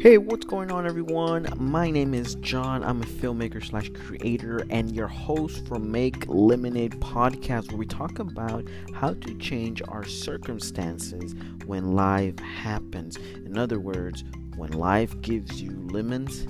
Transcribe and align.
Hey, 0.00 0.16
what's 0.16 0.46
going 0.46 0.72
on, 0.72 0.86
everyone? 0.86 1.46
My 1.58 1.90
name 1.90 2.14
is 2.14 2.36
John. 2.36 2.82
I'm 2.82 3.02
a 3.02 3.04
filmmaker 3.04 3.62
slash 3.62 3.90
creator 3.90 4.64
and 4.70 4.96
your 4.96 5.08
host 5.08 5.66
for 5.66 5.78
Make 5.78 6.24
Lemonade 6.26 6.92
podcast, 7.02 7.68
where 7.68 7.76
we 7.76 7.84
talk 7.84 8.18
about 8.18 8.66
how 8.94 9.12
to 9.12 9.34
change 9.34 9.82
our 9.88 10.06
circumstances 10.06 11.34
when 11.66 11.92
life 11.92 12.38
happens. 12.38 13.18
In 13.44 13.58
other 13.58 13.78
words, 13.78 14.24
when 14.56 14.72
life 14.72 15.20
gives 15.20 15.60
you 15.60 15.72
lemons, 15.90 16.46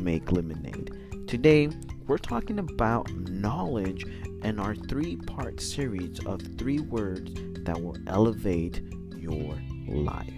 make 0.00 0.32
lemonade. 0.32 0.90
Today, 1.28 1.68
we're 2.08 2.18
talking 2.18 2.58
about 2.58 3.08
knowledge 3.12 4.04
and 4.42 4.58
our 4.60 4.74
three 4.74 5.14
part 5.14 5.60
series 5.60 6.18
of 6.26 6.42
three 6.58 6.80
words 6.80 7.30
that 7.62 7.80
will 7.80 7.98
elevate 8.08 8.80
your 9.16 9.56
life. 9.86 10.34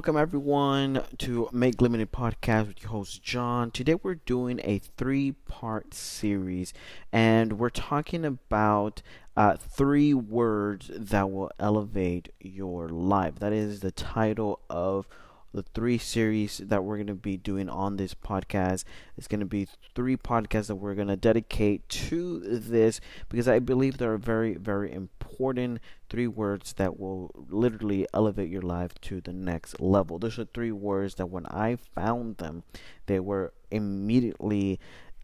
Welcome, 0.00 0.16
everyone 0.16 1.04
to 1.18 1.50
Make 1.52 1.82
Lemonade 1.82 2.10
Podcast 2.10 2.68
with 2.68 2.82
your 2.82 2.90
host 2.90 3.22
John. 3.22 3.70
Today 3.70 3.96
we're 4.02 4.14
doing 4.14 4.58
a 4.64 4.78
three 4.78 5.32
part 5.32 5.92
series 5.92 6.72
and 7.12 7.58
we're 7.58 7.68
talking 7.68 8.24
about 8.24 9.02
uh, 9.36 9.58
three 9.58 10.14
words 10.14 10.90
that 10.94 11.30
will 11.30 11.50
elevate 11.58 12.32
your 12.40 12.88
life. 12.88 13.40
That 13.40 13.52
is 13.52 13.80
the 13.80 13.90
title 13.90 14.60
of 14.70 15.06
the 15.52 15.62
three 15.74 15.98
series 15.98 16.58
that 16.58 16.84
we're 16.84 16.96
going 16.96 17.06
to 17.06 17.14
be 17.14 17.36
doing 17.36 17.68
on 17.68 17.96
this 17.96 18.14
podcast. 18.14 18.84
It's 19.16 19.26
going 19.26 19.40
to 19.40 19.46
be 19.46 19.66
three 19.94 20.16
podcasts 20.16 20.68
that 20.68 20.76
we're 20.76 20.94
going 20.94 21.08
to 21.08 21.16
dedicate 21.16 21.88
to 21.88 22.38
this 22.40 23.00
because 23.28 23.48
I 23.48 23.58
believe 23.58 23.98
there 23.98 24.12
are 24.12 24.18
very, 24.18 24.54
very 24.54 24.92
important 24.92 25.80
three 26.08 26.26
words 26.26 26.72
that 26.74 26.98
will 26.98 27.46
literally 27.48 28.06
elevate 28.14 28.48
your 28.48 28.62
life 28.62 28.92
to 29.02 29.20
the 29.20 29.32
next 29.32 29.80
level. 29.80 30.18
Those 30.18 30.38
are 30.38 30.44
three 30.44 30.72
words 30.72 31.16
that 31.16 31.26
when 31.26 31.46
I 31.46 31.76
found 31.94 32.36
them, 32.38 32.62
they 33.06 33.20
were 33.20 33.52
immediately 33.70 34.78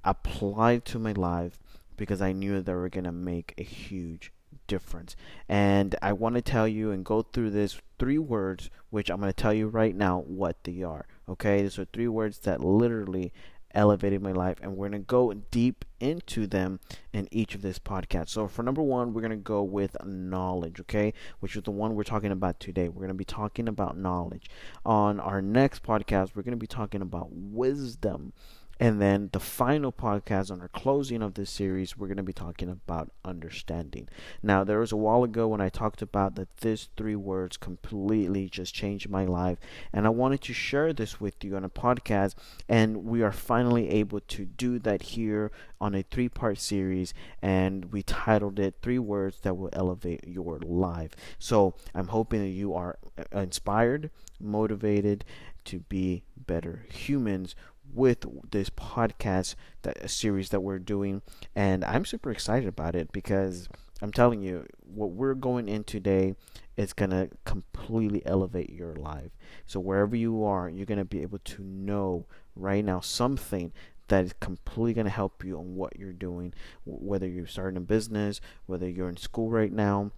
applied 0.04 0.84
to 0.86 0.98
my 0.98 1.12
life 1.12 1.58
because 1.96 2.20
I 2.20 2.32
knew 2.32 2.60
they 2.60 2.74
were 2.74 2.88
going 2.88 3.04
to 3.04 3.12
make 3.12 3.54
a 3.58 3.62
huge 3.62 4.32
difference. 4.66 5.16
And 5.48 5.94
I 6.02 6.12
want 6.12 6.34
to 6.36 6.42
tell 6.42 6.68
you 6.68 6.90
and 6.90 7.04
go 7.04 7.22
through 7.22 7.50
this 7.50 7.80
three 7.98 8.18
words, 8.18 8.70
which 8.90 9.10
I'm 9.10 9.20
going 9.20 9.32
to 9.32 9.42
tell 9.42 9.54
you 9.54 9.68
right 9.68 9.94
now 9.94 10.20
what 10.20 10.64
they 10.64 10.82
are. 10.82 11.06
Okay, 11.28 11.62
these 11.62 11.78
are 11.78 11.86
three 11.86 12.08
words 12.08 12.38
that 12.40 12.62
literally 12.62 13.32
elevated 13.76 14.22
my 14.22 14.32
life, 14.32 14.58
and 14.62 14.76
we're 14.76 14.88
going 14.88 15.02
to 15.02 15.06
go 15.06 15.32
deep 15.50 15.84
into 16.00 16.46
them 16.46 16.80
in 17.12 17.28
each 17.30 17.54
of 17.54 17.62
this 17.62 17.78
podcast. 17.78 18.30
So, 18.30 18.48
for 18.48 18.62
number 18.62 18.82
one, 18.82 19.12
we're 19.12 19.20
going 19.20 19.30
to 19.30 19.36
go 19.36 19.62
with 19.62 19.96
knowledge, 20.04 20.80
okay, 20.80 21.12
which 21.40 21.54
is 21.54 21.62
the 21.62 21.70
one 21.70 21.94
we're 21.94 22.02
talking 22.02 22.32
about 22.32 22.58
today. 22.58 22.88
We're 22.88 23.00
going 23.00 23.08
to 23.08 23.14
be 23.14 23.24
talking 23.24 23.68
about 23.68 23.96
knowledge. 23.96 24.48
On 24.84 25.20
our 25.20 25.42
next 25.42 25.82
podcast, 25.82 26.30
we're 26.34 26.42
going 26.42 26.52
to 26.52 26.56
be 26.56 26.66
talking 26.66 27.02
about 27.02 27.28
wisdom. 27.30 28.32
And 28.78 29.00
then 29.00 29.30
the 29.32 29.40
final 29.40 29.90
podcast 29.90 30.50
on 30.50 30.60
our 30.60 30.68
closing 30.68 31.22
of 31.22 31.34
this 31.34 31.50
series, 31.50 31.96
we're 31.96 32.08
going 32.08 32.18
to 32.18 32.22
be 32.22 32.32
talking 32.32 32.68
about 32.68 33.10
understanding. 33.24 34.08
Now, 34.42 34.64
there 34.64 34.80
was 34.80 34.92
a 34.92 34.96
while 34.96 35.24
ago 35.24 35.48
when 35.48 35.62
I 35.62 35.70
talked 35.70 36.02
about 36.02 36.34
that 36.34 36.58
these 36.58 36.88
three 36.96 37.16
words 37.16 37.56
completely 37.56 38.48
just 38.48 38.74
changed 38.74 39.08
my 39.08 39.24
life. 39.24 39.58
And 39.92 40.06
I 40.06 40.10
wanted 40.10 40.42
to 40.42 40.52
share 40.52 40.92
this 40.92 41.20
with 41.20 41.42
you 41.42 41.56
on 41.56 41.64
a 41.64 41.70
podcast. 41.70 42.34
And 42.68 43.04
we 43.04 43.22
are 43.22 43.32
finally 43.32 43.88
able 43.88 44.20
to 44.20 44.44
do 44.44 44.78
that 44.80 45.02
here 45.02 45.50
on 45.80 45.94
a 45.94 46.02
three 46.02 46.28
part 46.28 46.58
series. 46.58 47.14
And 47.40 47.92
we 47.92 48.02
titled 48.02 48.58
it 48.58 48.76
Three 48.82 48.98
Words 48.98 49.40
That 49.40 49.54
Will 49.54 49.70
Elevate 49.72 50.26
Your 50.26 50.58
Life. 50.58 51.12
So 51.38 51.74
I'm 51.94 52.08
hoping 52.08 52.40
that 52.40 52.50
you 52.50 52.74
are 52.74 52.98
uh, 53.18 53.38
inspired, 53.38 54.10
motivated 54.38 55.24
to 55.64 55.80
be 55.80 56.22
better 56.36 56.86
humans 56.90 57.56
with 57.96 58.24
this 58.50 58.70
podcast 58.70 59.54
that 59.82 60.08
series 60.08 60.50
that 60.50 60.60
we're 60.60 60.78
doing 60.78 61.22
and 61.54 61.84
I'm 61.84 62.04
super 62.04 62.30
excited 62.30 62.68
about 62.68 62.94
it 62.94 63.10
because 63.10 63.68
I'm 64.02 64.12
telling 64.12 64.42
you 64.42 64.66
what 64.80 65.10
we're 65.12 65.34
going 65.34 65.68
in 65.68 65.84
today 65.84 66.34
is 66.76 66.92
going 66.92 67.10
to 67.10 67.30
completely 67.44 68.24
elevate 68.26 68.70
your 68.70 68.94
life. 68.94 69.30
So 69.64 69.80
wherever 69.80 70.14
you 70.14 70.44
are, 70.44 70.68
you're 70.68 70.84
going 70.84 70.98
to 70.98 71.04
be 71.04 71.22
able 71.22 71.38
to 71.38 71.62
know 71.62 72.26
right 72.54 72.84
now 72.84 73.00
something 73.00 73.72
that 74.08 74.24
is 74.24 74.34
completely 74.38 74.94
going 74.94 75.06
to 75.06 75.10
help 75.10 75.44
you 75.44 75.58
on 75.58 75.74
what 75.74 75.98
you're 75.98 76.12
doing, 76.12 76.52
whether 76.84 77.26
you're 77.26 77.46
starting 77.46 77.78
a 77.78 77.80
business, 77.80 78.40
whether 78.66 78.88
you're 78.88 79.08
in 79.08 79.16
school 79.16 79.50
right 79.50 79.72
now, 79.72 80.12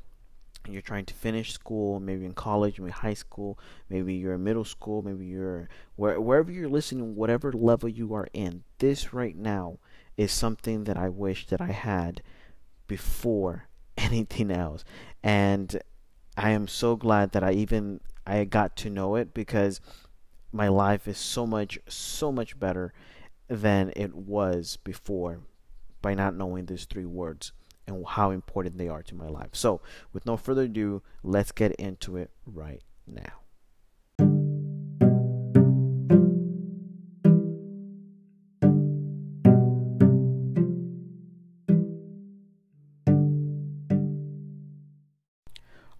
you're 0.73 0.83
trying 0.83 1.05
to 1.07 1.15
finish 1.15 1.53
school, 1.53 2.01
maybe 2.01 2.25
in 2.25 2.33
college, 2.33 2.79
maybe 2.79 2.93
high 2.93 3.15
school, 3.15 3.59
maybe 3.89 4.15
you're 4.15 4.35
in 4.35 4.45
middle 4.45 4.65
school, 4.65 5.03
maybe 5.03 5.27
you're 5.27 5.69
where, 5.97 6.21
wherever 6.21 6.51
you're 6.51 6.69
listening, 6.69 7.17
whatever 7.17 7.53
level 7.53 7.89
you 7.89 8.15
are 8.15 8.29
in, 8.33 8.65
this 8.79 9.13
right 9.13 9.37
now 9.37 9.79
is 10.17 10.33
something 10.33 10.85
that 10.85 10.97
I 10.97 11.09
wish 11.09 11.47
that 11.47 11.61
I 11.61 11.73
had 11.73 12.23
before 12.87 13.69
anything 13.97 14.51
else. 14.51 14.85
And 15.23 15.81
I 16.37 16.51
am 16.51 16.69
so 16.69 16.97
glad 16.97 17.33
that 17.33 17.43
I 17.43 17.53
even 17.53 18.01
I 18.27 18.45
got 18.45 18.77
to 18.77 18.91
know 18.91 19.17
it 19.17 19.33
because 19.35 19.81
my 20.53 20.69
life 20.69 21.09
is 21.09 21.19
so 21.19 21.47
much 21.47 21.79
so 21.89 22.31
much 22.31 22.59
better 22.59 22.93
than 23.49 23.93
it 23.97 24.15
was 24.15 24.79
before 24.85 25.41
by 26.01 26.15
not 26.15 26.35
knowing 26.35 26.67
these 26.67 26.85
three 26.85 27.07
words 27.07 27.53
and 27.89 28.07
how 28.07 28.31
important 28.31 28.79
they 28.79 28.89
are 28.89 29.03
to 29.03 29.15
my 29.15 29.29
life. 29.29 29.51
So, 29.53 29.81
with 30.13 30.27
no 30.27 30.37
further 30.37 30.63
ado, 30.63 31.03
let's 31.23 31.53
get 31.53 31.73
into 31.73 32.17
it 32.17 32.31
right 32.47 32.83
now. 33.07 33.41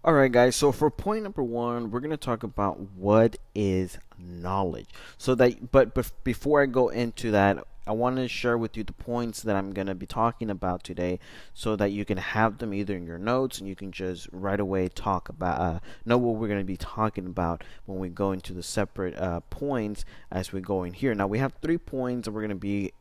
All 0.01 0.13
right, 0.13 0.31
guys. 0.31 0.55
So 0.55 0.71
for 0.71 0.89
point 0.89 1.23
number 1.23 1.43
one, 1.43 1.91
we're 1.91 1.99
going 1.99 2.09
to 2.09 2.17
talk 2.17 2.41
about 2.41 2.79
what 2.95 3.37
is 3.53 3.99
knowledge. 4.17 4.87
So 5.17 5.35
that, 5.35 5.71
but, 5.71 5.93
but 5.93 6.11
before 6.23 6.63
I 6.63 6.65
go 6.65 6.87
into 6.89 7.31
that, 7.31 7.63
I 7.89 7.93
want 7.93 8.17
to 8.17 8.27
share 8.27 8.55
with 8.55 8.77
you 8.77 8.83
the 8.83 8.93
points 8.93 9.41
that 9.41 9.55
I'm 9.55 9.71
going 9.71 9.87
to 9.87 9.95
be 9.95 10.05
talking 10.05 10.51
about 10.51 10.83
today 10.83 11.17
so 11.55 11.75
that 11.75 11.91
you 11.91 12.05
can 12.05 12.19
have 12.19 12.59
them 12.59 12.71
either 12.71 12.95
in 12.95 13.07
your 13.07 13.17
notes 13.17 13.57
and 13.57 13.67
you 13.67 13.75
can 13.75 13.91
just 13.91 14.29
right 14.31 14.59
away 14.59 14.89
talk 14.89 15.27
about, 15.27 15.59
uh, 15.59 15.79
know 16.05 16.19
what 16.19 16.35
we're 16.35 16.47
going 16.47 16.59
to 16.59 16.63
be 16.63 16.77
talking 16.77 17.25
about 17.25 17.63
when 17.87 17.97
we 17.97 18.07
go 18.07 18.31
into 18.31 18.53
the 18.53 18.61
separate 18.61 19.17
uh, 19.17 19.39
points 19.49 20.05
as 20.29 20.53
we 20.53 20.61
go 20.61 20.83
in 20.83 20.93
here. 20.93 21.15
Now, 21.15 21.25
we 21.25 21.39
have 21.39 21.53
three 21.63 21.79
points 21.79 22.27
that 22.27 22.31
we're 22.31 22.41
going 22.41 22.49
to 22.49 22.55
be 22.55 22.93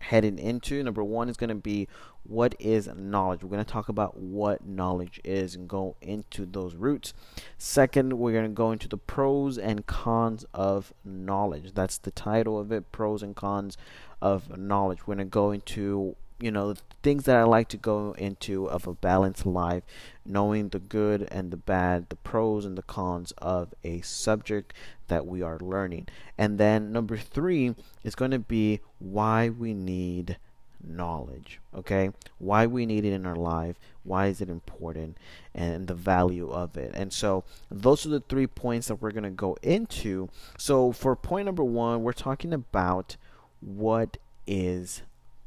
heading 0.00 0.38
into. 0.38 0.82
Number 0.82 1.02
one 1.02 1.30
is 1.30 1.38
going 1.38 1.48
to 1.48 1.54
be 1.54 1.88
what 2.22 2.54
is 2.58 2.88
knowledge. 2.94 3.42
We're 3.42 3.50
going 3.50 3.64
to 3.64 3.72
talk 3.72 3.88
about 3.88 4.18
what 4.18 4.66
knowledge 4.66 5.20
is 5.24 5.54
and 5.54 5.68
go 5.68 5.96
into 6.00 6.44
those 6.44 6.74
roots. 6.74 7.14
Second, 7.56 8.12
we're 8.14 8.32
going 8.32 8.44
to 8.44 8.50
go 8.50 8.72
into 8.72 8.88
the 8.88 8.96
pros 8.96 9.58
and 9.58 9.86
cons 9.86 10.44
of 10.52 10.92
knowledge. 11.04 11.72
That's 11.74 11.98
the 11.98 12.10
title 12.10 12.58
of 12.58 12.72
it 12.72 12.92
pros 12.92 13.22
and 13.22 13.34
cons 13.34 13.76
of 14.20 14.56
knowledge. 14.56 15.06
We're 15.06 15.16
going 15.16 15.26
to 15.26 15.30
go 15.30 15.50
into 15.50 16.16
you 16.38 16.50
know 16.50 16.74
things 17.02 17.24
that 17.24 17.36
I 17.36 17.44
like 17.44 17.68
to 17.68 17.76
go 17.76 18.14
into 18.18 18.68
of 18.68 18.86
a 18.86 18.94
balanced 18.94 19.46
life, 19.46 19.84
knowing 20.24 20.68
the 20.68 20.78
good 20.78 21.28
and 21.30 21.50
the 21.50 21.56
bad, 21.56 22.08
the 22.08 22.16
pros 22.16 22.64
and 22.64 22.76
the 22.76 22.82
cons 22.82 23.32
of 23.38 23.74
a 23.84 24.00
subject 24.00 24.72
that 25.08 25.26
we 25.26 25.40
are 25.40 25.58
learning. 25.58 26.08
And 26.36 26.58
then 26.58 26.92
number 26.92 27.16
3 27.16 27.76
is 28.02 28.16
going 28.16 28.32
to 28.32 28.40
be 28.40 28.80
why 28.98 29.48
we 29.48 29.72
need 29.72 30.36
knowledge, 30.84 31.60
okay? 31.74 32.10
Why 32.38 32.66
we 32.66 32.86
need 32.86 33.04
it 33.04 33.12
in 33.12 33.26
our 33.26 33.36
life, 33.36 33.76
why 34.02 34.26
is 34.26 34.40
it 34.40 34.48
important 34.48 35.16
and 35.54 35.86
the 35.86 35.94
value 35.94 36.50
of 36.50 36.76
it. 36.76 36.92
And 36.94 37.12
so 37.12 37.44
those 37.70 38.04
are 38.04 38.10
the 38.10 38.20
three 38.20 38.46
points 38.46 38.88
that 38.88 38.96
we're 38.96 39.12
going 39.12 39.24
to 39.24 39.30
go 39.30 39.56
into. 39.62 40.28
So 40.58 40.92
for 40.92 41.14
point 41.16 41.46
number 41.46 41.64
1, 41.64 42.02
we're 42.02 42.12
talking 42.12 42.52
about 42.52 43.16
what 43.60 44.16
is 44.46 45.02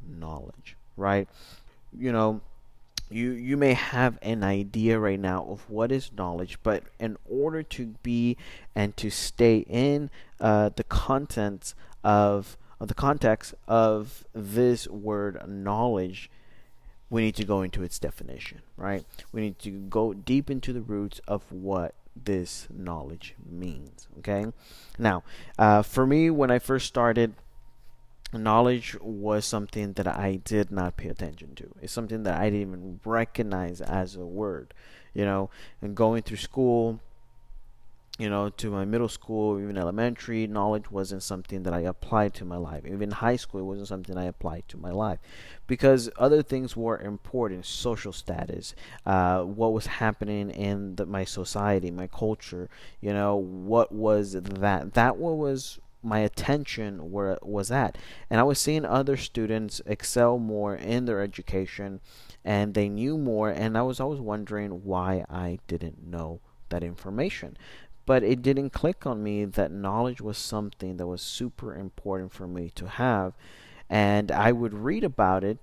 knowledge, 0.07 0.75
right? 0.97 1.27
You 1.97 2.11
know, 2.11 2.41
you 3.09 3.31
you 3.31 3.57
may 3.57 3.73
have 3.73 4.19
an 4.21 4.43
idea 4.43 4.99
right 4.99 5.19
now 5.19 5.45
of 5.49 5.67
what 5.69 5.91
is 5.91 6.11
knowledge, 6.15 6.59
but 6.61 6.83
in 6.99 7.17
order 7.29 7.63
to 7.63 7.95
be 8.03 8.37
and 8.75 8.95
to 8.97 9.09
stay 9.09 9.65
in 9.67 10.09
uh, 10.39 10.69
the 10.75 10.83
contents 10.83 11.73
of, 12.03 12.57
of 12.79 12.87
the 12.87 12.93
context 12.93 13.53
of 13.67 14.25
this 14.33 14.87
word 14.87 15.41
knowledge, 15.47 16.29
we 17.09 17.23
need 17.23 17.35
to 17.35 17.45
go 17.45 17.61
into 17.61 17.83
its 17.83 17.97
definition, 17.97 18.61
right? 18.77 19.03
We 19.31 19.41
need 19.41 19.59
to 19.59 19.71
go 19.71 20.13
deep 20.13 20.49
into 20.49 20.71
the 20.71 20.81
roots 20.81 21.19
of 21.27 21.51
what 21.51 21.95
this 22.15 22.67
knowledge 22.71 23.33
means. 23.49 24.07
Okay, 24.19 24.45
now 24.99 25.23
uh, 25.57 25.81
for 25.81 26.05
me, 26.05 26.29
when 26.29 26.51
I 26.51 26.59
first 26.59 26.85
started 26.85 27.33
knowledge 28.33 28.95
was 29.01 29.45
something 29.45 29.93
that 29.93 30.07
I 30.07 30.35
did 30.43 30.71
not 30.71 30.97
pay 30.97 31.09
attention 31.09 31.55
to. 31.55 31.69
It's 31.81 31.93
something 31.93 32.23
that 32.23 32.39
I 32.39 32.49
didn't 32.49 32.61
even 32.61 32.99
recognize 33.03 33.81
as 33.81 34.15
a 34.15 34.25
word, 34.25 34.73
you 35.13 35.25
know. 35.25 35.49
And 35.81 35.95
going 35.95 36.21
through 36.21 36.37
school, 36.37 36.99
you 38.19 38.29
know, 38.29 38.49
to 38.49 38.69
my 38.69 38.83
middle 38.83 39.07
school, 39.07 39.59
even 39.59 39.77
elementary, 39.77 40.45
knowledge 40.45 40.91
wasn't 40.91 41.23
something 41.23 41.63
that 41.63 41.73
I 41.73 41.79
applied 41.79 42.33
to 42.35 42.45
my 42.45 42.57
life. 42.57 42.85
Even 42.85 43.11
high 43.11 43.37
school, 43.37 43.61
it 43.61 43.63
wasn't 43.63 43.87
something 43.87 44.17
I 44.17 44.25
applied 44.25 44.67
to 44.67 44.77
my 44.77 44.91
life 44.91 45.19
because 45.67 46.09
other 46.17 46.43
things 46.43 46.75
were 46.75 46.99
important 46.99 47.65
social 47.65 48.11
status, 48.11 48.75
uh, 49.05 49.41
what 49.43 49.71
was 49.71 49.85
happening 49.85 50.49
in 50.49 50.97
the, 50.97 51.05
my 51.05 51.23
society, 51.23 51.91
my 51.91 52.07
culture, 52.07 52.69
you 52.99 53.13
know, 53.13 53.37
what 53.37 53.93
was 53.93 54.33
that? 54.33 54.93
That 54.95 55.15
was 55.15 55.79
my 56.01 56.19
attention 56.19 57.11
where 57.11 57.37
was 57.41 57.71
at. 57.71 57.97
And 58.29 58.39
i 58.39 58.43
was 58.43 58.59
seeing 58.59 58.85
other 58.85 59.17
students 59.17 59.81
excel 59.85 60.37
more 60.37 60.75
in 60.75 61.05
their 61.05 61.21
education 61.21 61.99
and 62.43 62.73
they 62.73 62.89
knew 62.89 63.17
more 63.17 63.49
and 63.49 63.77
i 63.77 63.81
was 63.81 63.99
always 63.99 64.19
wondering 64.19 64.83
why 64.83 65.25
i 65.29 65.59
didn't 65.67 66.05
know 66.07 66.39
that 66.69 66.83
information. 66.83 67.57
But 68.05 68.23
it 68.23 68.41
didn't 68.41 68.71
click 68.71 69.05
on 69.05 69.21
me 69.21 69.45
that 69.45 69.71
knowledge 69.71 70.19
was 70.19 70.37
something 70.37 70.97
that 70.97 71.05
was 71.05 71.21
super 71.21 71.75
important 71.75 72.31
for 72.33 72.47
me 72.47 72.71
to 72.75 72.87
have 72.87 73.33
and 73.89 74.31
i 74.31 74.51
would 74.51 74.73
read 74.73 75.03
about 75.03 75.43
it 75.43 75.57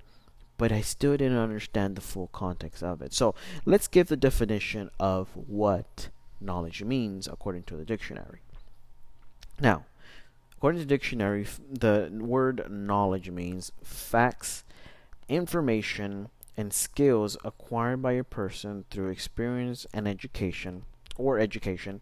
but 0.59 0.73
i 0.73 0.81
still 0.81 1.17
didn't 1.17 1.39
understand 1.39 1.97
the 1.97 2.01
full 2.01 2.29
context 2.29 2.83
of 2.83 3.03
it. 3.03 3.13
So 3.13 3.35
let's 3.65 3.89
give 3.89 4.09
the 4.09 4.17
definition 4.17 4.91
of 4.99 5.29
what 5.35 6.09
knowledge 6.41 6.83
means 6.83 7.27
according 7.27 7.65
to 7.65 7.77
the 7.77 7.85
dictionary. 7.85 8.41
Now 9.61 9.85
According 10.57 10.81
to 10.81 10.87
the 10.87 10.89
dictionary, 10.89 11.47
the 11.71 12.11
word 12.13 12.71
knowledge 12.71 13.31
means 13.31 13.73
facts, 13.83 14.65
information, 15.29 16.29
and 16.57 16.73
skills 16.73 17.37
acquired 17.45 18.01
by 18.01 18.13
a 18.13 18.25
person 18.25 18.87
through 18.91 19.11
experience 19.11 19.87
and 19.93 20.09
education 20.09 20.85
or 21.19 21.39
education, 21.39 22.01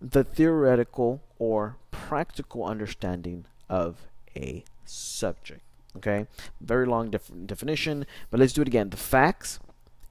the 0.00 0.24
theoretical 0.24 1.20
or 1.38 1.76
practical 1.90 2.64
understanding 2.64 3.44
of 3.68 4.08
a 4.34 4.64
subject. 4.86 5.60
Okay, 5.96 6.26
very 6.60 6.86
long 6.86 7.10
def- 7.10 7.30
definition, 7.46 8.06
but 8.30 8.40
let's 8.40 8.52
do 8.52 8.62
it 8.62 8.68
again. 8.68 8.90
The 8.90 8.96
facts, 8.96 9.60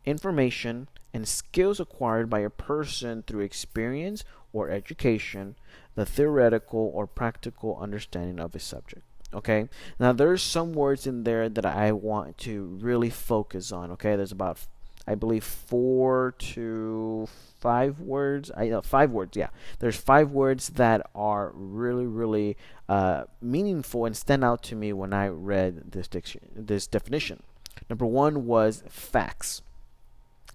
information, 0.06 0.88
and 1.14 1.28
skills 1.28 1.80
acquired 1.80 2.30
by 2.30 2.40
a 2.40 2.50
person 2.50 3.24
through 3.24 3.42
experience 3.42 4.24
or 4.54 4.70
education 4.70 5.56
the 5.96 6.06
theoretical 6.06 6.92
or 6.94 7.08
practical 7.08 7.78
understanding 7.80 8.40
of 8.40 8.56
a 8.56 8.60
subject. 8.60 9.04
Okay, 9.34 9.68
now 10.00 10.14
there's 10.14 10.44
some 10.44 10.74
words 10.74 11.08
in 11.08 11.24
there 11.24 11.50
that 11.50 11.66
I 11.66 11.92
want 11.92 12.38
to 12.40 12.78
really 12.80 13.10
focus 13.10 13.72
on. 13.72 13.90
Okay, 13.92 14.16
there's 14.16 14.32
about, 14.32 14.60
I 15.08 15.16
believe, 15.16 15.44
four 15.44 16.36
to 16.38 17.28
five 17.60 18.00
words. 18.00 18.52
I 18.56 18.68
know 18.68 18.82
five 18.82 19.10
words. 19.10 19.36
Yeah, 19.36 19.48
there's 19.80 19.98
five 19.98 20.30
words 20.30 20.70
that 20.70 21.10
are 21.16 21.52
really, 21.56 22.06
really 22.06 22.58
uh, 22.88 23.24
meaningful 23.42 24.06
and 24.06 24.16
stand 24.16 24.44
out 24.44 24.62
to 24.64 24.76
me 24.76 24.94
when 24.94 25.14
I 25.14 25.30
read 25.30 25.94
this 25.94 26.08
diction, 26.08 26.42
this 26.56 26.86
definition. 26.86 27.42
Number 27.90 28.06
one 28.06 28.46
was 28.46 28.84
facts. 28.88 29.64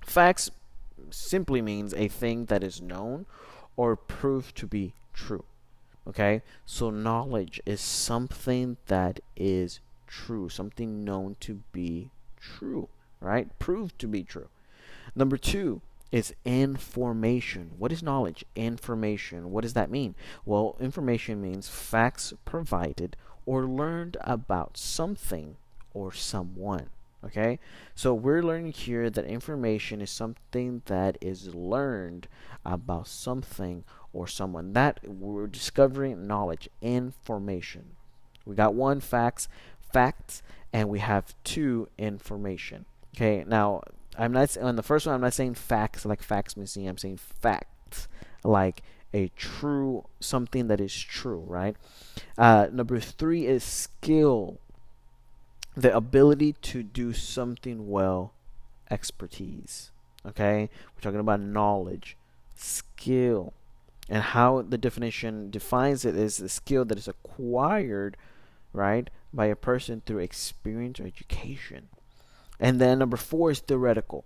Facts 0.06 0.50
simply 1.10 1.62
means 1.62 1.94
a 1.94 2.08
thing 2.08 2.46
that 2.46 2.62
is 2.62 2.80
known 2.80 3.26
or 3.76 3.96
proved 3.96 4.56
to 4.56 4.66
be 4.66 4.94
true. 5.18 5.44
Okay? 6.06 6.42
So 6.64 6.90
knowledge 6.90 7.60
is 7.66 7.80
something 7.80 8.76
that 8.86 9.20
is 9.36 9.80
true, 10.06 10.48
something 10.48 11.04
known 11.04 11.36
to 11.40 11.60
be 11.72 12.10
true, 12.38 12.88
right? 13.20 13.46
Proved 13.58 13.98
to 13.98 14.06
be 14.06 14.22
true. 14.22 14.48
Number 15.14 15.36
two 15.36 15.82
is 16.10 16.34
information. 16.44 17.72
What 17.78 17.92
is 17.92 18.02
knowledge? 18.02 18.44
Information. 18.54 19.50
What 19.50 19.62
does 19.62 19.74
that 19.74 19.90
mean? 19.90 20.14
Well, 20.46 20.76
information 20.80 21.42
means 21.42 21.68
facts 21.68 22.32
provided 22.44 23.16
or 23.44 23.66
learned 23.66 24.16
about 24.20 24.76
something 24.76 25.56
or 25.92 26.12
someone. 26.12 26.88
Okay, 27.24 27.58
so 27.96 28.14
we're 28.14 28.44
learning 28.44 28.72
here 28.72 29.10
that 29.10 29.24
information 29.24 30.00
is 30.00 30.10
something 30.10 30.82
that 30.86 31.18
is 31.20 31.52
learned 31.52 32.28
about 32.64 33.08
something 33.08 33.82
or 34.12 34.28
someone. 34.28 34.72
That 34.72 35.00
we're 35.04 35.48
discovering 35.48 36.28
knowledge, 36.28 36.68
information. 36.80 37.96
We 38.46 38.54
got 38.54 38.74
one 38.74 39.00
facts, 39.00 39.48
facts, 39.92 40.42
and 40.72 40.88
we 40.88 41.00
have 41.00 41.34
two 41.42 41.88
information. 41.98 42.84
Okay, 43.16 43.44
now 43.46 43.82
I'm 44.16 44.32
not 44.32 44.56
on 44.56 44.76
the 44.76 44.82
first 44.82 45.04
one. 45.04 45.14
I'm 45.16 45.20
not 45.20 45.34
saying 45.34 45.54
facts 45.54 46.04
like 46.04 46.22
facts 46.22 46.56
museum. 46.56 46.90
I'm 46.90 46.98
saying 46.98 47.16
facts 47.16 48.06
like 48.44 48.82
a 49.12 49.28
true 49.36 50.06
something 50.20 50.68
that 50.68 50.80
is 50.80 50.94
true. 50.94 51.44
Right. 51.46 51.76
Uh, 52.36 52.68
number 52.72 53.00
three 53.00 53.46
is 53.46 53.64
skill, 53.64 54.60
the 55.80 55.94
ability 55.94 56.54
to 56.54 56.82
do 56.82 57.12
something 57.12 57.88
well, 57.88 58.32
expertise. 58.90 59.90
Okay, 60.26 60.68
we're 60.94 61.00
talking 61.00 61.20
about 61.20 61.40
knowledge, 61.40 62.16
skill. 62.56 63.52
And 64.08 64.22
how 64.22 64.62
the 64.62 64.78
definition 64.78 65.50
defines 65.50 66.04
it 66.04 66.16
is 66.16 66.38
the 66.38 66.48
skill 66.48 66.84
that 66.86 66.98
is 66.98 67.08
acquired 67.08 68.16
right 68.72 69.10
by 69.32 69.46
a 69.46 69.56
person 69.56 70.02
through 70.04 70.18
experience 70.18 70.98
or 70.98 71.06
education. 71.06 71.88
And 72.58 72.80
then 72.80 72.98
number 72.98 73.16
four 73.16 73.50
is 73.50 73.60
theoretical. 73.60 74.24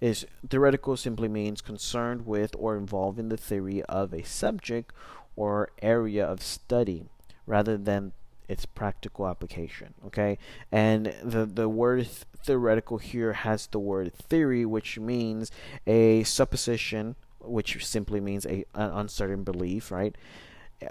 Is 0.00 0.26
theoretical 0.48 0.96
simply 0.96 1.28
means 1.28 1.60
concerned 1.60 2.24
with 2.24 2.54
or 2.56 2.76
involved 2.76 3.18
in 3.18 3.28
the 3.28 3.36
theory 3.36 3.82
of 3.82 4.14
a 4.14 4.22
subject 4.22 4.92
or 5.34 5.70
area 5.82 6.24
of 6.24 6.40
study 6.40 7.06
rather 7.46 7.76
than 7.76 8.12
its 8.48 8.66
practical 8.66 9.26
application 9.26 9.94
okay 10.04 10.38
and 10.72 11.14
the 11.22 11.44
the 11.44 11.68
word 11.68 12.06
theoretical 12.42 12.98
here 12.98 13.32
has 13.32 13.66
the 13.68 13.78
word 13.78 14.12
theory 14.14 14.64
which 14.64 14.98
means 14.98 15.50
a 15.86 16.22
supposition 16.24 17.14
which 17.40 17.84
simply 17.84 18.20
means 18.20 18.46
a, 18.46 18.64
an 18.74 18.90
uncertain 18.90 19.44
belief, 19.44 19.90
right? 19.90 20.16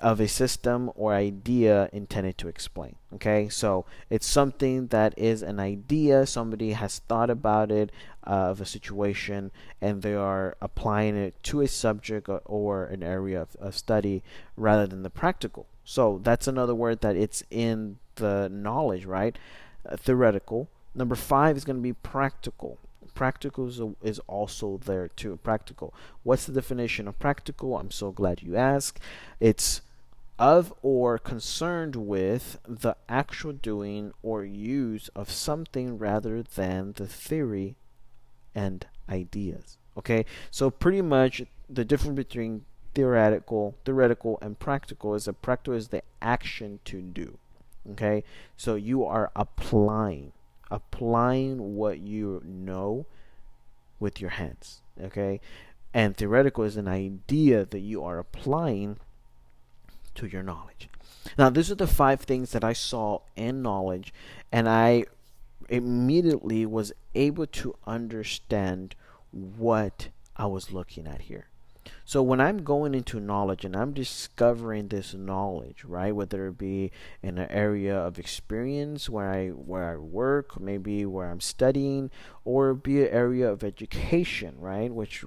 Of 0.02 0.20
a 0.20 0.28
system 0.28 0.92
or 0.96 1.14
idea 1.14 1.90
intended 1.94 2.38
to 2.40 2.50
explain. 2.50 2.96
Okay, 3.14 3.48
so 3.48 3.86
it's 4.10 4.28
something 4.28 4.88
that 4.88 5.14
is 5.18 5.42
an 5.42 5.60
idea, 5.60 6.26
somebody 6.26 6.74
has 6.74 7.00
thought 7.00 7.30
about 7.30 7.72
it, 7.72 7.92
uh, 8.26 8.52
of 8.52 8.60
a 8.60 8.66
situation, 8.66 9.52
and 9.80 10.02
they 10.02 10.14
are 10.14 10.58
applying 10.62 11.16
it 11.16 11.42
to 11.44 11.62
a 11.62 11.68
subject 11.68 12.28
or, 12.28 12.42
or 12.46 12.86
an 12.86 13.02
area 13.02 13.42
of, 13.42 13.56
of 13.58 13.78
study 13.78 14.24
rather 14.58 14.88
than 14.88 15.04
the 15.04 15.10
practical. 15.10 15.68
So 15.90 16.20
that's 16.22 16.48
another 16.48 16.76
word 16.76 17.00
that 17.00 17.16
it's 17.16 17.44
in 17.50 17.98
the 18.16 18.50
knowledge, 18.52 19.06
right? 19.06 19.38
Uh, 19.88 19.96
theoretical. 19.96 20.68
Number 20.94 21.16
five 21.16 21.56
is 21.56 21.64
going 21.64 21.78
to 21.78 21.82
be 21.82 21.94
practical 21.94 22.78
practical 23.16 23.68
is, 23.68 23.82
is 24.04 24.20
also 24.28 24.80
there 24.86 25.08
too. 25.08 25.40
Practical. 25.42 25.92
What's 26.22 26.46
the 26.46 26.52
definition 26.52 27.08
of 27.08 27.18
practical? 27.18 27.76
I'm 27.76 27.90
so 27.90 28.12
glad 28.12 28.44
you 28.44 28.56
asked. 28.56 29.00
It's 29.40 29.82
of 30.38 30.72
or 30.84 31.18
concerned 31.18 31.96
with 31.96 32.60
the 32.68 32.96
actual 33.10 33.54
doing 33.54 34.14
or 34.22 34.46
use 34.46 35.10
of 35.16 35.32
something 35.32 35.98
rather 35.98 36.44
than 36.44 36.94
the 36.94 37.08
theory 37.08 37.76
and 38.54 38.86
ideas. 39.10 39.78
Okay, 39.98 40.26
so 40.52 40.70
pretty 40.70 41.02
much 41.02 41.42
the 41.68 41.84
difference 41.84 42.18
between 42.18 42.66
theoretical, 42.98 43.76
theoretical, 43.86 44.40
and 44.42 44.58
practical 44.58 45.14
is 45.14 45.26
that 45.26 45.40
practical 45.44 45.76
is 45.76 45.90
the 45.90 46.02
action 46.20 46.80
to 46.84 47.00
do. 47.00 47.38
Okay, 47.92 48.24
so 48.58 48.74
you 48.74 49.06
are 49.06 49.30
applying 49.36 50.34
applying 50.72 51.76
what 51.76 52.00
you 52.00 52.42
know 52.44 53.06
with 54.00 54.20
your 54.20 54.32
hands. 54.32 54.82
Okay? 55.02 55.40
And 55.94 56.18
theoretical 56.18 56.64
is 56.64 56.76
an 56.76 56.88
idea 56.88 57.66
that 57.66 57.80
you 57.80 58.04
are 58.04 58.18
applying 58.18 58.98
to 60.16 60.26
your 60.26 60.44
knowledge. 60.44 60.90
Now, 61.38 61.50
these 61.50 61.72
are 61.72 61.76
the 61.76 61.88
five 61.88 62.22
things 62.22 62.52
that 62.52 62.64
I 62.64 62.74
saw 62.74 63.20
in 63.36 63.62
knowledge, 63.62 64.12
and 64.52 64.68
I 64.68 65.06
immediately 65.70 66.66
was 66.66 66.94
able 67.14 67.46
to 67.46 67.76
understand 67.86 68.96
what 69.32 70.10
I 70.36 70.48
was 70.48 70.74
looking 70.74 71.08
at 71.08 71.22
here. 71.22 71.48
So 72.08 72.24
when 72.24 72.40
I'm 72.40 72.64
going 72.64 72.96
into 72.96 73.20
knowledge 73.20 73.66
and 73.66 73.76
I'm 73.76 73.92
discovering 73.92 74.88
this 74.88 75.14
knowledge, 75.14 75.84
right, 75.84 76.16
whether 76.16 76.48
it 76.48 76.58
be 76.58 76.90
in 77.22 77.38
an 77.38 77.52
area 77.52 77.98
of 77.98 78.18
experience 78.18 79.10
where 79.10 79.30
I 79.30 79.50
where 79.50 79.92
I 79.92 79.98
work, 79.98 80.58
maybe 80.58 81.06
where 81.06 81.30
I'm 81.30 81.42
studying, 81.42 82.10
or 82.46 82.74
be 82.74 83.02
an 83.02 83.10
area 83.10 83.52
of 83.52 83.62
education, 83.62 84.56
right, 84.58 84.90
which 84.90 85.26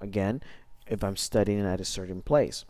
again, 0.00 0.42
if 0.86 1.04
I'm 1.04 1.18
studying 1.18 1.66
at 1.66 1.82
a 1.82 1.84
certain 1.84 2.22
place. 2.22 2.64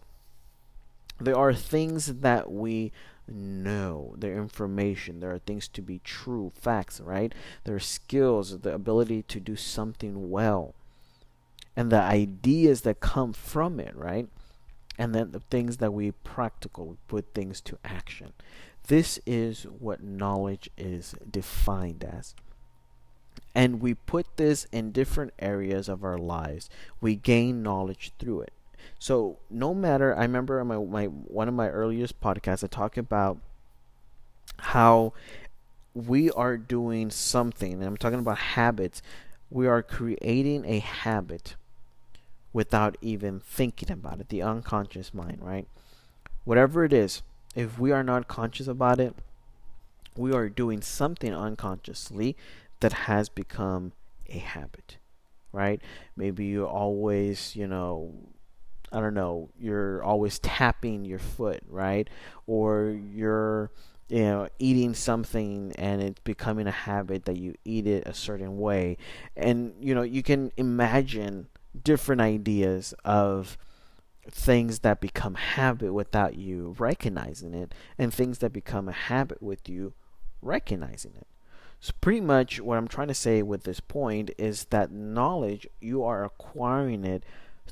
There 1.20 1.38
are 1.38 1.54
things 1.54 2.06
that 2.06 2.50
we 2.50 2.90
know. 3.28 4.16
There 4.18 4.36
information. 4.36 5.20
There 5.20 5.30
are 5.30 5.38
things 5.38 5.68
to 5.68 5.82
be 5.82 6.00
true, 6.02 6.50
facts, 6.56 7.00
right? 7.00 7.32
There 7.62 7.76
are 7.76 7.78
skills, 7.78 8.58
the 8.58 8.74
ability 8.74 9.22
to 9.22 9.38
do 9.38 9.54
something 9.54 10.32
well. 10.32 10.74
And 11.76 11.90
the 11.90 12.00
ideas 12.00 12.82
that 12.82 13.00
come 13.00 13.32
from 13.32 13.80
it, 13.80 13.96
right? 13.96 14.28
And 14.98 15.14
then 15.14 15.30
the 15.30 15.40
things 15.40 15.78
that 15.78 15.92
we 15.92 16.10
practical, 16.10 16.86
we 16.86 16.96
put 17.08 17.34
things 17.34 17.60
to 17.62 17.78
action. 17.84 18.32
This 18.88 19.18
is 19.26 19.62
what 19.64 20.02
knowledge 20.02 20.68
is 20.76 21.14
defined 21.30 22.04
as. 22.04 22.34
And 23.54 23.80
we 23.80 23.94
put 23.94 24.36
this 24.36 24.66
in 24.72 24.92
different 24.92 25.32
areas 25.38 25.88
of 25.88 26.04
our 26.04 26.18
lives. 26.18 26.68
We 27.00 27.16
gain 27.16 27.62
knowledge 27.62 28.12
through 28.18 28.42
it. 28.42 28.52
So 28.98 29.38
no 29.50 29.74
matter, 29.74 30.14
I 30.14 30.22
remember 30.22 30.62
my, 30.64 30.76
my 30.76 31.06
one 31.06 31.48
of 31.48 31.54
my 31.54 31.68
earliest 31.68 32.20
podcasts, 32.20 32.64
I 32.64 32.66
talk 32.66 32.96
about 32.96 33.38
how 34.58 35.12
we 35.94 36.30
are 36.30 36.56
doing 36.56 37.10
something, 37.10 37.74
and 37.74 37.84
I'm 37.84 37.96
talking 37.96 38.18
about 38.18 38.38
habits. 38.38 39.02
We 39.50 39.66
are 39.66 39.82
creating 39.82 40.64
a 40.64 40.78
habit 40.78 41.56
without 42.52 42.96
even 43.00 43.40
thinking 43.40 43.90
about 43.90 44.20
it, 44.20 44.28
the 44.28 44.42
unconscious 44.42 45.14
mind, 45.14 45.38
right? 45.40 45.66
Whatever 46.44 46.84
it 46.84 46.92
is, 46.92 47.22
if 47.54 47.78
we 47.78 47.92
are 47.92 48.02
not 48.02 48.28
conscious 48.28 48.66
about 48.66 49.00
it, 49.00 49.14
we 50.16 50.32
are 50.32 50.48
doing 50.48 50.82
something 50.82 51.34
unconsciously 51.34 52.36
that 52.80 52.92
has 52.92 53.28
become 53.28 53.92
a 54.28 54.38
habit, 54.38 54.98
right? 55.52 55.80
Maybe 56.16 56.44
you 56.44 56.66
always, 56.66 57.56
you 57.56 57.66
know, 57.66 58.12
I 58.90 59.00
don't 59.00 59.14
know, 59.14 59.48
you're 59.58 60.02
always 60.02 60.38
tapping 60.38 61.04
your 61.04 61.18
foot, 61.18 61.62
right? 61.68 62.08
Or 62.46 62.90
you're 62.90 63.70
you 64.08 64.24
know 64.24 64.46
eating 64.58 64.92
something 64.92 65.72
and 65.78 66.02
it's 66.02 66.20
becoming 66.20 66.66
a 66.66 66.72
habit 66.72 67.24
that 67.24 67.38
you 67.38 67.54
eat 67.64 67.86
it 67.86 68.06
a 68.06 68.12
certain 68.12 68.58
way 68.58 68.98
and 69.36 69.72
you 69.80 69.94
know 69.94 70.02
you 70.02 70.22
can 70.22 70.52
imagine 70.58 71.46
different 71.80 72.20
ideas 72.20 72.94
of 73.04 73.56
things 74.30 74.80
that 74.80 75.00
become 75.00 75.34
habit 75.34 75.92
without 75.92 76.36
you 76.36 76.76
recognizing 76.78 77.54
it 77.54 77.74
and 77.98 78.12
things 78.14 78.38
that 78.38 78.52
become 78.52 78.88
a 78.88 78.92
habit 78.92 79.42
with 79.42 79.68
you 79.68 79.92
recognizing 80.40 81.12
it. 81.16 81.26
So 81.80 81.92
pretty 82.00 82.20
much 82.20 82.60
what 82.60 82.78
i'm 82.78 82.86
trying 82.86 83.08
to 83.08 83.14
say 83.14 83.42
with 83.42 83.64
this 83.64 83.80
point 83.80 84.30
is 84.38 84.66
that 84.66 84.92
knowledge 84.92 85.66
you 85.80 86.04
are 86.04 86.24
acquiring 86.24 87.04
it 87.04 87.24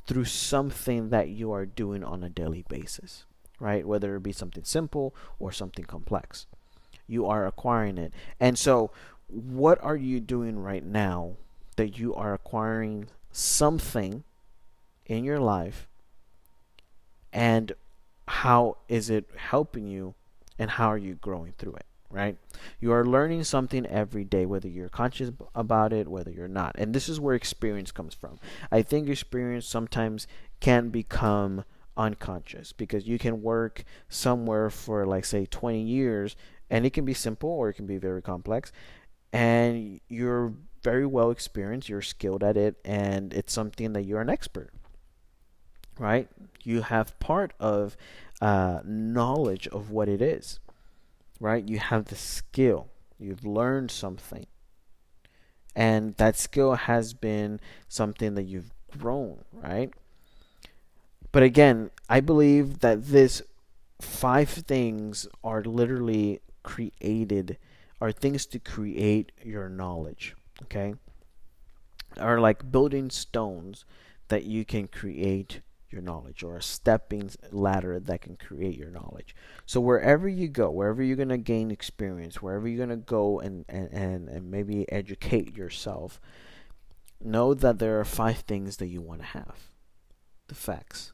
through 0.05 0.25
something 0.25 1.09
that 1.09 1.29
you 1.29 1.53
are 1.53 1.65
doing 1.65 2.03
on 2.03 2.21
a 2.21 2.29
daily 2.29 2.65
basis 2.67 3.23
right? 3.61 3.85
Whether 3.85 4.15
it 4.15 4.23
be 4.23 4.33
something 4.33 4.65
simple 4.65 5.15
or 5.39 5.51
something 5.51 5.85
complex. 5.85 6.47
You 7.07 7.27
are 7.27 7.45
acquiring 7.45 7.97
it. 7.97 8.11
And 8.39 8.57
so 8.57 8.91
what 9.27 9.81
are 9.83 9.95
you 9.95 10.19
doing 10.19 10.59
right 10.59 10.83
now 10.83 11.33
that 11.77 11.97
you 11.97 12.13
are 12.15 12.33
acquiring 12.33 13.07
something 13.31 14.23
in 15.05 15.23
your 15.23 15.39
life 15.39 15.87
and 17.33 17.73
how 18.27 18.77
is 18.87 19.09
it 19.09 19.29
helping 19.35 19.87
you 19.87 20.13
and 20.59 20.71
how 20.71 20.87
are 20.87 20.97
you 20.97 21.15
growing 21.15 21.53
through 21.57 21.73
it 21.73 21.85
right? 22.13 22.37
You 22.81 22.91
are 22.91 23.05
learning 23.05 23.45
something 23.45 23.85
every 23.85 24.25
day 24.25 24.45
whether 24.45 24.67
you're 24.67 24.89
conscious 24.89 25.31
about 25.55 25.93
it 25.93 26.07
whether 26.07 26.31
you're 26.31 26.47
not 26.47 26.75
and 26.77 26.93
this 26.93 27.07
is 27.07 27.19
where 27.19 27.35
experience 27.35 27.91
comes 27.91 28.13
from. 28.13 28.39
I 28.71 28.81
think 28.81 29.07
experience 29.07 29.65
sometimes 29.65 30.27
can 30.59 30.89
become 30.89 31.63
unconscious 31.97 32.73
because 32.73 33.07
you 33.07 33.19
can 33.19 33.41
work 33.41 33.83
somewhere 34.09 34.69
for 34.69 35.05
like 35.05 35.25
say 35.25 35.45
20 35.45 35.81
years 35.81 36.35
and 36.69 36.85
it 36.85 36.91
can 36.91 37.05
be 37.05 37.13
simple 37.13 37.49
or 37.49 37.69
it 37.69 37.73
can 37.73 37.85
be 37.85 37.97
very 37.97 38.21
complex 38.21 38.71
and 39.33 39.99
you're 40.07 40.53
very 40.83 41.05
well 41.05 41.31
experienced 41.31 41.89
you're 41.89 42.01
skilled 42.01 42.43
at 42.43 42.57
it 42.57 42.75
and 42.83 43.33
it's 43.33 43.53
something 43.53 43.93
that 43.93 44.03
you're 44.03 44.21
an 44.21 44.29
expert 44.29 44.71
right? 46.01 46.27
You 46.63 46.81
have 46.81 47.17
part 47.19 47.53
of 47.59 47.95
uh, 48.41 48.79
knowledge 48.83 49.67
of 49.67 49.91
what 49.91 50.09
it 50.09 50.21
is, 50.21 50.59
right? 51.39 51.67
You 51.67 51.79
have 51.79 52.05
the 52.05 52.15
skill, 52.15 52.87
you've 53.19 53.45
learned 53.45 53.91
something, 53.91 54.47
and 55.75 56.15
that 56.17 56.35
skill 56.37 56.73
has 56.73 57.13
been 57.13 57.59
something 57.87 58.33
that 58.33 58.43
you've 58.43 58.71
grown, 58.97 59.43
right? 59.53 59.93
But 61.31 61.43
again, 61.43 61.91
I 62.09 62.19
believe 62.19 62.79
that 62.79 63.05
this 63.05 63.41
five 64.01 64.49
things 64.49 65.27
are 65.43 65.63
literally 65.63 66.41
created, 66.63 67.57
are 68.01 68.11
things 68.11 68.45
to 68.47 68.59
create 68.59 69.31
your 69.43 69.69
knowledge, 69.69 70.35
okay? 70.63 70.95
Are 72.17 72.39
like 72.39 72.71
building 72.71 73.09
stones 73.09 73.85
that 74.27 74.43
you 74.43 74.65
can 74.65 74.87
create 74.87 75.61
your 75.91 76.01
knowledge 76.01 76.43
or 76.43 76.57
a 76.57 76.61
stepping 76.61 77.29
ladder 77.51 77.99
that 77.99 78.21
can 78.21 78.35
create 78.35 78.77
your 78.77 78.89
knowledge. 78.89 79.35
So 79.65 79.81
wherever 79.81 80.27
you 80.27 80.47
go, 80.47 80.69
wherever 80.71 81.03
you're 81.03 81.17
going 81.17 81.29
to 81.29 81.37
gain 81.37 81.71
experience, 81.71 82.41
wherever 82.41 82.67
you're 82.67 82.85
going 82.85 82.97
to 82.97 83.05
go 83.05 83.39
and, 83.39 83.65
and, 83.67 83.89
and, 83.91 84.29
and 84.29 84.51
maybe 84.51 84.89
educate 84.91 85.55
yourself, 85.55 86.19
know 87.23 87.53
that 87.53 87.79
there 87.79 87.99
are 87.99 88.05
five 88.05 88.39
things 88.39 88.77
that 88.77 88.87
you 88.87 89.01
want 89.01 89.21
to 89.21 89.27
have. 89.27 89.69
The 90.47 90.55
facts, 90.55 91.13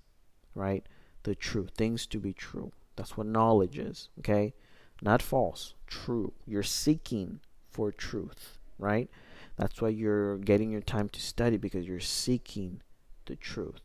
right? 0.56 0.86
The 1.24 1.36
truth, 1.36 1.72
things 1.76 2.06
to 2.08 2.20
be 2.20 2.34
true. 2.34 2.72
That's 2.96 3.18
what 3.18 3.28
knowledge 3.28 3.78
is, 3.78 4.10
okay? 4.20 4.54
Not 5.02 5.22
false, 5.22 5.74
true. 5.86 6.34
You're 6.46 6.64
seeking 6.64 7.40
for 7.70 7.92
truth, 7.92 8.58
right? 8.80 9.10
That's 9.58 9.82
why 9.82 9.90
you're 9.90 10.38
getting 10.38 10.72
your 10.72 10.82
time 10.82 11.10
to 11.10 11.20
study 11.20 11.58
because 11.58 11.88
you're 11.88 12.00
seeking 12.00 12.82
the 13.26 13.36
truth 13.36 13.82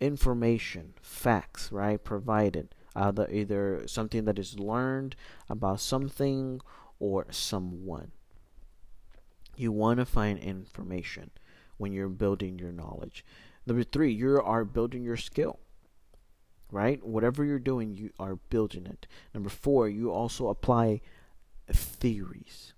information, 0.00 0.94
facts, 1.00 1.72
right, 1.72 2.02
provided. 2.02 2.74
Either, 2.96 3.82
something 3.86 4.24
that 4.24 4.38
is 4.38 4.58
learned 4.58 5.16
about 5.48 5.80
something 5.80 6.60
or 7.00 7.26
someone. 7.30 8.12
You 9.56 9.72
want 9.72 9.98
to 9.98 10.04
find 10.04 10.38
information 10.38 11.30
when 11.76 11.92
you're 11.92 12.08
building 12.08 12.58
your 12.58 12.70
knowledge. 12.70 13.24
Number 13.66 13.82
three, 13.82 14.12
you 14.12 14.40
are 14.40 14.64
building 14.64 15.02
your 15.02 15.16
skill. 15.16 15.58
Right? 16.70 17.04
Whatever 17.04 17.44
you're 17.44 17.58
doing, 17.58 17.96
you 17.96 18.10
are 18.18 18.36
building 18.36 18.86
it. 18.86 19.06
Number 19.32 19.48
four, 19.48 19.88
you 19.88 20.12
also 20.12 20.48
apply 20.48 21.00
theories. 21.68 22.74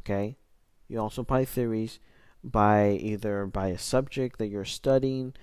Okay? 0.00 0.36
You 0.88 1.00
also 1.00 1.22
apply 1.22 1.44
theories 1.44 1.98
by 2.42 2.90
either 2.90 3.46
by 3.46 3.68
a 3.68 3.78
subject 3.78 4.38
that 4.38 4.48
you're 4.48 4.66
studying 4.66 5.34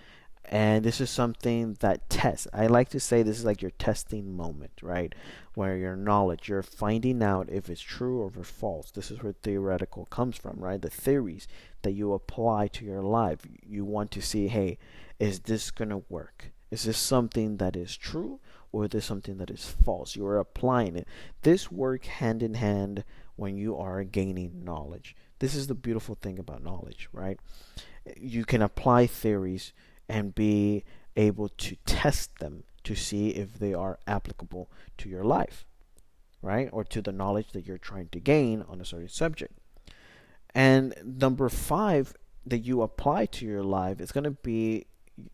and 0.46 0.84
this 0.84 1.00
is 1.00 1.10
something 1.10 1.78
that 1.82 2.10
tests. 2.10 2.48
I 2.52 2.68
like 2.68 2.90
to 2.90 3.00
say 3.00 3.22
this 3.22 3.40
is 3.40 3.46
like 3.46 3.62
your 3.62 3.72
testing 3.72 4.36
moment 4.36 4.72
right? 4.82 5.14
Where 5.54 5.78
your 5.78 5.96
knowledge 5.96 6.50
you're 6.50 6.64
finding 6.64 7.24
out 7.24 7.50
if 7.50 7.70
it's 7.70 7.82
true 7.82 8.22
or 8.22 8.32
if 8.40 8.48
false. 8.48 8.92
This 8.92 9.12
is 9.12 9.22
where 9.22 9.34
theoretical 9.34 10.06
comes 10.06 10.38
from 10.38 10.60
right? 10.60 10.82
The 10.82 10.90
theories 10.90 11.48
that 11.82 11.94
you 11.94 12.14
apply 12.14 12.68
to 12.70 12.86
your 12.86 13.02
life. 13.02 13.42
You 13.66 13.86
want 13.86 14.12
to 14.12 14.22
see 14.22 14.48
hey 14.48 14.78
is 15.20 15.42
this 15.42 15.72
going 15.72 15.90
to 15.90 16.04
work? 16.10 16.52
Is 16.72 16.84
this 16.84 16.98
something 16.98 17.58
that 17.58 17.76
is 17.76 17.98
true 17.98 18.40
or 18.72 18.86
is 18.86 18.92
this 18.92 19.06
something 19.06 19.38
that 19.38 19.52
is 19.52 19.66
false? 19.66 20.16
You 20.16 20.26
are 20.26 20.40
applying 20.40 20.96
it. 20.96 21.08
This 21.42 21.72
work 21.72 22.06
hand 22.06 22.42
in 22.42 22.56
hand 22.56 23.04
when 23.36 23.58
you 23.58 23.78
are 23.78 24.04
gaining 24.04 24.64
knowledge 24.64 25.16
this 25.42 25.54
is 25.54 25.68
the 25.68 25.76
beautiful 25.76 26.16
thing 26.16 26.40
about 26.40 26.64
knowledge 26.64 27.10
right 27.12 27.40
you 28.18 28.46
can 28.46 28.62
apply 28.62 29.06
theories 29.06 29.74
and 30.10 30.36
be 30.36 30.84
able 31.16 31.50
to 31.50 31.76
test 31.86 32.40
them 32.40 32.64
to 32.84 32.96
see 32.96 33.30
if 33.30 33.60
they 33.60 33.74
are 33.74 34.00
applicable 34.08 34.70
to 34.98 35.10
your 35.10 35.24
life, 35.24 35.66
right? 36.42 36.70
Or 36.72 36.84
to 36.86 37.02
the 37.02 37.12
knowledge 37.12 37.52
that 37.52 37.66
you're 37.66 37.78
trying 37.78 38.10
to 38.10 38.20
gain 38.20 38.64
on 38.68 38.82
a 38.82 38.86
certain 38.86 39.10
subject. 39.10 39.54
And 40.54 40.94
number 41.04 41.48
five 41.50 42.14
that 42.46 42.60
you 42.60 42.82
apply 42.82 43.28
to 43.28 43.46
your 43.46 43.64
life 43.64 44.02
is 44.02 44.12
going 44.12 44.24
to 44.24 44.32
be 44.32 44.88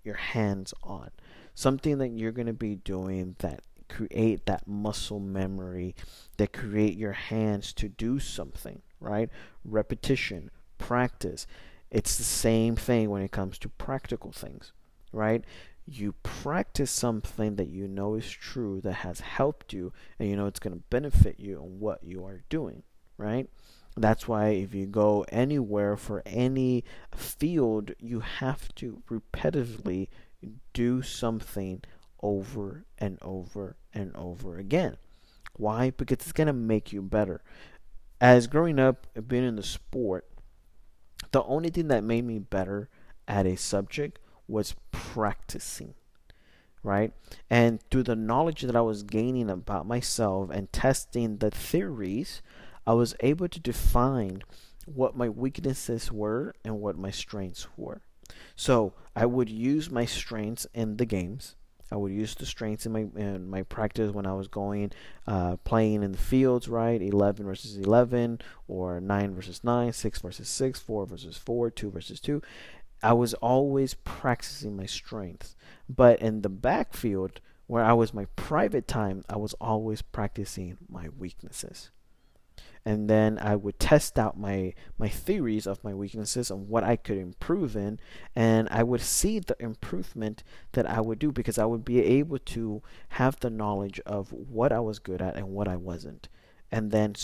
your 0.04 0.16
hands 0.16 0.74
on. 0.84 1.10
Something 1.56 1.98
that 2.00 2.10
you're 2.10 2.32
going 2.32 2.48
to 2.48 2.54
be 2.54 2.76
doing 2.76 3.36
that 3.40 3.62
create 3.90 4.46
that 4.46 4.68
muscle 4.68 5.20
memory, 5.20 5.96
that 6.36 6.52
create 6.52 6.98
your 6.98 7.14
hands 7.14 7.72
to 7.72 7.88
do 7.88 8.20
something, 8.20 8.82
right? 9.00 9.30
Repetition, 9.64 10.52
practice. 10.78 11.48
It's 11.90 12.18
the 12.18 12.24
same 12.24 12.76
thing 12.76 13.10
when 13.10 13.22
it 13.22 13.32
comes 13.32 13.58
to 13.60 13.70
practical 13.70 14.32
things, 14.32 14.74
right? 15.12 15.44
You 15.86 16.14
practice 16.24 16.92
something 16.92 17.56
that 17.56 17.70
you 17.70 17.88
know 17.88 18.16
is 18.16 18.30
true, 18.30 18.82
that 18.82 18.94
has 18.94 19.22
helped 19.22 19.72
you, 19.72 19.94
and 20.20 20.30
you 20.30 20.36
know 20.36 20.48
it's 20.48 20.60
going 20.60 20.76
to 20.76 20.84
benefit 20.90 21.40
you 21.40 21.58
on 21.60 21.80
what 21.80 22.04
you 22.04 22.26
are 22.26 22.44
doing, 22.50 22.84
right? 23.18 23.50
That's 23.96 24.28
why 24.28 24.50
if 24.50 24.76
you 24.76 24.86
go 24.86 25.26
anywhere 25.30 25.98
for 25.98 26.22
any 26.26 26.84
field, 27.16 27.92
you 28.00 28.20
have 28.20 28.74
to 28.76 29.02
repetitively 29.10 30.10
do 30.74 31.02
something 31.02 31.82
over 32.22 32.86
and 33.00 33.18
over 33.22 33.76
and 33.94 34.16
over 34.16 34.58
again. 34.58 34.98
Why? 35.54 35.90
Because 35.90 36.18
it's 36.18 36.32
going 36.32 36.48
to 36.48 36.54
make 36.54 36.94
you 36.94 37.02
better. 37.02 37.42
As 38.20 38.48
growing 38.48 38.80
up, 38.80 39.08
being 39.28 39.44
in 39.44 39.56
the 39.56 39.64
sport, 39.64 40.28
the 41.32 41.44
only 41.44 41.70
thing 41.70 41.88
that 41.90 42.04
made 42.04 42.26
me 42.26 42.40
better 42.40 42.90
at 43.28 43.46
a 43.46 43.56
subject 43.56 44.20
was 44.48 44.76
practicing 44.92 45.94
right? 46.88 47.12
And 47.50 47.82
through 47.92 48.04
the 48.04 48.16
knowledge 48.16 48.62
that 48.62 48.76
I 48.76 48.82
was 48.82 49.04
gaining 49.04 49.50
about 49.50 49.86
myself 49.86 50.50
and 50.50 50.72
testing 50.72 51.38
the 51.38 51.52
theories, 51.52 52.42
I 52.88 52.94
was 52.94 53.14
able 53.20 53.50
to 53.50 53.60
define 53.60 54.42
what 54.86 55.18
my 55.18 55.28
weaknesses 55.28 56.14
were 56.14 56.56
and 56.64 56.80
what 56.80 56.98
my 56.98 57.12
strengths 57.12 57.68
were. 57.76 58.02
So 58.56 58.94
I 59.18 59.26
would 59.26 59.50
use 59.50 59.92
my 59.92 60.06
strengths 60.06 60.66
in 60.74 60.96
the 60.96 61.06
games. 61.06 61.57
I 61.92 61.96
would 61.96 62.12
use 62.12 62.36
the 62.36 62.46
strengths 62.46 62.86
in 62.86 62.92
my 62.92 63.06
in 63.16 63.50
my 63.50 63.64
practice 63.64 64.12
when 64.12 64.26
I 64.26 64.34
was 64.34 64.48
going 64.48 64.92
uh, 65.26 65.58
playing 65.58 66.04
in 66.04 66.12
the 66.12 66.18
fields, 66.18 66.68
right? 66.68 67.02
11 67.02 67.46
versus 67.46 67.78
11, 67.78 68.40
or 68.68 69.00
9 69.00 69.36
versus 69.36 69.64
9, 69.64 69.94
6 69.94 70.22
versus 70.22 70.50
6, 70.50 70.80
4 70.80 71.06
versus 71.06 71.38
4, 71.38 71.70
2 71.70 71.92
versus 71.92 72.20
2. 72.20 72.42
I 73.04 73.14
was 73.14 73.34
always 73.36 73.94
practicing 73.94 74.76
my 74.76 74.86
strengths. 74.86 75.56
But 75.88 76.20
in 76.22 76.42
the 76.42 76.50
backfield, 76.50 77.40
where 77.68 77.84
I 77.84 77.94
was 77.94 78.14
my 78.14 78.26
private 78.36 78.88
time, 78.88 79.24
I 79.30 79.38
was 79.38 79.54
always 79.56 80.02
practicing 80.02 80.78
my 80.90 81.10
weaknesses. 81.18 81.92
And 82.88 83.10
then 83.10 83.38
I 83.38 83.58
would 83.58 83.80
test 83.82 84.18
out 84.18 84.40
my 84.40 84.74
my 84.98 85.10
theories 85.10 85.68
of 85.68 85.84
my 85.84 85.94
weaknesses 85.94 86.50
and 86.50 86.70
what 86.70 86.86
I 86.86 86.96
could 86.96 87.18
improve 87.18 87.76
in, 87.76 88.00
and 88.34 88.70
I 88.72 88.82
would 88.82 89.02
see 89.02 89.40
the 89.40 89.62
improvement 89.62 90.42
that 90.72 90.90
I 90.90 91.02
would 91.02 91.20
do 91.20 91.34
because 91.34 91.58
I 91.58 91.66
would 91.66 91.84
be 91.84 92.00
able 92.00 92.40
to 92.40 92.82
have 93.10 93.42
the 93.42 93.50
knowledge 93.50 94.00
of 94.06 94.32
what 94.32 94.72
I 94.72 94.80
was 94.80 95.00
good 95.00 95.22
at 95.22 95.36
and 95.36 95.50
what 95.50 95.68
I 95.68 95.76
wasn't, 95.76 96.30
and 96.72 96.92
then 96.92 97.16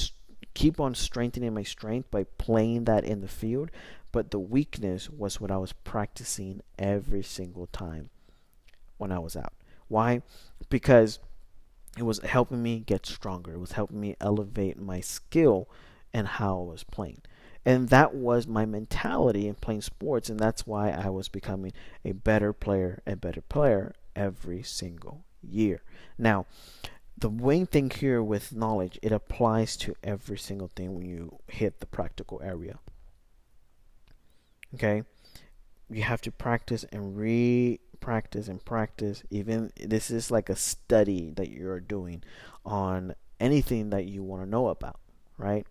keep 0.54 0.82
on 0.82 0.96
strengthening 0.96 1.54
my 1.54 1.64
strength 1.64 2.12
by 2.12 2.26
playing 2.38 2.84
that 2.84 3.06
in 3.06 3.22
the 3.22 3.30
field. 3.30 3.72
But 4.12 4.32
the 4.32 4.40
weakness 4.40 5.10
was 5.10 5.40
what 5.40 5.50
I 5.50 5.58
was 5.58 5.72
practicing 5.72 6.60
every 6.78 7.24
single 7.24 7.68
time 7.68 8.10
when 8.98 9.14
I 9.14 9.20
was 9.20 9.38
out. 9.38 9.54
Why? 9.88 10.24
Because 10.68 11.20
it 11.98 12.04
was 12.04 12.20
helping 12.20 12.64
me 12.64 12.80
get 12.80 13.06
stronger. 13.06 13.54
It 13.54 13.60
was 13.60 13.74
helping 13.74 14.00
me 14.00 14.16
elevate 14.20 14.80
my 14.80 15.00
skill 15.00 15.70
and 16.14 16.28
how 16.28 16.60
I 16.60 16.64
was 16.64 16.84
playing. 16.84 17.22
And 17.66 17.90
that 17.90 18.14
was 18.14 18.46
my 18.46 18.66
mentality 18.66 19.48
in 19.48 19.56
playing 19.56 19.82
sports, 19.82 20.30
and 20.30 20.40
that's 20.40 20.68
why 20.68 20.90
I 20.90 21.10
was 21.10 21.30
becoming 21.30 21.72
a 22.04 22.12
better 22.12 22.52
player, 22.52 23.02
a 23.08 23.16
better 23.16 23.42
player 23.42 23.94
every 24.16 24.64
single 24.64 25.24
year. 25.42 25.82
Now, 26.18 26.46
the 27.18 27.30
main 27.30 27.66
thing 27.68 27.90
here 27.90 28.22
with 28.22 28.54
knowledge, 28.54 29.00
it 29.02 29.12
applies 29.12 29.78
to 29.78 29.96
every 30.04 30.38
single 30.38 30.70
thing 30.76 30.94
when 30.94 31.06
you 31.06 31.40
hit 31.48 31.80
the 31.80 31.86
practical 31.86 32.42
area. 32.44 32.80
Okay? 34.74 35.04
You 35.90 36.04
have 36.04 36.22
to 36.22 36.32
practice 36.32 36.84
and 36.92 37.16
re 37.16 37.80
practice 38.00 38.48
and 38.48 38.64
practice. 38.64 39.24
Even 39.30 39.72
this 39.80 40.12
is 40.12 40.32
like 40.32 40.50
a 40.50 40.56
study 40.56 41.32
that 41.36 41.50
you're 41.50 41.80
doing 41.80 42.24
on 42.66 43.16
anything 43.40 43.90
that 43.92 44.06
you 44.06 44.24
want 44.24 44.44
to 44.44 44.50
know 44.50 44.68
about, 44.68 45.00
right? 45.38 45.66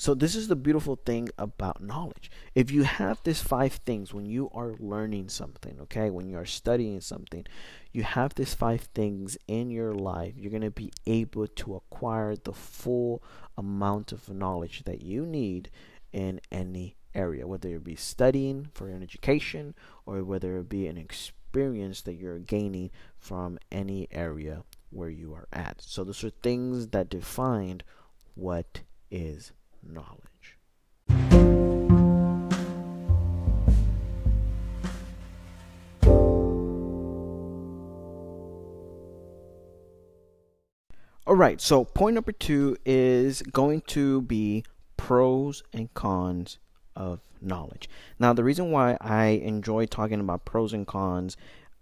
So 0.00 0.14
this 0.14 0.36
is 0.36 0.46
the 0.46 0.54
beautiful 0.54 0.94
thing 0.94 1.28
about 1.36 1.82
knowledge. 1.82 2.30
If 2.54 2.70
you 2.70 2.84
have 2.84 3.20
these 3.24 3.42
five 3.42 3.72
things 3.84 4.14
when 4.14 4.26
you 4.26 4.48
are 4.54 4.76
learning 4.78 5.28
something, 5.28 5.76
okay, 5.80 6.08
when 6.08 6.28
you 6.28 6.38
are 6.38 6.46
studying 6.46 7.00
something, 7.00 7.44
you 7.92 8.04
have 8.04 8.34
these 8.34 8.54
five 8.54 8.82
things 8.94 9.36
in 9.48 9.72
your 9.72 9.92
life, 9.92 10.34
you're 10.36 10.52
going 10.52 10.62
to 10.62 10.70
be 10.70 10.92
able 11.06 11.48
to 11.48 11.74
acquire 11.74 12.36
the 12.36 12.52
full 12.52 13.24
amount 13.56 14.12
of 14.12 14.28
knowledge 14.28 14.84
that 14.84 15.02
you 15.02 15.26
need 15.26 15.68
in 16.12 16.40
any 16.52 16.94
area, 17.12 17.48
whether 17.48 17.70
it 17.70 17.82
be 17.82 17.96
studying 17.96 18.68
for 18.74 18.88
an 18.88 19.02
education 19.02 19.74
or 20.06 20.22
whether 20.22 20.58
it 20.58 20.68
be 20.68 20.86
an 20.86 20.96
experience 20.96 21.34
experience 21.48 22.02
that 22.02 22.12
you're 22.12 22.40
gaining 22.40 22.90
from 23.16 23.58
any 23.72 24.06
area 24.10 24.62
where 24.90 25.08
you 25.08 25.32
are 25.32 25.48
at. 25.50 25.80
So 25.80 26.04
those 26.04 26.22
are 26.22 26.28
things 26.28 26.88
that 26.88 27.08
define 27.08 27.80
what 28.34 28.82
is 29.10 29.52
knowledge. 29.82 30.58
All 41.26 41.34
right, 41.34 41.60
so 41.62 41.84
point 41.84 42.14
number 42.14 42.32
two 42.32 42.76
is 42.84 43.40
going 43.40 43.82
to 43.88 44.20
be 44.20 44.64
pros 44.98 45.62
and 45.72 45.92
cons 45.94 46.58
of 46.94 47.20
knowledge. 47.42 47.88
Now, 48.18 48.32
the 48.32 48.44
reason 48.44 48.70
why 48.70 48.96
I 49.00 49.26
enjoy 49.26 49.86
talking 49.86 50.20
about 50.20 50.44
pros 50.44 50.72
and 50.72 50.86
cons 50.86 51.36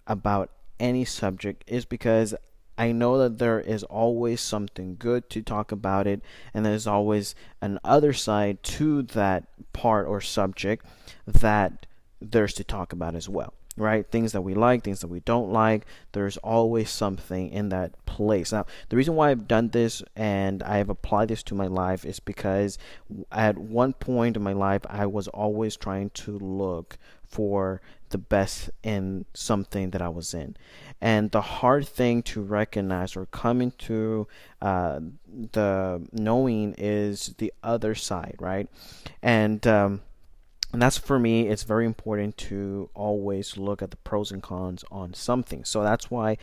about 0.06 0.50
any 0.78 1.04
subject 1.04 1.64
is 1.66 1.84
because 1.84 2.34
I 2.78 2.92
know 2.92 3.18
that 3.18 3.38
there 3.38 3.60
is 3.60 3.82
always 3.84 4.40
something 4.40 4.96
good 4.98 5.30
to 5.30 5.40
talk 5.42 5.72
about 5.72 6.06
it, 6.06 6.20
and 6.52 6.64
there's 6.64 6.86
always 6.86 7.34
an 7.62 7.78
other 7.82 8.12
side 8.12 8.62
to 8.64 9.02
that 9.02 9.44
part 9.72 10.06
or 10.06 10.20
subject 10.20 10.84
that 11.26 11.86
there's 12.20 12.54
to 12.54 12.64
talk 12.64 12.92
about 12.92 13.14
as 13.14 13.28
well 13.28 13.54
right? 13.76 14.06
Things 14.10 14.32
that 14.32 14.42
we 14.42 14.54
like, 14.54 14.84
things 14.84 15.00
that 15.00 15.08
we 15.08 15.20
don't 15.20 15.52
like. 15.52 15.86
There's 16.12 16.36
always 16.38 16.90
something 16.90 17.50
in 17.50 17.68
that 17.70 18.04
place. 18.06 18.52
Now, 18.52 18.66
the 18.88 18.96
reason 18.96 19.14
why 19.14 19.30
I've 19.30 19.48
done 19.48 19.68
this 19.68 20.02
and 20.14 20.62
I've 20.62 20.88
applied 20.88 21.28
this 21.28 21.42
to 21.44 21.54
my 21.54 21.66
life 21.66 22.04
is 22.04 22.20
because 22.20 22.78
at 23.30 23.58
one 23.58 23.92
point 23.92 24.36
in 24.36 24.42
my 24.42 24.54
life, 24.54 24.82
I 24.88 25.06
was 25.06 25.28
always 25.28 25.76
trying 25.76 26.10
to 26.10 26.38
look 26.38 26.98
for 27.26 27.82
the 28.10 28.18
best 28.18 28.70
in 28.82 29.26
something 29.34 29.90
that 29.90 30.00
I 30.00 30.08
was 30.08 30.32
in. 30.32 30.56
And 31.00 31.30
the 31.30 31.40
hard 31.40 31.86
thing 31.86 32.22
to 32.22 32.40
recognize 32.40 33.16
or 33.16 33.26
come 33.26 33.60
into 33.60 34.28
uh, 34.62 35.00
the 35.52 36.06
knowing 36.12 36.74
is 36.78 37.34
the 37.38 37.52
other 37.62 37.94
side, 37.94 38.36
right? 38.38 38.68
And, 39.22 39.66
um, 39.66 40.02
and 40.72 40.82
that's 40.82 40.98
for 40.98 41.18
me 41.18 41.48
it's 41.48 41.62
very 41.62 41.86
important 41.86 42.36
to 42.36 42.90
always 42.94 43.56
look 43.56 43.82
at 43.82 43.90
the 43.90 43.96
pros 43.98 44.30
and 44.30 44.42
cons 44.42 44.84
on 44.90 45.14
something. 45.14 45.64
So 45.64 45.82
that's 45.82 46.10
why 46.10 46.38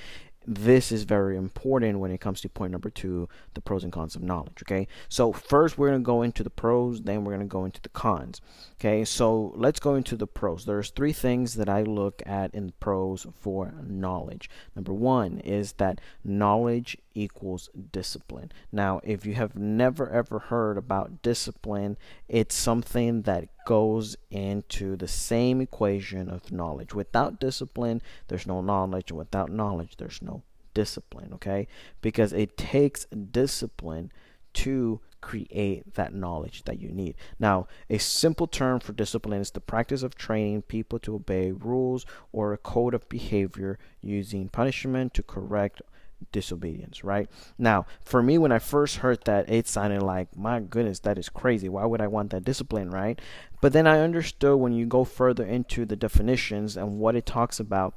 this 0.46 0.92
is 0.92 1.04
very 1.04 1.38
important 1.38 2.00
when 2.00 2.12
it 2.12 2.20
comes 2.20 2.42
to 2.42 2.50
point 2.50 2.72
number 2.72 2.90
two 2.90 3.30
the 3.54 3.62
pros 3.62 3.84
and 3.84 3.94
cons 3.94 4.16
of 4.16 4.22
knowledge 4.22 4.62
okay? 4.64 4.88
So 5.10 5.32
first 5.32 5.78
we're 5.78 5.90
going 5.90 6.02
to 6.02 6.06
go 6.06 6.22
into 6.22 6.44
the 6.44 6.50
pros 6.50 7.02
then 7.02 7.24
we're 7.24 7.34
going 7.34 7.48
to 7.48 7.52
go 7.52 7.66
into 7.66 7.82
the 7.82 7.90
cons 7.90 8.42
okay? 8.80 9.06
So 9.06 9.54
let's 9.56 9.80
go 9.80 9.96
into 9.96 10.16
the 10.16 10.28
pros. 10.28 10.66
There's 10.66 10.90
three 10.90 11.14
things 11.14 11.56
that 11.56 11.70
i 11.70 11.82
look 11.82 12.22
at 12.26 12.54
in 12.54 12.74
pros 12.80 13.26
for 13.40 13.74
knowledge. 13.88 14.50
Number 14.76 14.94
one 14.94 15.40
is 15.40 15.74
that 15.74 16.02
knowledge 16.24 16.98
equals 17.16 17.70
discipline 17.92 18.52
now 18.72 19.00
if 19.04 19.26
you 19.26 19.34
have 19.34 19.56
never 19.56 20.10
ever 20.10 20.40
heard 20.40 20.78
about 20.78 21.22
discipline 21.22 21.98
it's 22.28 22.56
something 22.56 23.22
that 23.24 23.48
goes 23.66 24.16
into 24.32 24.96
the 24.96 25.08
same 25.08 25.62
equation 25.62 26.30
of 26.30 26.52
knowledge 26.52 26.94
without 26.94 27.40
discipline 27.40 28.02
there's 28.28 28.48
no 28.48 28.62
knowledge 28.62 29.12
and 29.12 29.18
without 29.18 29.52
knowledge 29.52 29.96
there's 29.98 30.22
no 30.22 30.44
discipline, 30.74 31.34
okay? 31.34 31.68
Because 32.02 32.34
it 32.34 32.58
takes 32.58 33.06
discipline 33.06 34.12
to 34.54 35.00
create 35.22 35.96
that 35.96 36.14
knowledge 36.14 36.64
that 36.64 36.80
you 36.80 36.90
need. 36.90 37.16
Now, 37.40 37.68
a 37.90 37.98
simple 37.98 38.46
term 38.46 38.80
for 38.80 38.92
discipline 38.92 39.40
is 39.40 39.52
the 39.52 39.62
practice 39.62 40.04
of 40.04 40.16
training 40.16 40.64
people 40.64 41.00
to 41.00 41.16
obey 41.16 41.52
rules 41.52 42.06
or 42.32 42.54
a 42.54 42.58
code 42.58 42.94
of 42.94 43.08
behavior 43.10 43.80
using 44.02 44.50
punishment 44.50 45.14
to 45.14 45.24
correct 45.24 45.82
disobedience, 46.32 47.04
right? 47.04 47.30
Now, 47.58 47.86
for 48.04 48.22
me, 48.24 48.38
when 48.38 48.52
I 48.52 48.60
first 48.60 48.98
heard 48.98 49.24
that, 49.26 49.50
it 49.50 49.68
sounded 49.68 50.02
like, 50.02 50.36
my 50.36 50.60
goodness, 50.60 51.00
that 51.00 51.18
is 51.18 51.30
crazy. 51.30 51.70
Why 51.70 51.86
would 51.86 52.02
I 52.02 52.08
want 52.08 52.32
that 52.32 52.44
discipline, 52.44 52.90
right? 52.90 53.20
But 53.62 53.74
then 53.74 53.88
I 53.88 54.00
understood 54.00 54.60
when 54.60 54.74
you 54.74 54.86
go 54.86 55.04
further 55.04 55.46
into 55.46 55.86
the 55.86 55.96
definitions 55.96 56.78
and 56.78 57.00
what 57.00 57.16
it 57.16 57.26
talks 57.26 57.60
about, 57.60 57.96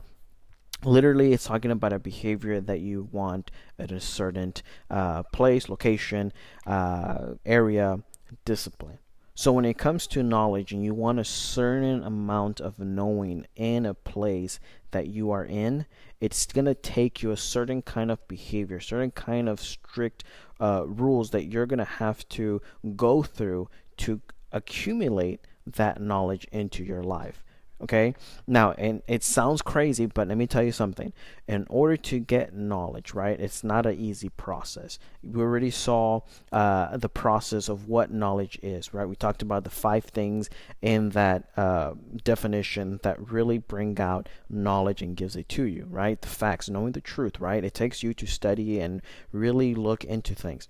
literally 0.84 1.32
it's 1.32 1.46
talking 1.46 1.70
about 1.70 1.92
a 1.92 1.98
behavior 1.98 2.60
that 2.60 2.80
you 2.80 3.08
want 3.12 3.50
at 3.78 3.90
a 3.90 4.00
certain 4.00 4.54
uh, 4.90 5.22
place 5.24 5.68
location 5.68 6.32
uh, 6.66 7.34
area 7.44 8.00
discipline 8.44 8.98
so 9.38 9.52
when 9.52 9.66
it 9.66 9.76
comes 9.76 10.06
to 10.06 10.22
knowledge 10.22 10.72
and 10.72 10.82
you 10.82 10.94
want 10.94 11.20
a 11.20 11.24
certain 11.24 12.02
amount 12.02 12.58
of 12.58 12.78
knowing 12.78 13.46
in 13.54 13.84
a 13.84 13.92
place 13.92 14.58
that 14.92 15.08
you 15.08 15.30
are 15.30 15.44
in 15.44 15.84
it's 16.20 16.46
going 16.46 16.64
to 16.64 16.74
take 16.74 17.22
you 17.22 17.30
a 17.30 17.36
certain 17.36 17.82
kind 17.82 18.10
of 18.10 18.26
behavior 18.28 18.80
certain 18.80 19.10
kind 19.10 19.46
of 19.46 19.60
strict 19.60 20.24
uh, 20.58 20.84
rules 20.86 21.30
that 21.30 21.44
you're 21.44 21.66
going 21.66 21.78
to 21.78 21.84
have 21.84 22.26
to 22.30 22.62
go 22.96 23.22
through 23.22 23.68
to 23.98 24.20
accumulate 24.52 25.46
that 25.66 26.00
knowledge 26.00 26.46
into 26.50 26.82
your 26.82 27.02
life 27.02 27.44
Okay. 27.82 28.14
Now, 28.46 28.72
and 28.72 29.02
it 29.06 29.22
sounds 29.22 29.60
crazy, 29.60 30.06
but 30.06 30.28
let 30.28 30.38
me 30.38 30.46
tell 30.46 30.62
you 30.62 30.72
something. 30.72 31.12
In 31.46 31.66
order 31.68 31.96
to 31.98 32.18
get 32.18 32.54
knowledge, 32.54 33.12
right, 33.12 33.38
it's 33.38 33.62
not 33.62 33.84
an 33.84 33.98
easy 34.00 34.30
process. 34.30 34.98
We 35.22 35.42
already 35.42 35.70
saw 35.70 36.20
uh, 36.52 36.96
the 36.96 37.10
process 37.10 37.68
of 37.68 37.86
what 37.86 38.10
knowledge 38.10 38.58
is, 38.62 38.94
right? 38.94 39.06
We 39.06 39.14
talked 39.14 39.42
about 39.42 39.64
the 39.64 39.70
five 39.70 40.04
things 40.04 40.48
in 40.80 41.10
that 41.10 41.50
uh, 41.58 41.92
definition 42.24 42.98
that 43.02 43.30
really 43.30 43.58
bring 43.58 44.00
out 44.00 44.28
knowledge 44.48 45.02
and 45.02 45.14
gives 45.14 45.36
it 45.36 45.48
to 45.50 45.64
you, 45.64 45.86
right? 45.90 46.20
The 46.20 46.28
facts, 46.28 46.70
knowing 46.70 46.92
the 46.92 47.02
truth, 47.02 47.40
right? 47.40 47.62
It 47.62 47.74
takes 47.74 48.02
you 48.02 48.14
to 48.14 48.26
study 48.26 48.80
and 48.80 49.02
really 49.32 49.74
look 49.74 50.02
into 50.02 50.34
things 50.34 50.68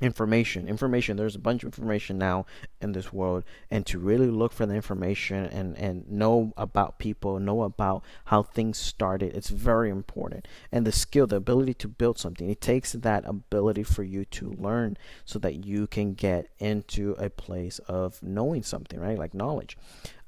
information. 0.00 0.68
Information 0.68 1.16
there's 1.16 1.34
a 1.34 1.40
bunch 1.40 1.62
of 1.62 1.68
information 1.68 2.18
now 2.18 2.44
in 2.80 2.92
this 2.92 3.12
world 3.12 3.44
and 3.70 3.86
to 3.86 3.98
really 3.98 4.26
look 4.26 4.52
for 4.52 4.66
the 4.66 4.74
information 4.74 5.46
and 5.46 5.76
and 5.78 6.10
know 6.10 6.52
about 6.56 6.98
people 6.98 7.38
know 7.38 7.62
about 7.62 8.04
how 8.26 8.42
things 8.42 8.78
started 8.78 9.34
it's 9.34 9.48
very 9.48 9.90
important. 9.90 10.46
And 10.70 10.86
the 10.86 10.92
skill 10.92 11.26
the 11.26 11.36
ability 11.36 11.74
to 11.74 11.88
build 11.88 12.18
something 12.18 12.50
it 12.50 12.60
takes 12.60 12.92
that 12.92 13.24
ability 13.26 13.82
for 13.82 14.02
you 14.02 14.24
to 14.26 14.50
learn 14.58 14.96
so 15.24 15.38
that 15.38 15.64
you 15.64 15.86
can 15.86 16.14
get 16.14 16.48
into 16.58 17.12
a 17.12 17.30
place 17.30 17.78
of 17.80 18.22
knowing 18.22 18.62
something 18.62 19.00
right? 19.00 19.18
Like 19.18 19.34
knowledge. 19.34 19.76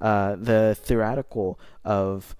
Uh, 0.01 0.35
the 0.35 0.75
theoretical 0.79 1.59
of 1.83 2.35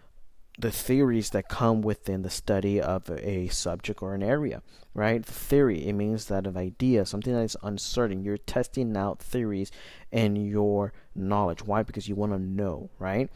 the 0.60 0.72
theories 0.72 1.30
that 1.30 1.48
come 1.48 1.82
within 1.82 2.22
the 2.22 2.30
study 2.30 2.82
of 2.82 3.10
a 3.10 3.48
subject 3.48 4.04
or 4.04 4.14
an 4.14 4.22
area, 4.22 4.62
right? 4.94 5.26
Theory, 5.26 5.88
it 5.88 5.94
means 5.94 6.26
that 6.26 6.46
of 6.46 6.58
idea, 6.58 7.06
something 7.06 7.34
that 7.34 7.44
is 7.44 7.56
uncertain. 7.64 8.24
You're 8.24 8.38
testing 8.38 8.98
out 8.98 9.20
theories 9.20 9.72
and 10.12 10.38
your 10.50 10.92
knowledge. 11.16 11.64
Why? 11.64 11.84
Because 11.84 12.10
you 12.10 12.16
want 12.16 12.34
to 12.34 12.40
know, 12.40 12.90
right? 13.00 13.30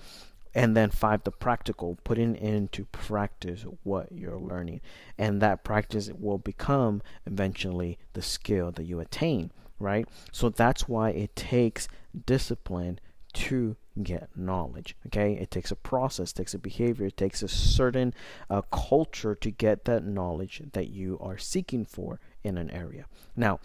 And 0.53 0.75
then 0.75 0.89
five, 0.89 1.23
the 1.23 1.31
practical, 1.31 1.97
putting 2.03 2.36
into 2.36 2.86
practice 2.86 3.65
what 3.83 4.12
you're 4.12 4.38
learning. 4.38 4.81
And 5.17 5.41
that 5.41 5.63
practice 5.63 6.12
will 6.13 6.38
become 6.38 7.01
eventually 7.25 7.97
the 8.12 8.21
skill 8.21 8.71
that 8.73 8.83
you 8.83 8.99
attain, 8.99 9.51
right? 9.79 10.07
So 10.33 10.49
that's 10.49 10.89
why 10.89 11.12
it 11.12 11.38
takes 11.38 11.88
discipline 12.25 12.99
to 13.33 13.75
get 14.01 14.29
knowledge. 14.35 14.95
Okay, 15.07 15.33
it 15.33 15.51
takes 15.51 15.71
a 15.71 15.75
process, 15.75 16.33
takes 16.33 16.53
a 16.53 16.59
behavior, 16.59 17.07
it 17.07 17.17
takes 17.17 17.43
a 17.43 17.47
certain 17.47 18.13
uh, 18.49 18.61
culture 18.71 19.35
to 19.35 19.51
get 19.51 19.85
that 19.85 20.03
knowledge 20.03 20.61
that 20.73 20.89
you 20.89 21.17
are 21.21 21.37
seeking 21.37 21.85
for 21.85 22.19
in 22.43 22.57
an 22.57 22.69
area. 22.71 23.05
Now, 23.35 23.59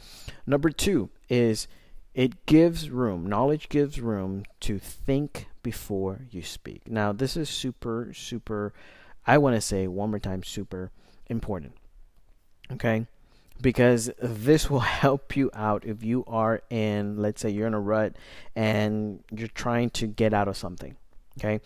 number 0.46 0.70
two 0.70 1.10
is 1.28 1.68
it 2.14 2.46
gives 2.46 2.90
room, 2.90 3.26
knowledge 3.26 3.68
gives 3.68 4.00
room 4.00 4.44
to 4.60 4.78
think 4.78 5.46
before 5.62 6.26
you 6.30 6.42
speak. 6.42 6.88
Now, 6.88 7.12
this 7.12 7.36
is 7.36 7.48
super, 7.48 8.12
super, 8.12 8.72
I 9.26 9.38
want 9.38 9.54
to 9.56 9.60
say 9.60 9.86
one 9.86 10.10
more 10.10 10.18
time, 10.18 10.42
super 10.42 10.90
important. 11.28 11.74
Okay, 12.72 13.06
because 13.60 14.10
this 14.20 14.70
will 14.70 14.80
help 14.80 15.36
you 15.36 15.50
out 15.54 15.84
if 15.84 16.02
you 16.02 16.24
are 16.26 16.62
in 16.70 17.16
let's 17.16 17.40
say 17.40 17.50
you're 17.50 17.66
in 17.66 17.74
a 17.74 17.80
rut 17.80 18.16
and 18.54 19.24
you're 19.34 19.48
trying 19.48 19.90
to 19.90 20.06
get 20.06 20.32
out 20.32 20.48
of 20.48 20.56
something 20.56 20.96
okay? 21.38 21.60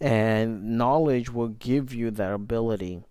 And 0.00 0.78
knowledge 0.78 1.30
will 1.30 1.48
give 1.48 1.92
you 1.92 2.10
that 2.12 2.32
ability 2.32 3.02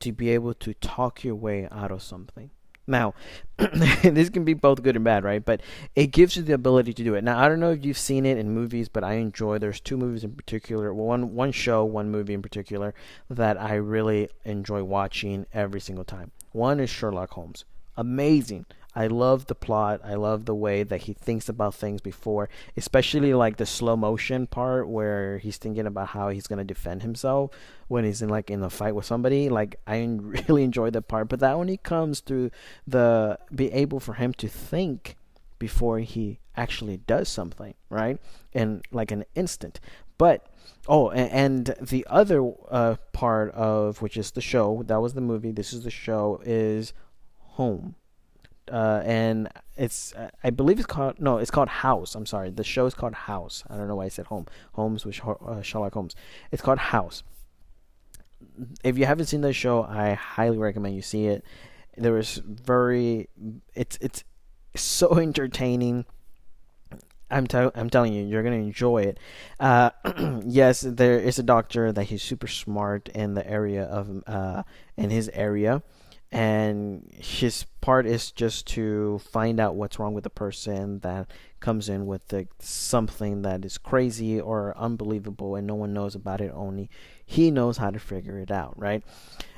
to 0.00 0.12
be 0.12 0.30
able 0.30 0.54
to 0.54 0.74
talk 0.74 1.24
your 1.24 1.34
way 1.34 1.68
out 1.70 1.90
of 1.90 2.02
something. 2.02 2.50
Now 2.88 3.14
this 3.56 4.28
can 4.30 4.44
be 4.44 4.54
both 4.54 4.82
good 4.82 4.94
and 4.94 5.04
bad 5.04 5.24
right? 5.24 5.44
But 5.44 5.60
it 5.96 6.08
gives 6.08 6.36
you 6.36 6.42
the 6.42 6.52
ability 6.52 6.92
to 6.92 7.02
do 7.02 7.14
it. 7.14 7.24
Now 7.24 7.38
i 7.38 7.48
don't 7.48 7.58
know 7.58 7.72
if 7.72 7.84
you've 7.84 7.98
seen 7.98 8.24
it 8.24 8.38
in 8.38 8.50
movies 8.50 8.88
but 8.88 9.02
i 9.02 9.14
enjoy 9.14 9.58
there's 9.58 9.80
two 9.80 9.96
movies 9.96 10.22
in 10.22 10.32
particular 10.32 10.94
one 10.94 11.34
one 11.34 11.50
show 11.50 11.84
one 11.84 12.10
movie 12.10 12.34
in 12.34 12.42
particular 12.42 12.94
that 13.28 13.60
i 13.60 13.74
really 13.74 14.28
enjoy 14.44 14.84
watching 14.84 15.46
every 15.52 15.80
single 15.80 16.04
time. 16.04 16.30
One 16.52 16.78
is 16.78 16.88
sherlock 16.88 17.32
holmes 17.32 17.64
amazing. 17.96 18.66
I 18.96 19.08
love 19.08 19.46
the 19.46 19.54
plot. 19.54 20.00
I 20.02 20.14
love 20.14 20.46
the 20.46 20.54
way 20.54 20.82
that 20.82 21.02
he 21.02 21.12
thinks 21.12 21.50
about 21.50 21.74
things 21.74 22.00
before, 22.00 22.48
especially 22.78 23.34
like 23.34 23.58
the 23.58 23.66
slow 23.66 23.94
motion 23.94 24.46
part 24.46 24.88
where 24.88 25.36
he's 25.36 25.58
thinking 25.58 25.86
about 25.86 26.08
how 26.08 26.30
he's 26.30 26.46
gonna 26.46 26.64
defend 26.64 27.02
himself 27.02 27.50
when 27.88 28.04
he's 28.04 28.22
in 28.22 28.30
like 28.30 28.50
in 28.50 28.62
a 28.62 28.70
fight 28.70 28.94
with 28.94 29.04
somebody. 29.04 29.50
Like 29.50 29.78
I 29.86 29.98
really 30.48 30.64
enjoy 30.64 30.88
that 30.90 31.08
part, 31.08 31.28
but 31.28 31.40
that 31.40 31.52
only 31.52 31.76
comes 31.76 32.20
through 32.20 32.50
the 32.86 33.38
be 33.54 33.70
able 33.70 34.00
for 34.00 34.14
him 34.14 34.32
to 34.34 34.48
think 34.48 35.16
before 35.58 35.98
he 35.98 36.40
actually 36.56 36.96
does 36.96 37.28
something, 37.28 37.74
right? 37.90 38.18
In 38.54 38.80
like 38.90 39.10
an 39.10 39.24
instant. 39.34 39.78
But 40.18 40.46
oh, 40.88 41.10
and, 41.10 41.68
and 41.70 41.86
the 41.86 42.06
other 42.08 42.50
uh, 42.70 42.96
part 43.12 43.52
of 43.52 44.00
which 44.00 44.16
is 44.16 44.30
the 44.30 44.40
show 44.40 44.82
that 44.86 45.02
was 45.02 45.12
the 45.12 45.20
movie. 45.20 45.52
This 45.52 45.74
is 45.74 45.84
the 45.84 45.90
show 45.90 46.40
is 46.46 46.94
home. 47.56 47.94
Uh, 48.70 49.00
and 49.04 49.48
it's 49.76 50.12
I 50.42 50.50
believe 50.50 50.78
it's 50.78 50.86
called 50.86 51.20
no, 51.20 51.38
it's 51.38 51.50
called 51.50 51.68
House. 51.68 52.14
I'm 52.14 52.26
sorry, 52.26 52.50
the 52.50 52.64
show 52.64 52.86
is 52.86 52.94
called 52.94 53.14
House. 53.14 53.62
I 53.70 53.76
don't 53.76 53.86
know 53.86 53.96
why 53.96 54.06
I 54.06 54.08
said 54.08 54.26
home. 54.26 54.46
Holmes 54.72 55.04
with 55.04 55.20
uh, 55.24 55.62
Sherlock 55.62 55.94
Holmes. 55.94 56.16
It's 56.50 56.62
called 56.62 56.78
House. 56.78 57.22
If 58.82 58.98
you 58.98 59.06
haven't 59.06 59.26
seen 59.26 59.42
the 59.42 59.52
show, 59.52 59.84
I 59.84 60.14
highly 60.14 60.58
recommend 60.58 60.96
you 60.96 61.02
see 61.02 61.26
it. 61.26 61.44
There 61.96 62.18
is 62.18 62.42
very 62.44 63.28
it's 63.74 63.98
it's 64.00 64.24
so 64.74 65.14
entertaining. 65.18 66.04
I'm, 67.28 67.48
t- 67.48 67.58
I'm 67.58 67.90
telling 67.90 68.12
you, 68.12 68.24
you're 68.24 68.44
gonna 68.44 68.56
enjoy 68.56 69.02
it. 69.02 69.18
Uh, 69.58 69.90
yes, 70.46 70.82
there 70.82 71.18
is 71.18 71.40
a 71.40 71.42
doctor 71.42 71.90
that 71.90 72.04
he's 72.04 72.22
super 72.22 72.46
smart 72.46 73.08
in 73.08 73.34
the 73.34 73.48
area 73.48 73.82
of 73.82 74.22
uh, 74.28 74.62
in 74.96 75.10
his 75.10 75.28
area, 75.34 75.82
and 76.32 77.08
his 77.14 77.66
part 77.80 78.06
is 78.06 78.32
just 78.32 78.66
to 78.66 79.18
find 79.18 79.60
out 79.60 79.76
what's 79.76 79.98
wrong 79.98 80.12
with 80.12 80.24
the 80.24 80.30
person 80.30 80.98
that 81.00 81.30
comes 81.60 81.88
in 81.88 82.06
with 82.06 82.28
the, 82.28 82.48
something 82.58 83.42
that 83.42 83.64
is 83.64 83.78
crazy 83.78 84.40
or 84.40 84.76
unbelievable 84.76 85.54
and 85.54 85.66
no 85.66 85.74
one 85.74 85.92
knows 85.92 86.14
about 86.14 86.40
it 86.40 86.50
only 86.54 86.90
he 87.24 87.50
knows 87.50 87.76
how 87.76 87.90
to 87.90 87.98
figure 87.98 88.38
it 88.38 88.50
out 88.50 88.74
right? 88.76 89.02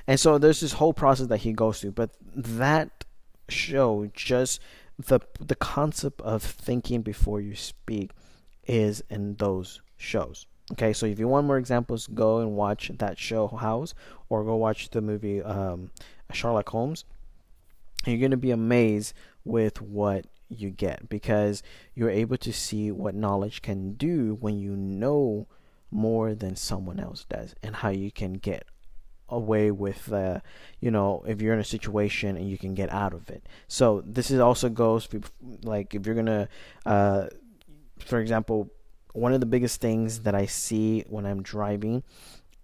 And 0.07 0.19
so 0.19 0.39
there's 0.39 0.61
this 0.61 0.73
whole 0.73 0.93
process 0.93 1.27
that 1.29 1.39
he 1.39 1.53
goes 1.53 1.81
through 1.81 1.93
but 1.93 2.11
that 2.35 3.05
show 3.49 4.11
just 4.13 4.61
the 4.99 5.21
the 5.41 5.55
concept 5.55 6.21
of 6.21 6.43
thinking 6.43 7.03
before 7.03 7.41
you 7.41 7.55
speak 7.55 8.11
is 8.67 9.03
in 9.09 9.37
those 9.37 9.81
shows 9.97 10.47
okay? 10.73 10.93
So 10.93 11.07
if 11.07 11.19
you 11.19 11.29
want 11.29 11.47
more 11.47 11.59
examples 11.59 12.07
go 12.09 12.41
and 12.41 12.57
watch 12.57 12.91
that 12.99 13.19
show 13.19 13.49
house 13.49 13.95
or 14.29 14.45
go 14.45 14.57
watch 14.57 14.91
the 14.91 15.01
movie 15.01 15.43
um, 15.43 15.91
Sherlock 16.33 16.69
Holmes, 16.69 17.05
you're 18.07 18.19
going 18.19 18.31
to 18.31 18.37
be 18.37 18.51
amazed 18.51 19.15
with 19.45 19.81
what 19.81 20.27
you 20.49 20.71
get 20.71 21.09
because 21.09 21.63
you're 21.95 22.11
able 22.11 22.37
to 22.39 22.53
see 22.53 22.91
what 22.91 23.15
knowledge 23.15 23.61
can 23.63 23.95
do 23.95 24.37
when 24.41 24.59
you 24.59 24.75
know 24.75 25.47
more 25.91 26.35
than 26.35 26.57
someone 26.57 27.01
else 27.01 27.25
does 27.29 27.55
and 27.63 27.77
how 27.77 27.91
you 27.91 28.11
can 28.11 28.35
get 28.35 28.65
away 29.31 29.71
with 29.71 30.11
uh, 30.11 30.41
you 30.81 30.91
know 30.91 31.23
if 31.27 31.43
you're 31.43 31.53
in 31.53 31.61
a 31.61 31.65
situation 31.65 32.37
and 32.37 32.49
you 32.49 32.57
can 32.57 32.75
get 32.75 32.91
out 32.91 33.13
of 33.13 33.29
it. 33.29 33.47
So 33.67 34.03
this 34.07 34.31
is 34.31 34.41
also 34.41 34.69
goes 34.69 35.07
like 35.63 35.95
if 35.95 36.07
you're 36.07 36.15
gonna 36.15 36.49
uh, 36.87 37.27
for 37.99 38.21
example 38.21 38.71
one 39.13 39.33
of 39.33 39.41
the 39.41 39.47
biggest 39.47 39.81
things 39.81 40.21
that 40.21 40.35
i 40.35 40.47
see 40.47 41.05
when 41.09 41.27
i'm 41.27 41.43
driving 41.43 42.03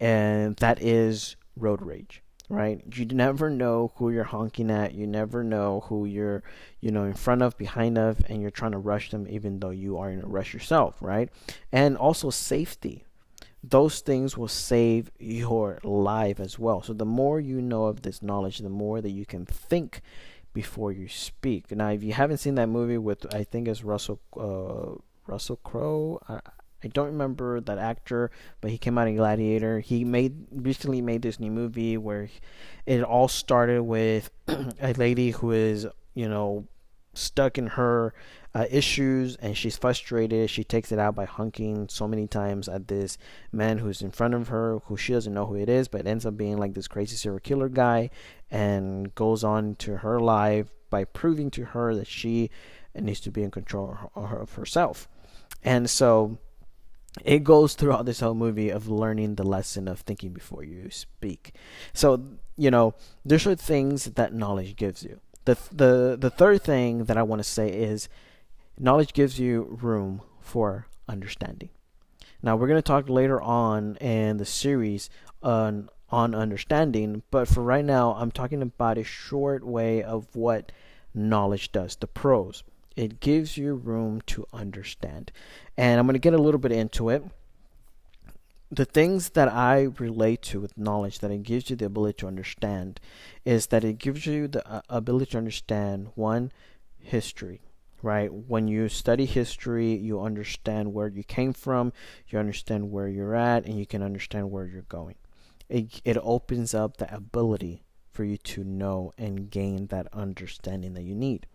and 0.01 0.57
that 0.57 0.81
is 0.81 1.37
road 1.57 1.83
rage 1.83 2.23
right? 2.49 2.83
You 2.95 3.07
never 3.07 3.51
know 3.51 3.93
who 3.97 4.11
you're 4.11 4.25
honking 4.25 4.71
at. 4.71 4.95
You 4.95 5.07
never 5.07 5.43
know 5.43 5.81
who 5.87 6.05
you're, 6.05 6.43
you 6.81 6.91
know, 6.91 7.05
in 7.05 7.15
front 7.15 7.43
of, 7.43 7.57
behind 7.57 7.99
of, 7.99 8.21
and 8.29 8.41
you're 8.41 8.51
trying 8.51 8.73
to 8.73 8.79
rush 8.79 9.11
them, 9.11 9.27
even 9.29 9.61
though 9.61 9.71
you 9.71 9.99
are 9.99 10.11
in 10.11 10.21
a 10.21 10.27
rush 10.27 10.53
yourself, 10.53 10.97
right? 11.01 11.31
And 11.73 11.97
also 11.97 12.31
safety. 12.31 13.05
Those 13.63 14.01
things 14.01 14.37
will 14.37 14.49
save 14.49 15.11
your 15.19 15.79
life 15.83 16.39
as 16.39 16.59
well. 16.59 16.83
So 16.83 16.93
the 16.93 17.07
more 17.07 17.41
you 17.41 17.63
know 17.63 17.87
of 17.87 18.03
this 18.03 18.23
knowledge, 18.23 18.59
the 18.59 18.69
more 18.69 19.01
that 19.01 19.11
you 19.11 19.25
can 19.25 19.47
think 19.47 20.03
before 20.53 20.93
you 20.93 21.09
speak. 21.09 21.71
Now, 21.71 21.89
if 21.89 22.03
you 22.03 22.13
haven't 22.13 22.39
seen 22.39 22.57
that 22.57 22.69
movie 22.69 22.99
with, 22.99 23.27
I 23.35 23.43
think 23.43 23.67
it's 23.67 23.83
Russell 23.83 24.21
uh, 24.39 25.01
Russell 25.27 25.57
Crowe. 25.57 26.21
Don't 26.89 27.07
remember 27.07 27.61
that 27.61 27.79
actor, 27.79 28.31
but 28.61 28.71
he 28.71 28.79
came 28.79 28.99
out 28.99 29.09
in 29.09 29.17
Gladiator. 29.17 29.81
He 29.81 30.05
made 30.05 30.35
recently 30.51 31.01
made 31.01 31.23
this 31.23 31.41
new 31.41 31.51
movie 31.51 31.97
where 31.97 32.29
it 32.87 33.03
all 33.03 33.29
started 33.29 33.83
with 33.83 34.31
a 34.49 34.93
lady 34.95 35.31
who 35.31 35.53
is, 35.53 35.87
you 36.15 36.29
know, 36.29 36.67
stuck 37.15 37.59
in 37.59 37.69
her 37.69 38.13
uh, 38.55 38.67
issues 38.71 39.37
and 39.37 39.57
she's 39.57 39.77
frustrated. 39.77 40.51
She 40.51 40.65
takes 40.65 40.93
it 40.93 40.99
out 40.99 41.15
by 41.15 41.27
hunking 41.27 41.91
so 41.91 42.07
many 42.07 42.27
times 42.27 42.69
at 42.69 42.89
this 42.89 43.19
man 43.53 43.79
who's 43.79 44.03
in 44.03 44.11
front 44.11 44.35
of 44.35 44.49
her, 44.49 44.81
who 44.87 44.97
she 44.97 45.13
doesn't 45.13 45.35
know 45.35 45.47
who 45.47 45.57
it 45.57 45.69
is, 45.69 45.89
but 45.89 46.07
ends 46.07 46.27
up 46.27 46.37
being 46.37 46.59
like 46.59 46.75
this 46.75 46.89
crazy 46.89 47.17
serial 47.17 47.41
killer 47.41 47.69
guy 47.69 48.11
and 48.51 49.15
goes 49.15 49.43
on 49.43 49.75
to 49.77 49.99
her 49.99 50.21
life 50.21 50.69
by 50.91 51.05
proving 51.05 51.51
to 51.51 51.65
her 51.67 51.95
that 51.95 52.07
she 52.07 52.51
needs 52.95 53.21
to 53.21 53.31
be 53.31 53.43
in 53.43 53.51
control 53.51 53.97
of 54.15 54.53
herself. 54.55 55.09
And 55.65 55.91
so 55.91 56.39
it 57.23 57.45
goes 57.45 57.75
throughout 57.75 58.07
this 58.07 58.21
whole 58.21 58.35
movie 58.35 58.71
of 58.71 58.89
learning 58.89 59.37
the 59.37 59.45
lesson 59.45 59.87
of 59.87 60.01
thinking 60.01 60.33
before 60.33 60.65
you 60.65 60.91
speak. 60.91 61.55
So, 61.93 62.25
you 62.57 62.71
know, 62.71 62.95
there's 63.25 63.47
are 63.47 63.55
things 63.55 64.05
that 64.05 64.35
knowledge 64.35 64.77
gives 64.77 65.03
you. 65.03 65.21
The 65.45 65.57
the 65.71 66.17
the 66.19 66.31
third 66.31 66.63
thing 66.63 67.05
that 67.05 67.17
I 67.17 67.23
want 67.23 67.41
to 67.41 67.49
say 67.49 67.69
is 67.69 68.09
knowledge 68.79 69.13
gives 69.13 69.39
you 69.39 69.79
room 69.81 70.23
for 70.41 70.87
understanding. 71.09 71.69
Now, 72.43 72.57
we're 72.57 72.69
going 72.69 72.79
to 72.79 72.83
talk 72.83 73.09
later 73.09 73.41
on 73.41 73.97
in 73.97 74.39
the 74.39 74.45
series 74.45 75.09
on 75.43 75.89
on 76.11 76.35
understanding, 76.35 77.23
but 77.31 77.49
for 77.49 77.63
right 77.63 77.85
now, 77.85 78.15
I'm 78.15 78.31
talking 78.31 78.63
about 78.63 78.99
a 78.99 79.05
short 79.05 79.65
way 79.65 80.03
of 80.03 80.35
what 80.35 80.71
knowledge 81.15 81.73
does, 81.73 81.97
the 81.97 82.07
pros. 82.07 82.63
It 82.97 83.21
gives 83.21 83.57
you 83.57 83.75
room 83.75 84.21
to 84.27 84.47
understand. 84.53 85.33
And 85.77 85.99
I'm 85.99 86.07
going 86.07 86.15
to 86.15 86.21
get 86.21 86.35
a 86.35 86.39
little 86.39 86.61
bit 86.61 86.73
into 86.73 87.09
it. 87.09 87.25
The 88.71 88.85
things 88.85 89.31
that 89.31 89.49
I 89.49 89.89
relate 89.99 90.43
to 90.43 90.61
with 90.61 90.79
knowledge 90.79 91.21
that 91.21 91.31
it 91.31 91.43
gives 91.43 91.71
you 91.71 91.77
the 91.77 91.87
ability 91.87 92.19
to 92.19 92.27
understand 92.27 93.01
is 93.45 93.69
that 93.69 93.85
it 93.85 93.99
gives 93.99 94.27
you 94.27 94.49
the 94.49 94.67
uh, 94.69 94.81
ability 94.89 95.33
to 95.33 95.39
understand 95.39 96.09
one, 96.15 96.51
history, 96.99 97.63
right? 98.03 98.33
When 98.33 98.67
you 98.67 98.89
study 98.89 99.27
history, 99.27 99.95
you 99.95 100.21
understand 100.21 100.93
where 100.93 101.09
you 101.09 101.23
came 101.23 101.53
from, 101.53 101.93
you 102.29 102.39
understand 102.39 102.91
where 102.91 103.09
you're 103.09 103.35
at, 103.35 103.65
and 103.65 103.79
you 103.79 103.87
can 103.87 104.03
understand 104.03 104.51
where 104.51 104.67
you're 104.67 104.83
going. 104.83 105.17
It, 105.69 106.01
it 106.05 106.19
opens 106.21 106.75
up 106.75 106.97
the 106.97 107.13
ability 107.15 107.85
for 108.11 108.25
you 108.25 108.39
to 108.39 108.65
know 108.65 109.13
and 109.19 109.51
gain 109.51 109.87
that 109.89 110.09
understanding 110.13 110.95
that 110.95 111.03
you 111.03 111.15
need. 111.15 111.47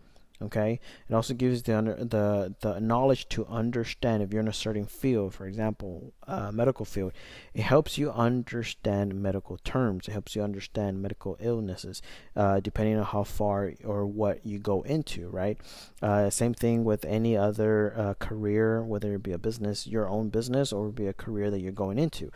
Okay, 0.42 0.80
it 1.06 1.14
also 1.14 1.34
gives 1.34 1.62
the 1.62 1.76
under, 1.76 1.94
the 1.96 2.54
the 2.60 2.80
knowledge 2.80 3.28
to 3.28 3.46
understand 3.46 4.22
if 4.22 4.32
you're 4.32 4.40
in 4.40 4.48
a 4.48 4.54
certain 4.54 4.86
field, 4.86 5.34
for 5.34 5.46
example, 5.46 6.14
uh, 6.26 6.50
medical 6.50 6.86
field. 6.86 7.12
It 7.52 7.60
helps 7.60 7.98
you 7.98 8.10
understand 8.10 9.14
medical 9.14 9.58
terms. 9.58 10.08
It 10.08 10.12
helps 10.12 10.34
you 10.34 10.42
understand 10.42 11.02
medical 11.02 11.36
illnesses, 11.40 12.00
uh, 12.34 12.60
depending 12.60 12.96
on 12.96 13.04
how 13.04 13.24
far 13.24 13.74
or 13.84 14.06
what 14.06 14.46
you 14.46 14.58
go 14.58 14.80
into. 14.82 15.28
Right. 15.28 15.58
Uh, 16.00 16.30
same 16.30 16.54
thing 16.54 16.84
with 16.84 17.04
any 17.04 17.36
other 17.36 17.94
uh, 17.94 18.14
career, 18.14 18.82
whether 18.82 19.14
it 19.14 19.22
be 19.22 19.32
a 19.32 19.38
business, 19.38 19.86
your 19.86 20.08
own 20.08 20.30
business, 20.30 20.72
or 20.72 20.88
be 20.88 21.06
a 21.06 21.12
career 21.12 21.50
that 21.50 21.60
you're 21.60 21.72
going 21.72 21.98
into. 21.98 22.30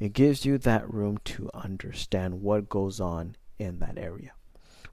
It 0.00 0.12
gives 0.14 0.46
you 0.46 0.56
that 0.58 0.92
room 0.92 1.18
to 1.24 1.50
understand 1.52 2.40
what 2.40 2.68
goes 2.68 3.00
on 3.00 3.36
in 3.58 3.80
that 3.80 3.98
area, 3.98 4.32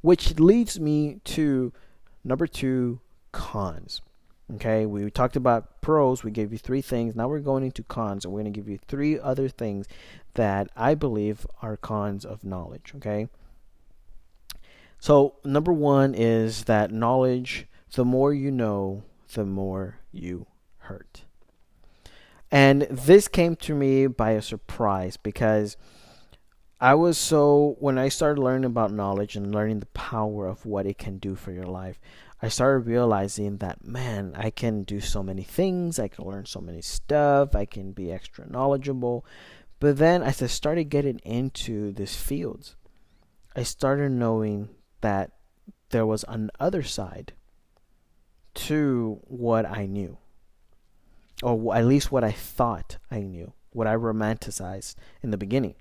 which 0.02 0.39
leads 0.39 0.80
me 0.80 1.21
to 1.24 1.71
Number 2.26 2.48
two, 2.48 3.00
cons. 3.32 4.02
Okay, 4.56 4.86
we 4.88 5.10
talked 5.12 5.36
about 5.36 5.82
pros. 5.82 6.24
We 6.24 6.32
gave 6.32 6.52
you 6.52 6.58
three 6.58 6.82
things. 6.82 7.16
Now 7.16 7.28
we're 7.28 7.40
going 7.40 7.64
into 7.64 7.84
cons, 7.84 8.26
and 8.26 8.34
we're 8.34 8.42
going 8.42 8.52
to 8.52 8.60
give 8.60 8.68
you 8.68 8.80
three 8.88 9.20
other 9.20 9.48
things 9.48 9.88
that 10.34 10.70
I 10.76 10.96
believe 10.96 11.46
are 11.62 11.78
cons 11.78 12.26
of 12.26 12.44
knowledge. 12.44 12.94
Okay, 12.98 13.28
so 15.00 15.36
number 15.44 15.72
one 15.72 16.16
is 16.16 16.64
that 16.64 16.92
knowledge, 16.92 17.68
the 17.94 18.04
more 18.04 18.34
you 18.34 18.50
know, 18.50 19.04
the 19.34 19.46
more 19.46 20.00
you 20.12 20.48
hurt. 20.80 21.26
And 22.52 22.84
this 22.84 23.28
came 23.28 23.56
to 23.58 23.76
me 23.76 24.08
by 24.08 24.32
a 24.32 24.42
surprise 24.42 25.18
because 25.18 25.78
I 26.80 26.94
was 26.94 27.18
so 27.18 27.78
when 27.80 27.98
I 27.98 28.10
started 28.10 28.42
learning 28.42 28.66
about 28.66 28.92
knowledge 28.92 29.36
and 29.36 29.56
learning 29.56 29.80
the 29.80 29.86
power 29.88 30.48
of 30.48 30.66
what 30.66 30.86
it 30.86 30.98
can 30.98 31.18
do 31.20 31.36
for 31.36 31.52
your 31.52 31.66
life, 31.66 32.00
I 32.42 32.50
started 32.50 32.86
realizing 32.86 33.58
that 33.58 33.86
man, 33.86 34.34
I 34.36 34.50
can 34.50 34.84
do 34.84 35.00
so 35.00 35.24
many 35.24 35.44
things, 35.44 36.00
I 36.00 36.10
can 36.10 36.26
learn 36.26 36.46
so 36.46 36.60
many 36.60 36.82
stuff, 36.82 37.56
I 37.56 37.66
can 37.66 37.94
be 37.94 38.12
extra 38.12 38.50
knowledgeable. 38.50 39.26
But 39.80 39.98
then 39.98 40.22
as 40.22 40.42
I 40.42 40.48
started 40.48 40.86
getting 40.86 41.20
into 41.20 41.94
these 41.94 42.16
fields, 42.16 42.76
I 43.56 43.64
started 43.64 44.12
knowing 44.12 44.70
that 45.00 45.32
there 45.92 46.06
was 46.06 46.26
another 46.28 46.84
side 46.84 47.34
to 48.56 49.22
what 49.24 49.66
I 49.66 49.86
knew. 49.86 50.18
Or 51.42 51.76
at 51.76 51.86
least 51.86 52.12
what 52.12 52.24
I 52.24 52.32
thought 52.32 52.98
I 53.10 53.22
knew, 53.22 53.54
what 53.72 53.88
I 53.88 53.96
romanticized 53.96 54.96
in 55.22 55.32
the 55.32 55.38
beginning. 55.38 55.76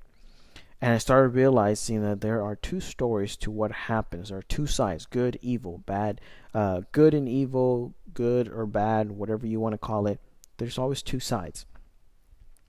And 0.85 0.93
I 0.93 0.99
started 0.99 1.29
realizing 1.29 2.03
that 2.03 2.21
there 2.21 2.43
are 2.43 2.57
two 2.57 2.79
stories 2.79 3.39
to 3.39 3.51
what 3.51 3.73
happens. 3.73 4.29
There 4.29 4.37
are 4.37 4.43
two 4.43 4.67
sides 4.67 5.07
good, 5.07 5.39
evil, 5.41 5.79
bad, 5.87 6.21
uh, 6.53 6.83
good 6.93 7.15
and 7.15 7.27
evil, 7.27 7.95
good 8.13 8.51
or 8.51 8.67
bad, 8.67 9.11
whatever 9.11 9.47
you 9.47 9.61
want 9.61 9.73
to 9.73 9.79
call 9.79 10.07
it. 10.07 10.21
There's 10.59 10.77
always 10.77 11.01
two 11.01 11.21
sides. 11.21 11.65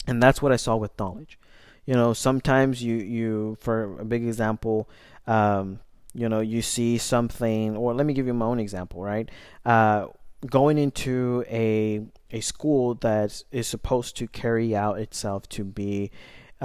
And 0.07 0.23
that's 0.23 0.41
what 0.41 0.53
I 0.53 0.55
saw 0.55 0.77
with 0.77 0.97
knowledge. 0.97 1.37
You 1.85 1.95
know, 1.95 2.13
sometimes 2.13 2.81
you, 2.81 2.95
you 2.95 3.57
for 3.59 3.99
a 3.99 4.05
big 4.05 4.25
example, 4.25 4.87
um, 5.27 5.81
you 6.13 6.29
know, 6.29 6.39
you 6.39 6.61
see 6.61 6.97
something, 6.97 7.75
or 7.75 7.93
let 7.93 8.05
me 8.05 8.13
give 8.13 8.27
you 8.27 8.33
my 8.33 8.45
own 8.45 8.61
example, 8.61 9.01
right? 9.01 9.29
Uh, 9.65 10.07
going 10.49 10.77
into 10.77 11.43
a 11.49 12.01
a 12.31 12.39
school 12.39 12.95
that 12.95 13.43
is 13.51 13.67
supposed 13.67 14.15
to 14.15 14.27
carry 14.27 14.73
out 14.73 14.99
itself 14.99 15.49
to 15.49 15.65
be 15.65 16.11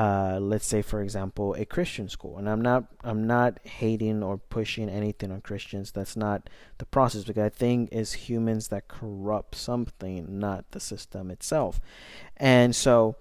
uh, 0.01 0.39
let's 0.41 0.67
say 0.67 0.83
for 0.83 1.03
example 1.03 1.55
a 1.55 1.65
Christian 1.65 2.09
school. 2.09 2.39
And 2.39 2.49
I'm 2.49 2.63
not 2.63 2.85
I'm 3.05 3.27
not 3.27 3.59
hating 3.65 4.23
or 4.23 4.39
pushing 4.39 4.89
anything 4.89 5.31
on 5.31 5.41
Christians. 5.41 5.93
That's 5.93 6.17
not 6.17 6.49
the 6.79 6.87
process. 6.87 7.25
Because 7.25 7.45
I 7.45 7.49
think 7.51 7.91
it's 7.93 8.13
humans 8.13 8.69
that 8.69 8.89
corrupt 8.89 9.55
something 9.55 10.39
not 10.39 10.71
the 10.71 10.81
system 10.81 11.31
itself. 11.31 11.81
And 12.37 12.75
so 12.75 13.17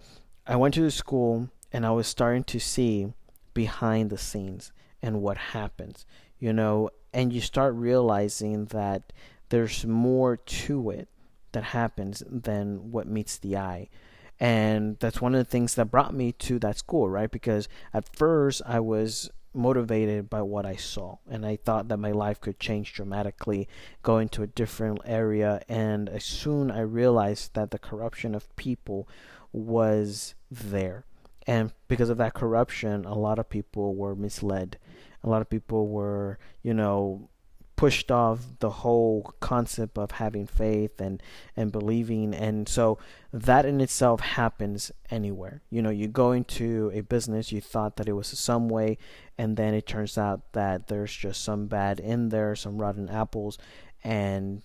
I 0.47 0.55
went 0.55 0.73
to 0.75 0.81
the 0.81 0.91
school 0.91 1.49
and 1.73 1.85
I 1.85 1.91
was 1.91 2.07
starting 2.07 2.43
to 2.45 2.59
see 2.59 3.13
behind 3.53 4.09
the 4.09 4.17
scenes 4.17 4.71
and 5.01 5.21
what 5.21 5.37
happens 5.37 6.05
you 6.39 6.53
know? 6.53 6.89
And 7.13 7.33
you 7.33 7.41
start 7.41 7.75
realizing 7.75 8.65
that 8.65 9.13
there's 9.49 9.85
more 9.85 10.37
to 10.37 10.89
it 10.89 11.09
that 11.51 11.63
happens 11.65 12.23
than 12.29 12.91
what 12.91 13.07
meets 13.07 13.37
the 13.37 13.57
eye 13.57 13.89
and 14.39 14.97
that's 14.99 15.21
one 15.21 15.35
of 15.35 15.39
the 15.39 15.49
things 15.49 15.75
that 15.75 15.91
brought 15.91 16.13
me 16.13 16.31
to 16.33 16.59
that 16.59 16.77
school, 16.77 17.09
right? 17.09 17.29
Because 17.29 17.67
at 17.93 18.15
first 18.15 18.61
I 18.65 18.79
was 18.79 19.29
motivated 19.53 20.29
by 20.29 20.41
what 20.41 20.65
I 20.65 20.75
saw, 20.75 21.17
and 21.29 21.45
I 21.45 21.57
thought 21.57 21.87
that 21.87 21.97
my 21.97 22.11
life 22.11 22.39
could 22.39 22.59
change 22.59 22.93
dramatically, 22.93 23.67
go 24.03 24.17
into 24.17 24.43
a 24.43 24.47
different 24.47 24.99
area. 25.05 25.61
And 25.67 26.07
as 26.07 26.23
soon 26.23 26.71
I 26.71 26.81
realized 26.81 27.53
that 27.55 27.71
the 27.71 27.79
corruption 27.79 28.35
of 28.35 28.55
people 28.55 29.07
was 29.51 30.35
there, 30.49 31.05
and 31.47 31.73
because 31.87 32.09
of 32.09 32.17
that 32.17 32.35
corruption, 32.35 33.05
a 33.05 33.15
lot 33.15 33.39
of 33.39 33.49
people 33.49 33.95
were 33.95 34.15
misled. 34.15 34.77
A 35.23 35.29
lot 35.29 35.41
of 35.41 35.49
people 35.49 35.87
were, 35.87 36.37
you 36.61 36.73
know, 36.73 37.28
pushed 37.79 38.11
off 38.11 38.41
the 38.59 38.69
whole 38.69 39.33
concept 39.39 39.97
of 39.97 40.11
having 40.11 40.45
faith 40.45 40.99
and 40.99 41.23
and 41.55 41.71
believing. 41.71 42.33
And 42.33 42.67
so 42.67 42.97
that 43.31 43.65
in 43.65 43.79
itself 43.79 44.19
happens 44.19 44.91
anywhere. 45.09 45.61
You 45.69 45.81
know 45.81 45.89
you 45.89 46.09
go 46.09 46.33
into 46.33 46.91
a 46.93 46.99
business 46.99 47.53
you 47.53 47.61
thought 47.61 47.95
that 47.95 48.09
it 48.09 48.11
was 48.11 48.27
some 48.27 48.67
way 48.67 48.97
and 49.37 49.55
then 49.55 49.73
it 49.73 49.87
turns 49.87 50.17
out 50.17 50.51
that 50.51 50.87
there's 50.87 51.15
just 51.15 51.41
some 51.41 51.67
bad 51.67 52.01
in 52.01 52.27
there 52.29 52.53
some 52.53 52.81
rotten 52.81 53.07
apples 53.07 53.57
and 54.03 54.61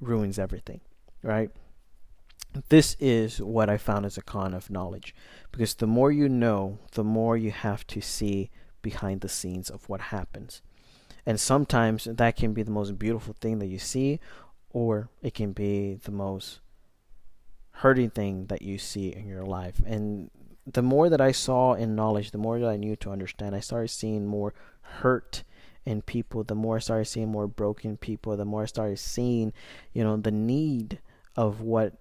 ruins 0.00 0.36
everything 0.36 0.80
right? 1.22 1.50
This 2.70 2.96
is 2.98 3.40
what 3.40 3.70
i 3.70 3.76
found 3.76 4.04
as 4.04 4.18
a 4.18 4.22
con 4.22 4.52
of 4.52 4.68
knowledge. 4.68 5.14
Because 5.52 5.74
the 5.74 5.86
more 5.86 6.10
you 6.10 6.28
know 6.28 6.80
the 6.92 7.04
more 7.04 7.36
you 7.36 7.52
have 7.52 7.86
to 7.86 8.00
see 8.00 8.50
behind 8.82 9.20
the 9.20 9.28
scenes 9.28 9.70
of 9.70 9.88
what 9.88 10.00
happens 10.00 10.60
and 11.28 11.38
sometimes 11.38 12.04
that 12.04 12.36
can 12.36 12.54
be 12.54 12.62
the 12.62 12.70
most 12.70 12.98
beautiful 12.98 13.34
thing 13.38 13.58
that 13.58 13.66
you 13.66 13.78
see, 13.78 14.18
or 14.70 15.10
it 15.20 15.34
can 15.34 15.52
be 15.52 15.92
the 15.92 16.10
most 16.10 16.60
hurting 17.70 18.08
thing 18.08 18.46
that 18.46 18.62
you 18.62 18.78
see 18.78 19.12
in 19.12 19.28
your 19.28 19.44
life. 19.44 19.78
And 19.84 20.30
the 20.66 20.80
more 20.80 21.10
that 21.10 21.20
I 21.20 21.32
saw 21.32 21.74
in 21.74 21.94
knowledge, 21.94 22.30
the 22.30 22.38
more 22.38 22.58
that 22.58 22.70
I 22.70 22.78
knew 22.78 22.96
to 22.96 23.10
understand, 23.10 23.54
I 23.54 23.60
started 23.60 23.88
seeing 23.88 24.26
more 24.26 24.54
hurt 24.80 25.44
in 25.84 26.00
people. 26.00 26.44
The 26.44 26.54
more 26.54 26.76
I 26.76 26.80
started 26.80 27.04
seeing 27.04 27.28
more 27.28 27.46
broken 27.46 27.98
people, 27.98 28.34
the 28.34 28.46
more 28.46 28.62
I 28.62 28.64
started 28.66 28.98
seeing, 28.98 29.52
you 29.92 30.02
know, 30.02 30.16
the 30.16 30.30
need 30.30 30.98
of 31.36 31.60
what 31.60 31.92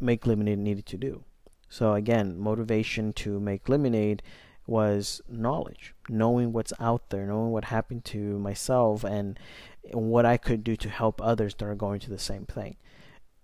Make 0.00 0.26
Lemonade 0.26 0.58
needed 0.58 0.86
to 0.86 0.96
do. 0.96 1.22
So 1.68 1.94
again, 1.94 2.36
motivation 2.36 3.12
to 3.12 3.38
make 3.38 3.68
lemonade 3.68 4.24
was 4.66 5.20
knowledge, 5.28 5.94
knowing 6.08 6.52
what's 6.52 6.72
out 6.80 7.10
there, 7.10 7.26
knowing 7.26 7.50
what 7.50 7.66
happened 7.66 8.04
to 8.06 8.38
myself, 8.38 9.04
and 9.04 9.38
what 9.92 10.24
I 10.24 10.36
could 10.36 10.64
do 10.64 10.76
to 10.76 10.88
help 10.88 11.20
others 11.20 11.54
that 11.54 11.66
are 11.66 11.74
going 11.74 12.00
through 12.00 12.16
the 12.16 12.22
same 12.22 12.46
thing. 12.46 12.76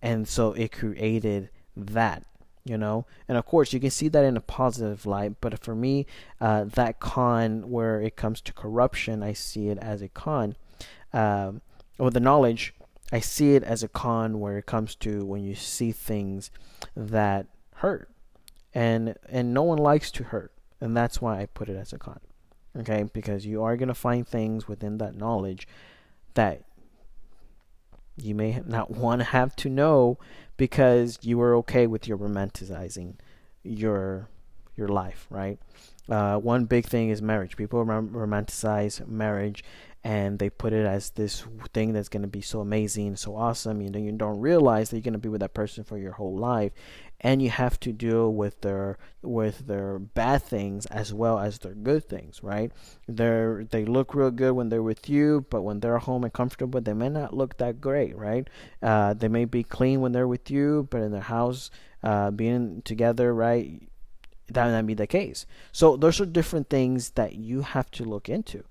And 0.03 0.27
so 0.27 0.53
it 0.53 0.73
created 0.73 1.51
that, 1.77 2.25
you 2.65 2.79
know. 2.79 3.07
And 3.29 3.37
of 3.37 3.45
course, 3.45 3.73
you 3.73 3.81
can 3.81 3.91
see 3.91 4.09
that 4.09 4.25
in 4.25 4.37
a 4.37 4.41
positive 4.41 5.05
light, 5.05 5.35
but 5.41 5.63
for 5.63 5.75
me, 5.75 6.07
uh, 6.41 6.65
that 6.65 7.01
con 7.01 7.71
where 7.71 8.01
it 8.01 8.17
comes 8.17 8.41
to 8.43 8.53
corruption, 8.53 9.23
I 9.23 9.35
see 9.35 9.69
it 9.69 9.79
as 9.79 10.01
a 10.01 10.09
con. 10.09 10.57
Um, 11.13 11.61
or 11.99 12.11
the 12.11 12.21
knowledge, 12.21 12.75
I 13.13 13.21
see 13.21 13.55
it 13.55 13.63
as 13.63 13.83
a 13.83 13.89
con 13.89 14.41
where 14.41 14.57
it 14.57 14.67
comes 14.67 14.95
to 14.97 15.25
when 15.25 15.45
you 15.45 15.55
see 15.55 15.93
things 15.93 16.51
that 16.97 17.47
hurt, 17.77 18.09
and 18.73 19.17
and 19.29 19.53
no 19.53 19.63
one 19.65 19.79
likes 19.79 20.11
to 20.13 20.25
hurt, 20.25 20.53
and 20.81 20.97
that's 20.97 21.21
why 21.21 21.41
I 21.41 21.47
put 21.47 21.69
it 21.69 21.77
as 21.77 21.93
a 21.93 21.99
con. 21.99 22.21
Okay, 22.79 23.05
because 23.13 23.47
you 23.47 23.63
are 23.63 23.77
gonna 23.77 23.95
find 23.95 24.27
things 24.27 24.69
within 24.69 24.99
that 24.99 25.17
knowledge 25.17 25.67
that 26.35 26.63
you 28.17 28.35
may 28.35 28.61
not 28.67 28.91
want 28.97 29.21
to 29.21 29.25
have 29.25 29.57
to 29.57 29.69
know 29.69 30.19
because 30.57 31.19
you 31.23 31.39
were 31.39 31.55
okay 31.57 31.87
with 31.87 32.07
your 32.07 32.19
romanticizing 32.19 33.15
your 33.63 34.29
your 34.77 34.89
life, 34.89 35.27
right? 35.31 35.59
Uh, 36.09 36.37
one 36.39 36.65
big 36.65 36.87
thing 36.87 37.11
is 37.11 37.21
marriage. 37.23 37.57
People 37.57 37.85
rom- 37.85 38.11
romanticize 38.11 39.07
marriage 39.07 39.63
and 40.03 40.39
they 40.39 40.49
put 40.49 40.73
it 40.73 40.87
as 40.87 41.11
this 41.11 41.45
thing 41.75 41.93
that's 41.93 42.09
going 42.09 42.23
to 42.23 42.29
be 42.29 42.41
so 42.41 42.61
amazing, 42.61 43.17
so 43.17 43.37
awesome. 43.37 43.83
You 43.83 43.91
know, 43.91 43.99
you 43.99 44.13
don't 44.13 44.41
realize 44.41 44.89
that 44.91 44.97
you're 44.97 45.03
going 45.03 45.13
to 45.13 45.19
be 45.19 45.29
with 45.29 45.43
that 45.43 45.53
person 45.53 45.85
for 45.85 45.99
your 45.99 46.13
whole 46.13 46.37
life, 46.37 46.73
and 47.21 47.43
you 47.43 47.51
have 47.51 47.79
to 47.81 47.93
deal 47.93 48.33
with 48.33 48.63
their 48.63 48.97
with 49.21 49.67
their 49.67 49.99
bad 49.99 50.43
things 50.43 50.87
as 50.87 51.13
well 51.13 51.39
as 51.39 51.59
their 51.59 51.75
good 51.75 52.09
things, 52.09 52.43
right? 52.43 52.73
They're 53.07 53.67
they 53.71 53.85
look 53.85 54.15
real 54.15 54.31
good 54.31 54.53
when 54.53 54.71
they're 54.71 54.83
with 54.83 55.11
you, 55.11 55.45
but 55.51 55.63
when 55.63 55.81
they're 55.81 55.99
home 55.99 56.25
and 56.25 56.33
comfortable, 56.33 56.81
they 56.81 56.95
may 56.95 57.11
not 57.11 57.37
look 57.37 57.59
that 57.59 57.81
great, 57.81 58.17
right? 58.17 58.49
Uh, 58.83 59.13
they 59.13 59.29
may 59.29 59.45
be 59.45 59.63
clean 59.63 60.01
when 60.01 60.13
they're 60.13 60.29
with 60.29 60.51
you, 60.51 60.89
but 60.91 61.03
in 61.03 61.13
their 61.13 61.21
house, 61.21 61.71
uh, 62.03 62.31
being 62.31 62.81
together, 62.83 63.35
right? 63.35 63.83
That 64.49 64.65
may 64.65 64.73
not 64.73 64.87
be 64.87 64.95
the 64.95 65.07
case. 65.07 65.45
So 65.73 65.99
those 65.99 66.23
are 66.23 66.27
different 66.27 66.71
things 66.71 67.11
that 67.11 67.35
you 67.35 67.61
have 67.61 67.91
to 67.93 68.05
look 68.05 68.31
into 68.31 68.65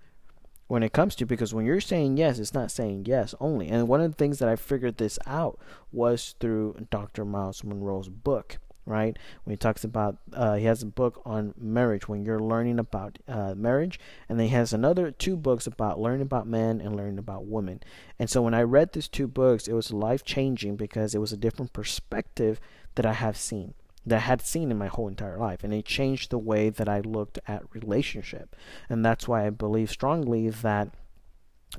when 0.70 0.84
it 0.84 0.94
comes 0.94 1.16
to 1.16 1.26
because 1.26 1.52
when 1.52 1.66
you're 1.66 1.82
saying 1.82 2.16
yes, 2.16 2.38
it's 2.38 2.54
not 2.54 2.72
saying 2.72 3.04
yes 3.06 3.34
only. 3.42 3.68
And 3.68 3.88
one 3.88 4.02
of 4.02 4.12
the 4.12 4.16
things 4.16 4.38
that 4.38 4.48
I 4.48 4.56
figured 4.56 4.98
this 4.98 5.18
out 5.26 5.60
was 5.92 6.36
through 6.40 6.88
Dr. 6.92 7.26
Myles 7.26 7.64
Munroe's 7.64 8.08
book. 8.08 8.60
Right 8.86 9.16
when 9.44 9.52
he 9.52 9.58
talks 9.58 9.84
about, 9.84 10.18
uh, 10.34 10.56
he 10.56 10.66
has 10.66 10.82
a 10.82 10.88
book 10.88 11.22
on 11.24 11.54
marriage 11.56 12.08
when 12.08 12.24
you're 12.26 12.40
learning 12.40 12.80
about 12.80 13.20
uh, 13.28 13.54
marriage, 13.54 14.00
and 14.28 14.40
then 14.40 14.48
he 14.48 14.54
has 14.54 14.74
another 14.74 15.12
two 15.12 15.38
books 15.38 15.68
about 15.68 16.00
learning 16.00 16.24
about 16.24 16.48
men 16.48 16.82
and 16.82 16.96
learning 16.96 17.20
about 17.20 17.46
women. 17.46 17.82
And 18.18 18.32
so 18.32 18.42
when 18.42 18.56
I 18.56 18.64
read 18.64 18.94
these 18.94 19.08
two 19.08 19.28
books, 19.28 19.68
it 19.68 19.74
was 19.74 19.94
life 19.94 20.24
changing 20.24 20.76
because 20.76 21.14
it 21.14 21.20
was 21.20 21.32
a 21.32 21.38
different 21.38 21.72
perspective 21.72 22.60
that 22.96 23.06
I 23.06 23.14
have 23.14 23.38
seen 23.38 23.76
that 24.10 24.17
I 24.17 24.19
had 24.19 24.41
seen 24.41 24.72
in 24.72 24.78
my 24.78 24.88
whole 24.88 25.08
entire 25.08 25.38
life, 25.38 25.63
and 25.63 25.74
it 25.74 25.86
changed 25.86 26.30
the 26.30 26.38
way 26.38 26.69
that 26.69 26.89
I 26.89 27.00
looked 27.00 27.39
at 27.48 27.74
relationship, 27.74 28.56
and 28.89 29.06
that's 29.06 29.28
why 29.28 29.45
I 29.45 29.50
believe 29.50 29.89
strongly 29.89 30.50
that 30.50 30.89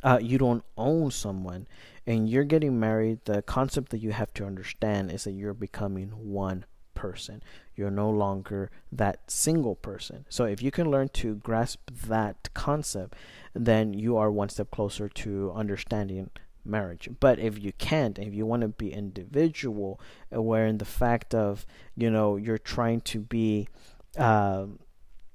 uh, 0.03 0.19
you 0.23 0.39
don't 0.39 0.65
own 0.77 1.11
someone, 1.11 1.67
and 2.07 2.29
you're 2.29 2.45
getting 2.45 2.79
married. 2.79 3.25
The 3.25 3.43
concept 3.43 3.91
that 3.91 3.99
you 3.99 4.13
have 4.13 4.33
to 4.35 4.47
understand 4.47 5.11
is 5.11 5.25
that 5.25 5.33
you're 5.33 5.55
becoming 5.55 6.11
one 6.11 6.65
person. 6.95 7.43
You're 7.75 7.91
no 7.91 8.11
longer 8.11 8.71
that 8.93 9.31
single 9.31 9.75
person. 9.75 10.27
So 10.29 10.45
if 10.45 10.63
you 10.63 10.71
can 10.71 10.91
learn 10.91 11.09
to 11.15 11.37
grasp 11.37 11.91
that 12.07 12.53
concept, 12.55 13.15
then 13.55 13.95
you 13.95 14.17
are 14.17 14.31
one 14.31 14.51
step 14.51 14.71
closer 14.71 15.09
to 15.09 15.53
understanding 15.55 16.31
marriage. 16.65 17.09
But 17.21 17.39
if 17.39 17.59
you 17.59 17.73
can't, 17.73 18.19
if 18.19 18.35
you 18.35 18.47
want 18.47 18.63
to 18.63 18.69
be 18.69 18.93
individual, 18.93 20.01
where 20.31 20.67
in 20.67 20.79
the 20.79 20.85
fact 20.85 21.35
of 21.35 21.67
you 21.97 22.11
know 22.11 22.37
you're 22.37 22.59
trying 22.59 23.01
to 23.03 23.21
be, 23.21 23.69
uh, 24.19 24.67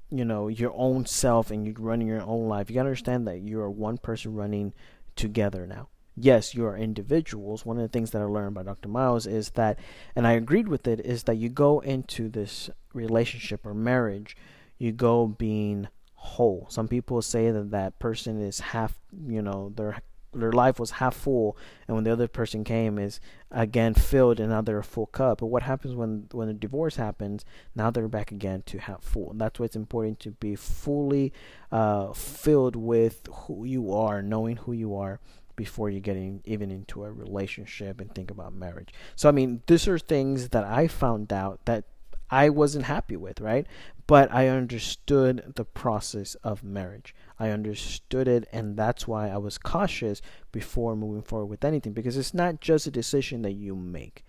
you 0.10 0.26
know, 0.26 0.48
your 0.48 0.74
own 0.76 1.06
self 1.06 1.52
and 1.52 1.66
you're 1.66 1.76
running 1.78 2.08
your 2.08 2.22
own 2.22 2.48
life, 2.48 2.70
you 2.70 2.76
gotta 2.76 2.90
understand 2.90 3.28
that 3.28 3.42
you 3.42 3.60
are 3.60 3.72
one 3.72 3.98
person 3.98 4.34
running 4.34 4.74
together 5.16 5.66
now. 5.66 5.90
Yes, 6.18 6.56
you 6.56 6.66
are 6.66 6.78
individuals. 6.78 7.66
One 7.66 7.78
of 7.78 7.84
the 7.84 7.90
things 7.90 8.12
that 8.12 8.22
I 8.22 8.26
learned 8.26 8.56
by 8.56 8.64
Dr. 8.64 8.88
Myles 8.88 9.28
is 9.28 9.50
that, 9.52 9.78
and 10.16 10.26
I 10.26 10.32
agreed 10.32 10.70
with 10.70 10.88
it, 10.88 11.02
is 11.02 11.24
that 11.24 11.36
you 11.36 11.50
go 11.50 11.82
into 11.82 12.30
this 12.30 12.70
relationship 12.94 13.66
or 13.66 13.74
marriage, 13.74 14.38
you 14.78 14.94
go 14.94 15.28
being 15.28 15.90
whole. 16.14 16.68
Some 16.70 16.88
people 16.88 17.22
say 17.22 17.52
that 17.52 17.72
that 17.72 18.00
person 18.00 18.42
is 18.42 18.60
half, 18.60 18.98
you 19.28 19.42
know, 19.42 19.74
they're 19.76 20.00
their 20.36 20.52
life 20.52 20.80
was 20.80 20.92
half 20.92 21.16
full, 21.16 21.58
and 21.88 21.96
when 21.96 22.04
the 22.04 22.12
other 22.12 22.28
person 22.28 22.64
came, 22.64 22.98
is 22.98 23.20
again 23.52 23.94
filled, 23.94 24.40
and 24.40 24.50
now 24.50 24.62
they're 24.62 24.78
a 24.80 24.84
full 24.84 25.08
cup. 25.08 25.40
But 25.40 25.48
what 25.48 25.64
happens 25.64 25.96
when 25.96 26.28
when 26.32 26.50
a 26.50 26.54
divorce 26.54 26.98
happens? 26.98 27.46
Now 27.76 27.92
they're 27.92 28.08
back 28.08 28.32
again 28.32 28.64
to 28.68 28.80
half 28.80 29.04
full. 29.04 29.32
And 29.32 29.42
that's 29.42 29.60
why 29.60 29.66
it's 29.66 29.76
important 29.76 30.20
to 30.22 30.32
be 30.32 30.56
fully 30.56 31.34
uh, 31.72 32.14
filled 32.14 32.76
with 32.76 33.28
who 33.32 33.66
you 33.66 33.94
are, 33.94 34.22
knowing 34.22 34.58
who 34.58 34.74
you 34.74 34.96
are 34.96 35.20
before 35.56 35.90
you 35.90 36.00
get 36.00 36.18
in, 36.18 36.42
even 36.46 36.70
into 36.70 37.04
a 37.06 37.12
relationship 37.12 38.02
and 38.02 38.14
think 38.14 38.30
about 38.30 38.54
marriage. 38.54 38.94
So 39.16 39.30
I 39.30 39.32
mean, 39.32 39.62
these 39.68 39.88
are 39.88 39.98
things 39.98 40.50
that 40.50 40.64
I 40.64 40.88
found 40.88 41.32
out 41.32 41.66
that 41.66 41.86
I 42.30 42.50
wasn't 42.50 42.86
happy 42.86 43.16
with, 43.16 43.40
right? 43.40 43.68
But 44.08 44.32
I 44.34 44.48
understood 44.48 45.54
the 45.56 45.66
process 45.66 46.36
of 46.36 46.64
marriage. 46.64 47.16
I 47.40 47.50
understood 47.50 48.28
it, 48.28 48.48
and 48.54 48.78
that's 48.78 49.08
why 49.08 49.30
I 49.30 49.38
was 49.38 49.58
cautious 49.58 50.22
before 50.52 50.96
moving 50.96 51.22
forward 51.22 51.48
with 51.48 51.66
anything 51.66 51.94
because 51.94 52.18
it's 52.18 52.34
not 52.34 52.62
just 52.62 52.88
a 52.88 52.92
decision 52.92 53.42
that 53.42 53.54
you 53.54 53.76
make. 53.76 54.24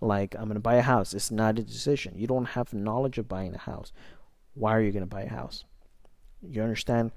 Like, 0.00 0.34
I'm 0.34 0.44
going 0.44 0.54
to 0.54 0.60
buy 0.60 0.76
a 0.76 0.82
house. 0.82 1.14
It's 1.14 1.30
not 1.30 1.58
a 1.58 1.62
decision. 1.62 2.14
You 2.16 2.26
don't 2.26 2.46
have 2.46 2.72
knowledge 2.72 3.18
of 3.18 3.28
buying 3.28 3.54
a 3.54 3.58
house. 3.58 3.92
Why 4.54 4.74
are 4.74 4.80
you 4.80 4.92
going 4.92 5.02
to 5.02 5.06
buy 5.06 5.22
a 5.22 5.30
house? 5.30 5.64
You 6.42 6.62
understand? 6.62 7.12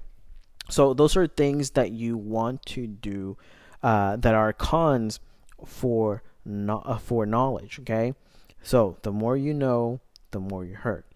So, 0.70 0.94
those 0.94 1.16
are 1.16 1.26
things 1.26 1.70
that 1.70 1.92
you 1.92 2.16
want 2.16 2.64
to 2.66 2.86
do 2.86 3.36
uh, 3.82 4.16
that 4.16 4.34
are 4.34 4.52
cons 4.52 5.20
for, 5.64 6.22
no- 6.44 6.82
uh, 6.84 6.98
for 6.98 7.26
knowledge, 7.26 7.78
okay? 7.80 8.14
So, 8.62 8.96
the 9.02 9.12
more 9.12 9.36
you 9.36 9.52
know, 9.52 10.00
the 10.30 10.40
more 10.40 10.64
you 10.64 10.74
hurt. 10.74 11.06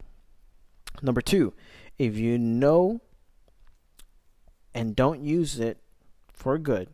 Number 1.02 1.20
two, 1.20 1.54
if 1.98 2.16
you 2.16 2.38
know 2.38 3.00
and 4.78 4.94
don't 4.94 5.22
use 5.22 5.58
it 5.58 5.78
for 6.32 6.56
good, 6.58 6.88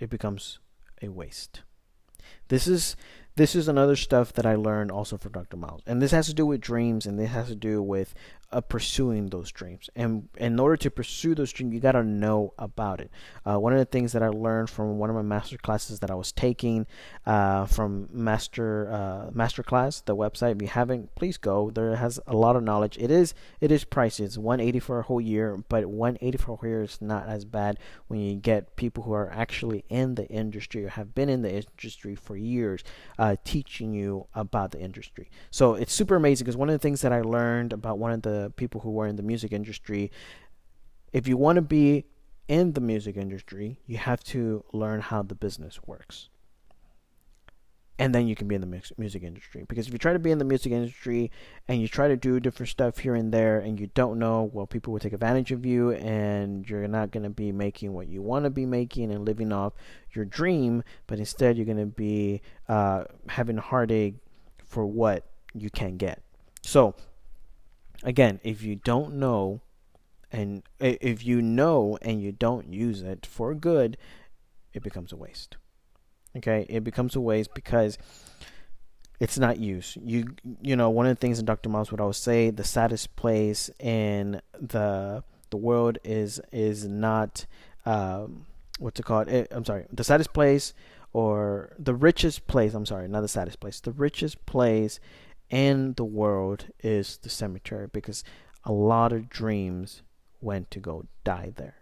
it 0.00 0.08
becomes 0.08 0.58
a 1.02 1.08
waste. 1.08 1.62
This 2.48 2.66
is 2.66 2.96
this 3.36 3.54
is 3.54 3.68
another 3.68 3.94
stuff 3.94 4.32
that 4.32 4.46
I 4.46 4.56
learned 4.56 4.90
also 4.90 5.16
from 5.16 5.30
Dr. 5.30 5.56
Myles. 5.56 5.82
and 5.86 6.02
this 6.02 6.10
has 6.10 6.26
to 6.26 6.34
do 6.34 6.44
with 6.44 6.60
dreams, 6.60 7.06
and 7.06 7.18
this 7.18 7.30
has 7.30 7.46
to 7.48 7.54
do 7.54 7.80
with 7.80 8.12
uh, 8.50 8.60
pursuing 8.60 9.26
those 9.26 9.52
dreams. 9.52 9.90
And 9.94 10.28
in 10.38 10.58
order 10.58 10.76
to 10.78 10.90
pursue 10.90 11.34
those 11.34 11.52
dreams, 11.52 11.74
you 11.74 11.80
got 11.80 11.92
to 11.92 12.02
know 12.02 12.54
about 12.58 13.00
it. 13.00 13.10
Uh, 13.44 13.58
one 13.58 13.72
of 13.72 13.78
the 13.78 13.84
things 13.84 14.12
that 14.12 14.22
I 14.22 14.28
learned 14.28 14.70
from 14.70 14.98
one 14.98 15.10
of 15.10 15.16
my 15.16 15.22
master 15.22 15.58
classes 15.58 16.00
that 16.00 16.10
I 16.10 16.14
was 16.14 16.32
taking 16.32 16.86
uh, 17.26 17.66
from 17.66 18.08
Master 18.10 18.90
uh, 18.90 19.30
Master 19.32 19.62
Class, 19.62 20.00
the 20.00 20.16
website. 20.16 20.56
If 20.56 20.62
you 20.62 20.68
haven't, 20.68 21.14
please 21.14 21.36
go. 21.36 21.70
There 21.70 21.96
has 21.96 22.18
a 22.26 22.34
lot 22.34 22.56
of 22.56 22.62
knowledge. 22.62 22.96
It 22.98 23.10
is 23.10 23.34
it 23.60 23.70
is 23.70 23.84
pricey. 23.84 24.20
It's 24.20 24.38
180 24.38 24.80
for 24.80 25.00
a 25.00 25.02
whole 25.02 25.20
year, 25.20 25.62
but 25.68 25.86
180 25.86 26.38
for 26.38 26.52
a 26.52 26.56
whole 26.56 26.68
year 26.68 26.82
is 26.82 27.02
not 27.02 27.26
as 27.26 27.44
bad 27.44 27.78
when 28.06 28.20
you 28.20 28.36
get 28.36 28.76
people 28.76 29.02
who 29.02 29.12
are 29.12 29.30
actually 29.30 29.84
in 29.90 30.14
the 30.14 30.26
industry 30.28 30.86
or 30.86 30.90
have 30.90 31.14
been 31.14 31.28
in 31.28 31.42
the 31.42 31.52
industry 31.52 32.14
for 32.14 32.36
years, 32.36 32.82
uh, 33.18 33.36
teaching 33.44 33.92
you 33.92 34.26
about 34.34 34.70
the 34.70 34.80
industry. 34.80 35.30
So 35.50 35.74
it's 35.74 35.92
super 35.92 36.16
amazing 36.16 36.44
because 36.44 36.56
one 36.56 36.70
of 36.70 36.74
the 36.74 36.78
things 36.78 37.02
that 37.02 37.12
I 37.12 37.20
learned 37.20 37.74
about 37.74 37.98
one 37.98 38.12
of 38.12 38.22
the 38.22 38.37
people 38.56 38.80
who 38.80 39.00
are 39.00 39.06
in 39.06 39.16
the 39.16 39.22
music 39.22 39.52
industry, 39.52 40.10
if 41.12 41.26
you 41.28 41.36
want 41.36 41.56
to 41.56 41.62
be 41.62 42.04
in 42.48 42.72
the 42.72 42.80
music 42.80 43.16
industry, 43.16 43.78
you 43.86 43.98
have 43.98 44.24
to 44.24 44.64
learn 44.72 45.00
how 45.00 45.22
the 45.22 45.34
business 45.34 45.78
works. 45.86 46.28
And 48.00 48.14
then 48.14 48.28
you 48.28 48.36
can 48.36 48.46
be 48.46 48.54
in 48.54 48.60
the 48.60 48.82
music 48.96 49.24
industry. 49.24 49.64
Because 49.68 49.88
if 49.88 49.92
you 49.92 49.98
try 49.98 50.12
to 50.12 50.20
be 50.20 50.30
in 50.30 50.38
the 50.38 50.44
music 50.44 50.70
industry 50.70 51.32
and 51.66 51.82
you 51.82 51.88
try 51.88 52.06
to 52.06 52.16
do 52.16 52.38
different 52.38 52.70
stuff 52.70 52.98
here 52.98 53.16
and 53.16 53.34
there 53.34 53.58
and 53.58 53.78
you 53.80 53.90
don't 53.94 54.20
know, 54.20 54.48
well, 54.52 54.68
people 54.68 54.92
will 54.92 55.00
take 55.00 55.12
advantage 55.12 55.50
of 55.50 55.66
you 55.66 55.90
and 55.90 56.68
you're 56.70 56.86
not 56.86 57.10
going 57.10 57.24
to 57.24 57.30
be 57.30 57.50
making 57.50 57.92
what 57.92 58.06
you 58.06 58.22
want 58.22 58.44
to 58.44 58.50
be 58.50 58.66
making 58.66 59.10
and 59.10 59.24
living 59.24 59.52
off 59.52 59.72
your 60.12 60.24
dream, 60.24 60.84
but 61.08 61.18
instead 61.18 61.56
you're 61.56 61.66
going 61.66 61.76
to 61.76 61.86
be 61.86 62.40
uh, 62.68 63.02
having 63.28 63.56
heartache 63.56 64.14
for 64.64 64.86
what 64.86 65.26
you 65.52 65.68
can 65.68 65.96
get. 65.96 66.22
So 66.62 66.94
again, 68.02 68.40
if 68.42 68.62
you 68.62 68.76
don't 68.76 69.14
know 69.14 69.60
and 70.30 70.62
if 70.80 71.24
you 71.24 71.40
know 71.40 71.98
and 72.02 72.22
you 72.22 72.32
don't 72.32 72.72
use 72.72 73.02
it 73.02 73.24
for 73.24 73.54
good, 73.54 73.96
it 74.72 74.82
becomes 74.82 75.12
a 75.12 75.16
waste. 75.16 75.56
Okay? 76.36 76.66
It 76.68 76.84
becomes 76.84 77.16
a 77.16 77.20
waste 77.20 77.54
because 77.54 77.98
it's 79.20 79.38
not 79.38 79.58
used. 79.58 79.96
You 80.04 80.36
you 80.62 80.76
know, 80.76 80.90
one 80.90 81.06
of 81.06 81.16
the 81.16 81.20
things 81.20 81.38
that 81.38 81.46
Dr. 81.46 81.68
Myles 81.68 81.90
would 81.90 82.00
always 82.00 82.18
say, 82.18 82.50
the 82.50 82.64
saddest 82.64 83.16
place 83.16 83.70
in 83.80 84.40
the 84.58 85.24
the 85.50 85.56
world 85.56 85.98
is 86.04 86.40
is 86.52 86.86
not 86.86 87.46
um, 87.84 88.46
what's 88.78 89.00
it 89.00 89.06
called? 89.06 89.28
It, 89.28 89.48
I'm 89.50 89.64
sorry, 89.64 89.86
the 89.92 90.04
saddest 90.04 90.32
place 90.32 90.72
or 91.12 91.72
the 91.78 91.94
richest 91.94 92.46
place. 92.46 92.74
I'm 92.74 92.86
sorry, 92.86 93.08
not 93.08 93.22
the 93.22 93.28
saddest 93.28 93.60
place. 93.60 93.80
The 93.80 93.92
richest 93.92 94.44
place 94.46 95.00
in 95.50 95.94
the 95.94 96.04
world 96.04 96.66
is 96.80 97.18
the 97.18 97.30
cemetery 97.30 97.88
because 97.90 98.24
a 98.64 98.72
lot 98.72 99.12
of 99.12 99.28
dreams 99.28 100.02
went 100.40 100.70
to 100.70 100.80
go 100.80 101.06
die 101.24 101.52
there. 101.56 101.76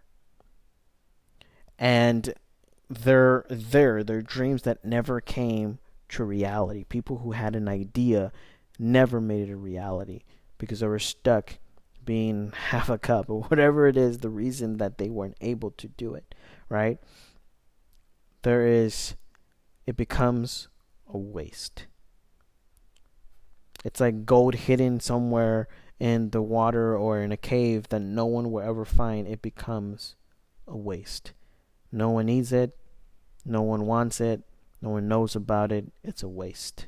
And 1.77 2.33
they're 2.89 3.45
there, 3.49 4.03
they're 4.03 4.21
dreams 4.21 4.63
that 4.63 4.85
never 4.85 5.19
came 5.21 5.79
to 6.09 6.23
reality. 6.23 6.85
People 6.85 7.19
who 7.19 7.33
had 7.33 7.55
an 7.55 7.67
idea 7.67 8.31
never 8.79 9.19
made 9.19 9.49
it 9.49 9.51
a 9.51 9.57
reality 9.57 10.21
because 10.57 10.79
they 10.79 10.87
were 10.87 10.99
stuck 10.99 11.57
being 12.05 12.51
half 12.69 12.89
a 12.89 12.97
cup 12.97 13.29
or 13.29 13.41
whatever 13.43 13.87
it 13.87 13.97
is 13.97 14.19
the 14.19 14.29
reason 14.29 14.77
that 14.77 14.97
they 14.97 15.09
weren't 15.09 15.37
able 15.41 15.71
to 15.71 15.87
do 15.87 16.15
it 16.15 16.33
right 16.69 16.99
there 18.43 18.65
is 18.65 19.15
it 19.85 19.97
becomes 19.97 20.69
a 21.11 21.17
waste 21.17 21.85
it's 23.87 24.01
like 24.01 24.25
gold 24.25 24.53
hidden 24.53 24.99
somewhere 24.99 25.69
in 25.97 26.31
the 26.31 26.41
water 26.41 26.93
or 26.93 27.21
in 27.21 27.31
a 27.31 27.37
cave 27.37 27.87
that 27.87 28.01
no 28.01 28.25
one 28.25 28.51
will 28.51 28.61
ever 28.61 28.83
find. 28.83 29.25
It 29.25 29.41
becomes 29.41 30.17
a 30.67 30.75
waste. 30.75 31.31
No 31.89 32.09
one 32.09 32.25
needs 32.25 32.51
it. 32.51 32.77
No 33.45 33.61
one 33.61 33.85
wants 33.85 34.19
it. 34.19 34.41
No 34.81 34.89
one 34.89 35.07
knows 35.07 35.37
about 35.37 35.71
it. 35.71 35.85
It's 36.03 36.21
a 36.21 36.27
waste. 36.27 36.87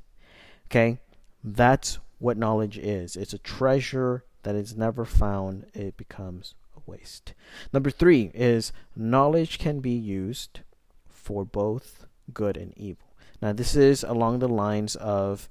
Okay? 0.66 0.97
That's 1.41 2.00
what 2.18 2.36
knowledge 2.36 2.78
is. 2.78 3.16
It's 3.16 3.34
a 3.34 3.38
treasure 3.38 4.26
that 4.43 4.56
is 4.56 4.76
never 4.76 5.06
found, 5.06 5.68
it 5.74 5.95
becomes 5.95 6.54
a 6.76 6.82
waste. 6.86 7.34
Number 7.72 7.91
three 7.91 8.30
is 8.34 8.74
knowledge 8.93 9.58
can 9.58 9.80
be 9.80 9.91
used 9.91 10.60
for 11.08 11.45
both 11.45 12.08
good 12.34 12.58
and 12.58 12.78
evil. 12.78 13.08
Now, 13.41 13.54
this 13.54 13.78
is 13.78 14.04
along 14.04 14.39
the 14.39 14.50
lines 14.50 14.97
of 14.97 15.47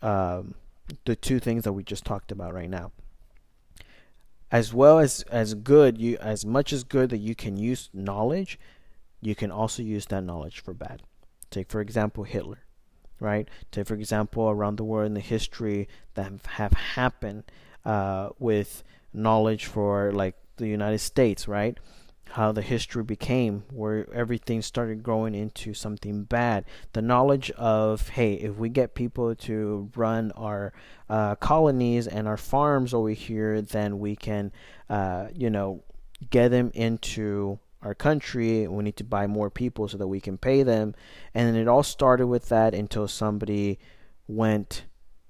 um, 0.00 0.54
the 1.04 1.16
two 1.16 1.38
things 1.38 1.64
that 1.64 1.72
we 1.72 1.82
just 1.82 2.04
talked 2.04 2.32
about 2.32 2.54
right 2.54 2.70
now. 2.70 2.92
As 4.50 4.72
well 4.72 4.98
as 4.98 5.22
as 5.30 5.54
good, 5.54 5.98
you 5.98 6.16
as 6.18 6.46
much 6.46 6.72
as 6.72 6.84
good 6.84 7.10
that 7.10 7.18
you 7.18 7.34
can 7.34 7.56
use 7.56 7.90
knowledge, 7.92 8.58
you 9.20 9.34
can 9.34 9.50
also 9.50 9.82
use 9.82 10.06
that 10.06 10.22
knowledge 10.24 10.60
for 10.60 10.72
bad. 10.72 11.02
Take 11.50 11.68
for 11.68 11.80
example 11.80 12.24
Hitler, 12.24 12.60
right? 13.18 13.48
Take 13.72 13.86
for 13.86 13.94
example 13.94 14.48
around 14.48 14.76
the 14.76 14.84
world 14.84 15.06
in 15.06 15.14
the 15.14 15.20
history 15.20 15.88
that 16.14 16.32
have 16.46 16.72
happened 16.72 17.44
uh, 17.84 18.30
with 18.38 18.84
knowledge 19.12 19.66
for 19.66 20.12
like 20.12 20.36
the 20.56 20.68
United 20.68 20.98
States, 20.98 21.48
right? 21.48 21.78
How 22.30 22.52
the 22.52 22.62
history 22.62 23.02
became, 23.02 23.64
where 23.70 24.12
everything 24.12 24.60
started 24.60 25.02
growing 25.02 25.34
into 25.34 25.72
something 25.72 26.24
bad. 26.24 26.64
The 26.92 27.00
knowledge 27.00 27.50
of, 27.52 28.10
hey, 28.10 28.34
if 28.34 28.56
we 28.56 28.68
get 28.68 28.94
people 28.94 29.34
to 29.34 29.90
run 29.96 30.32
our 30.32 30.72
uh, 31.08 31.36
colonies 31.36 32.06
and 32.06 32.28
our 32.28 32.36
farms 32.36 32.92
over 32.92 33.10
here, 33.10 33.62
then 33.62 33.98
we 33.98 34.16
can, 34.16 34.52
uh, 34.90 35.28
you 35.34 35.48
know, 35.48 35.82
get 36.28 36.50
them 36.50 36.70
into 36.74 37.58
our 37.80 37.94
country. 37.94 38.66
We 38.66 38.84
need 38.84 38.96
to 38.96 39.04
buy 39.04 39.26
more 39.26 39.48
people 39.48 39.88
so 39.88 39.96
that 39.96 40.08
we 40.08 40.20
can 40.20 40.36
pay 40.36 40.62
them. 40.62 40.94
And 41.32 41.56
it 41.56 41.68
all 41.68 41.82
started 41.82 42.26
with 42.26 42.48
that 42.48 42.74
until 42.74 43.08
somebody 43.08 43.78
went 44.28 44.84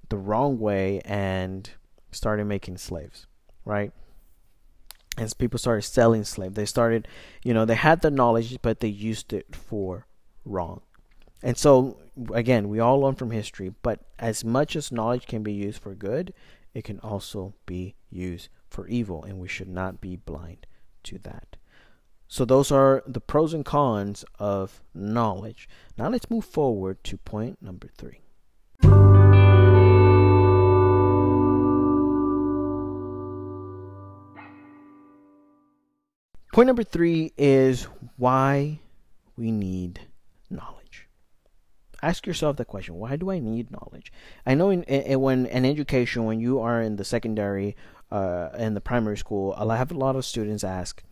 the 0.09 0.17
wrong 0.17 0.59
way 0.59 1.01
and 1.05 1.71
started 2.11 2.47
making 2.47 2.79
slaves, 2.79 3.27
right? 3.65 3.93
As 5.17 5.33
people 5.33 5.59
started 5.59 5.83
selling 5.83 6.25
slaves, 6.25 6.55
they 6.55 6.67
started, 6.67 7.09
you 7.43 7.55
know, 7.55 7.65
they 7.65 7.75
had 7.75 8.03
the 8.03 8.11
knowledge, 8.11 8.59
but 8.61 8.81
they 8.81 8.89
used 8.89 9.33
it 9.33 9.55
for 9.55 10.07
wrong. 10.45 10.83
And 11.43 11.57
so, 11.57 11.99
again, 12.33 12.69
we 12.69 12.81
all 12.81 13.01
learn 13.01 13.15
from 13.15 13.31
history, 13.31 13.73
but 13.83 14.01
as 14.19 14.45
much 14.45 14.77
as 14.77 14.93
knowledge 14.93 15.27
can 15.27 15.43
be 15.43 15.53
used 15.53 15.81
for 15.81 15.95
good, 15.95 16.35
it 16.75 16.85
can 16.85 16.99
also 17.01 17.55
be 17.65 17.95
used 18.11 18.49
for 18.69 18.87
evil, 18.89 19.25
and 19.25 19.39
we 19.39 19.49
should 19.49 19.69
not 19.69 20.01
be 20.01 20.17
blind 20.17 20.67
to 21.05 21.19
that. 21.19 21.57
So, 22.29 22.45
those 22.45 22.71
are 22.73 23.03
the 23.07 23.21
pros 23.21 23.55
and 23.55 23.65
cons 23.65 24.25
of 24.39 24.83
knowledge. 24.93 25.69
Now, 25.97 26.09
let's 26.09 26.31
move 26.31 26.45
forward 26.45 27.03
to 27.05 27.17
point 27.17 27.63
number 27.63 27.89
three. 27.97 28.21
Point 36.57 36.69
number 36.69 36.85
three 36.85 37.35
is 37.37 37.87
why 38.17 38.81
we 39.37 39.53
need 39.53 40.01
knowledge. 40.49 41.07
Ask 42.01 42.27
yourself 42.27 42.57
the 42.57 42.65
question: 42.65 42.95
Why 42.95 43.17
do 43.17 43.31
I 43.31 43.39
need 43.39 43.71
knowledge? 43.71 44.11
I 44.47 44.55
know 44.55 44.71
in, 44.71 44.83
in 44.85 45.21
when 45.21 45.45
in 45.45 45.67
education, 45.67 46.25
when 46.25 46.41
you 46.41 46.61
are 46.61 46.81
in 46.81 46.97
the 46.97 47.05
secondary, 47.05 47.77
uh, 48.11 48.49
in 48.57 48.73
the 48.73 48.81
primary 48.81 49.19
school, 49.19 49.53
I 49.53 49.77
have 49.77 49.93
a 49.93 49.99
lot 49.99 50.17
of 50.17 50.25
students 50.25 50.65
ask, 50.65 51.03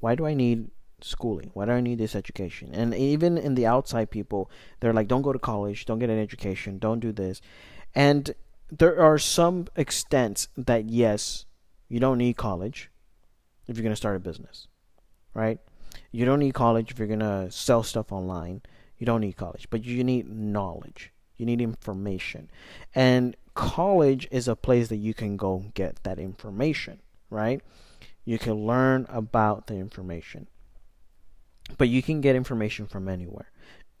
"Why 0.00 0.14
do 0.14 0.26
I 0.26 0.34
need 0.34 0.70
schooling? 1.00 1.52
Why 1.54 1.64
do 1.64 1.72
I 1.72 1.80
need 1.80 1.96
this 1.96 2.14
education?" 2.14 2.74
And 2.74 2.94
even 2.94 3.38
in 3.38 3.54
the 3.54 3.64
outside 3.64 4.10
people, 4.10 4.50
they're 4.80 4.92
like, 4.92 5.08
"Don't 5.08 5.22
go 5.22 5.32
to 5.32 5.38
college. 5.38 5.86
Don't 5.86 6.00
get 6.00 6.10
an 6.10 6.18
education. 6.18 6.78
Don't 6.78 7.00
do 7.00 7.12
this." 7.12 7.40
And 7.94 8.34
there 8.70 9.00
are 9.00 9.16
some 9.16 9.68
extents 9.74 10.48
that 10.58 10.90
yes, 10.90 11.46
you 11.88 11.98
don't 11.98 12.18
need 12.18 12.36
college 12.36 12.89
if 13.70 13.76
you're 13.76 13.84
going 13.84 13.92
to 13.92 13.96
start 13.96 14.16
a 14.16 14.20
business, 14.20 14.66
right? 15.32 15.58
You 16.10 16.24
don't 16.24 16.40
need 16.40 16.54
college 16.54 16.90
if 16.90 16.98
you're 16.98 17.08
going 17.08 17.20
to 17.20 17.50
sell 17.50 17.82
stuff 17.82 18.12
online. 18.12 18.62
You 18.98 19.06
don't 19.06 19.20
need 19.20 19.36
college, 19.36 19.68
but 19.70 19.84
you 19.84 20.02
need 20.02 20.28
knowledge. 20.28 21.12
You 21.36 21.46
need 21.46 21.60
information. 21.60 22.50
And 22.94 23.36
college 23.54 24.28
is 24.30 24.48
a 24.48 24.56
place 24.56 24.88
that 24.88 24.96
you 24.96 25.14
can 25.14 25.36
go 25.36 25.64
get 25.74 26.02
that 26.02 26.18
information, 26.18 27.00
right? 27.30 27.62
You 28.24 28.38
can 28.38 28.66
learn 28.66 29.06
about 29.08 29.68
the 29.68 29.76
information. 29.76 30.48
But 31.78 31.88
you 31.88 32.02
can 32.02 32.20
get 32.20 32.34
information 32.34 32.86
from 32.88 33.08
anywhere 33.08 33.50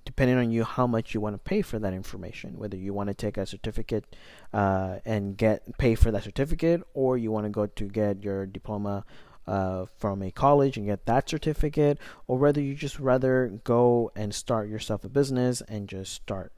depending 0.04 0.38
on 0.38 0.50
you 0.50 0.64
how 0.64 0.86
much 0.86 1.14
you 1.14 1.20
want 1.20 1.34
to 1.34 1.38
pay 1.38 1.62
for 1.62 1.78
that 1.78 1.92
information 1.92 2.58
whether 2.58 2.76
you 2.76 2.92
want 2.92 3.08
to 3.08 3.14
take 3.14 3.36
a 3.36 3.46
certificate 3.46 4.16
uh, 4.52 4.96
and 5.04 5.36
get 5.36 5.76
pay 5.78 5.94
for 5.94 6.10
that 6.10 6.24
certificate 6.24 6.82
or 6.94 7.18
you 7.18 7.30
want 7.30 7.44
to 7.44 7.50
go 7.50 7.66
to 7.66 7.84
get 7.84 8.22
your 8.22 8.46
diploma 8.46 9.04
uh, 9.46 9.86
from 9.96 10.22
a 10.22 10.30
college 10.30 10.76
and 10.76 10.86
get 10.86 11.06
that 11.06 11.28
certificate, 11.28 11.98
or 12.26 12.38
whether 12.38 12.60
you 12.60 12.74
just 12.74 12.98
rather 12.98 13.60
go 13.64 14.12
and 14.14 14.34
start 14.34 14.68
yourself 14.68 15.04
a 15.04 15.08
business 15.08 15.60
and 15.62 15.88
just 15.88 16.12
start. 16.12 16.52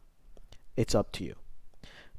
It's 0.76 0.94
up 0.94 1.12
to 1.12 1.24
you. 1.24 1.34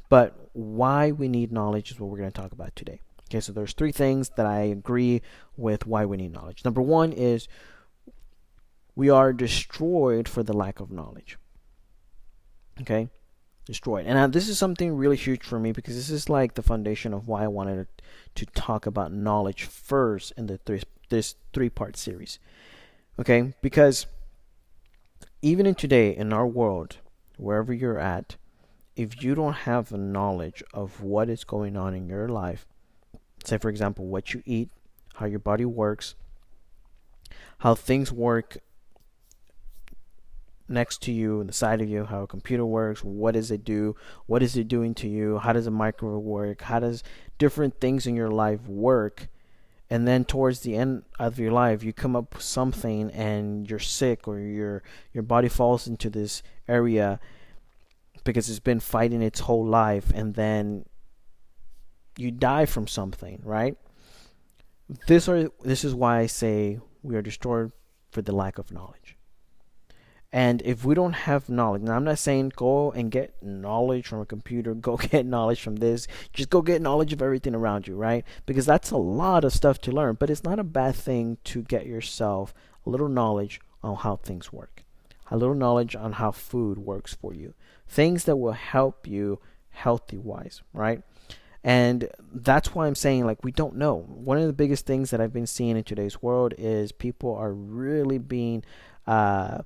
But 0.10 0.50
why 0.54 1.12
we 1.12 1.28
need 1.28 1.52
knowledge 1.52 1.92
is 1.92 2.00
what 2.00 2.10
we're 2.10 2.20
going 2.20 2.32
to 2.32 2.42
talk 2.42 2.52
about 2.52 2.76
today. 2.76 3.00
Okay, 3.30 3.40
so 3.40 3.52
there's 3.52 3.74
three 3.74 3.92
things 3.92 4.30
that 4.36 4.46
I 4.46 4.60
agree 4.62 5.22
with 5.58 5.88
why 5.88 6.06
we 6.06 6.18
need 6.18 6.34
knowledge. 6.34 6.64
Number 6.64 6.82
one 6.82 7.12
is 7.12 7.48
we 8.96 9.10
are 9.10 9.34
destroyed 9.34 10.28
for 10.30 10.44
the 10.44 10.54
lack 10.54 10.80
of 10.80 10.92
knowledge. 10.92 11.38
Okay, 12.82 13.10
destroyed. 13.66 14.06
And 14.06 14.18
uh, 14.18 14.28
this 14.28 14.50
is 14.50 14.58
something 14.58 14.96
really 14.96 15.16
huge 15.16 15.44
for 15.44 15.60
me 15.60 15.72
because 15.72 15.96
this 15.96 16.10
is 16.10 16.30
like 16.30 16.54
the 16.54 16.62
foundation 16.62 17.14
of 17.14 17.28
why 17.28 17.44
I 17.44 17.48
wanted 17.48 17.88
to 18.36 18.46
talk 18.48 18.86
about 18.86 19.12
knowledge 19.12 19.64
first 19.64 20.34
in 20.38 20.48
the 20.48 20.58
three, 20.58 20.82
this 21.10 21.36
three 21.54 21.70
part 21.70 21.98
series. 21.98 22.40
Okay, 23.20 23.54
because 23.62 24.08
even 25.42 25.66
in 25.66 25.76
today 25.76 26.16
in 26.16 26.34
our 26.34 26.48
world, 26.48 26.98
wherever 27.38 27.74
you're 27.74 28.00
at, 28.00 28.36
if 28.96 29.24
you 29.24 29.36
don't 29.36 29.54
have 29.54 29.90
the 29.90 29.98
knowledge 29.98 30.64
of 30.74 31.02
what 31.02 31.30
is 31.30 31.44
going 31.44 31.78
on 31.78 31.94
in 31.94 32.08
your 32.08 32.28
life, 32.28 32.66
say 33.44 33.58
for 33.58 33.70
example 33.70 34.06
what 34.06 34.34
you 34.34 34.42
eat, 34.46 34.70
how 35.16 35.26
your 35.26 35.40
body 35.40 35.66
works, 35.66 36.16
how 37.60 37.76
things 37.76 38.12
work 38.12 38.58
next 40.74 41.02
to 41.02 41.12
you 41.12 41.40
and 41.40 41.48
the 41.48 41.54
side 41.54 41.82
of 41.82 41.88
you 41.88 42.06
how 42.06 42.24
a 42.24 42.28
computer 42.28 42.66
works 42.66 43.04
what 43.04 43.34
does 43.34 43.52
it 43.52 43.64
do 43.64 43.96
what 44.26 44.44
is 44.44 44.58
it 44.58 44.68
doing 44.68 44.94
to 44.94 45.08
you 45.08 45.38
how 45.38 45.54
does 45.54 45.68
a 45.68 45.72
microwave 45.72 46.24
work 46.24 46.62
how 46.64 46.80
does 46.80 47.04
different 47.38 47.80
things 47.82 48.08
in 48.08 48.16
your 48.16 48.30
life 48.30 48.66
work? 48.68 49.28
And 49.90 50.08
then 50.08 50.24
towards 50.26 50.62
the 50.62 50.76
end 50.76 51.04
of 51.20 51.38
your 51.38 51.52
life 51.52 51.84
you 51.84 51.94
come 51.94 52.16
up 52.16 52.34
with 52.34 52.44
something 52.44 53.12
and 53.12 53.70
you're 53.70 53.80
sick 53.80 54.28
or 54.28 54.40
your 54.40 54.82
your 55.12 55.24
body 55.24 55.50
falls 55.50 55.86
into 55.86 56.10
this 56.10 56.42
area 56.68 57.20
because 58.24 58.50
it's 58.50 58.60
been 58.60 58.80
fighting 58.80 59.22
its 59.22 59.42
whole 59.42 59.66
life 59.66 60.10
and 60.16 60.36
then 60.36 60.86
you 62.18 62.32
die 62.32 62.66
from 62.66 62.88
something 62.88 63.42
right? 63.44 63.78
This 65.08 65.28
are 65.28 65.50
this 65.64 65.84
is 65.84 65.94
why 65.94 66.20
I 66.20 66.28
say 66.28 66.80
we 67.02 67.16
are 67.16 67.22
destroyed 67.22 67.72
for 68.10 68.22
the 68.22 68.32
lack 68.32 68.58
of 68.58 68.72
knowledge 68.72 69.18
and 70.34 70.64
if 70.64 70.84
we 70.84 70.96
don't 70.96 71.14
have 71.14 71.48
knowledge, 71.48 71.84
now 71.84 71.96
I'm 71.96 72.04
not 72.04 72.18
saying 72.18 72.54
go 72.56 72.92
and 72.92 73.12
get 73.12 73.36
knowledge 73.44 74.08
from 74.08 74.20
a 74.20 74.26
computer, 74.26 74.74
go 74.74 74.98
get 74.98 75.28
knowledge 75.28 75.62
from 75.62 75.76
this, 75.76 76.08
just 76.34 76.50
go 76.50 76.64
get 76.64 76.82
knowledge 76.82 77.14
of 77.14 77.22
everything 77.22 77.54
around 77.54 77.88
you, 77.88 77.96
right? 77.96 78.26
Because 78.48 78.66
that's 78.66 78.90
a 78.90 78.98
lot 78.98 79.44
of 79.44 79.54
stuff 79.54 79.80
to 79.82 79.92
learn, 79.92 80.16
but 80.20 80.32
it's 80.32 80.44
not 80.44 80.58
a 80.58 80.64
bad 80.64 80.96
thing 80.96 81.38
to 81.44 81.62
get 81.62 81.86
yourself 81.86 82.52
a 82.84 82.90
little 82.90 83.08
knowledge 83.08 83.62
on 83.84 83.98
how 83.98 84.16
things 84.16 84.52
work, 84.52 84.84
a 85.30 85.38
little 85.38 85.54
knowledge 85.54 85.96
on 85.96 86.14
how 86.14 86.32
food 86.32 86.80
works 86.80 87.14
for 87.14 87.36
you, 87.36 87.54
things 87.88 88.24
that 88.24 88.38
will 88.38 88.54
help 88.54 89.06
you 89.08 89.40
healthy 89.70 90.18
wise, 90.18 90.64
right? 90.74 91.04
And 91.64 92.10
that's 92.34 92.74
why 92.74 92.88
I'm 92.88 92.96
saying, 92.96 93.26
like, 93.26 93.44
we 93.44 93.52
don't 93.52 93.76
know. 93.76 94.00
One 94.08 94.40
of 94.40 94.48
the 94.48 94.54
biggest 94.54 94.88
things 94.88 95.12
that 95.12 95.22
I've 95.22 95.32
been 95.32 95.48
seeing 95.48 95.78
in 95.78 95.84
today's 95.84 96.22
world 96.24 96.56
is 96.58 96.92
people 96.92 97.36
are 97.36 97.54
really 97.54 98.18
being 98.18 98.66
uh, 99.08 99.60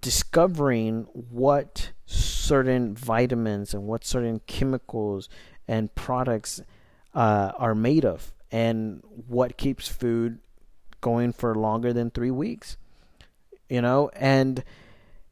discovering 0.00 1.06
what 1.12 1.92
certain 2.06 2.94
vitamins 2.94 3.74
and 3.74 3.84
what 3.84 4.04
certain 4.04 4.40
chemicals 4.46 5.28
and 5.68 5.94
products 5.94 6.60
uh, 7.14 7.52
are 7.56 7.74
made 7.74 8.04
of 8.04 8.32
and 8.50 9.02
what 9.28 9.56
keeps 9.56 9.88
food 9.88 10.38
going 11.00 11.32
for 11.32 11.54
longer 11.54 11.92
than 11.92 12.10
three 12.10 12.30
weeks 12.30 12.76
you 13.68 13.80
know? 13.80 14.10
And 14.14 14.64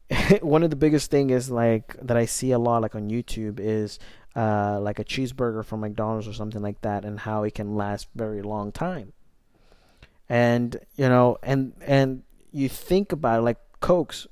one 0.41 0.63
of 0.63 0.69
the 0.69 0.75
biggest 0.75 1.09
thing 1.09 1.29
is 1.29 1.49
like 1.49 1.95
that 2.01 2.15
i 2.15 2.25
see 2.25 2.51
a 2.51 2.59
lot 2.59 2.83
like 2.83 2.93
on 2.93 3.09
youtube 3.09 3.59
is 3.59 3.97
uh, 4.35 4.79
like 4.79 4.99
a 4.99 5.03
cheeseburger 5.03 5.65
from 5.65 5.79
mcdonald's 5.79 6.27
or 6.27 6.33
something 6.33 6.61
like 6.61 6.79
that 6.81 7.05
and 7.05 7.21
how 7.21 7.43
it 7.43 7.55
can 7.55 7.73
last 7.75 8.09
very 8.15 8.41
long 8.41 8.71
time. 8.71 9.13
And 10.27 10.77
you 10.95 11.07
know 11.07 11.37
and 11.41 11.73
and 11.81 12.23
you 12.51 12.67
think 12.69 13.11
about 13.11 13.39
it, 13.39 13.43
like 13.43 13.57
cokes 13.79 14.27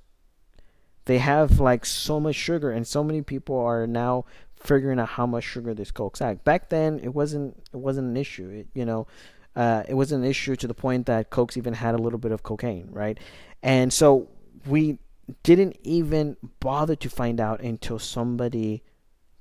they 1.06 1.18
have 1.18 1.60
like 1.60 1.86
so 1.86 2.20
much 2.20 2.36
sugar 2.36 2.72
and 2.72 2.88
so 2.88 3.04
many 3.04 3.22
people 3.22 3.58
are 3.58 3.86
now 3.88 4.26
figuring 4.56 5.00
out 5.00 5.10
how 5.10 5.26
much 5.26 5.44
sugar 5.44 5.74
this 5.74 5.92
cokes 5.92 6.20
have 6.20 6.44
back 6.44 6.70
then 6.70 7.00
it 7.00 7.14
wasn't 7.14 7.56
it 7.74 7.78
wasn't 7.78 8.08
an 8.08 8.18
issue. 8.18 8.50
It, 8.50 8.68
you 8.74 8.86
know 8.86 9.08
uh, 9.56 9.84
it 9.88 9.94
was 9.94 10.12
an 10.12 10.24
issue 10.24 10.56
to 10.56 10.68
the 10.68 10.74
point 10.74 11.06
that 11.06 11.30
cokes 11.30 11.58
even 11.58 11.76
had 11.76 11.94
a 11.94 12.00
little 12.00 12.20
bit 12.20 12.32
of 12.32 12.44
cocaine 12.44 12.88
right? 12.92 13.20
And 13.62 13.94
so 13.94 14.30
we 14.68 15.00
didn't 15.44 15.78
even 15.84 16.38
bother 16.60 16.96
to 16.96 17.10
find 17.10 17.40
out 17.40 17.62
until 17.62 18.00
somebody 18.00 18.84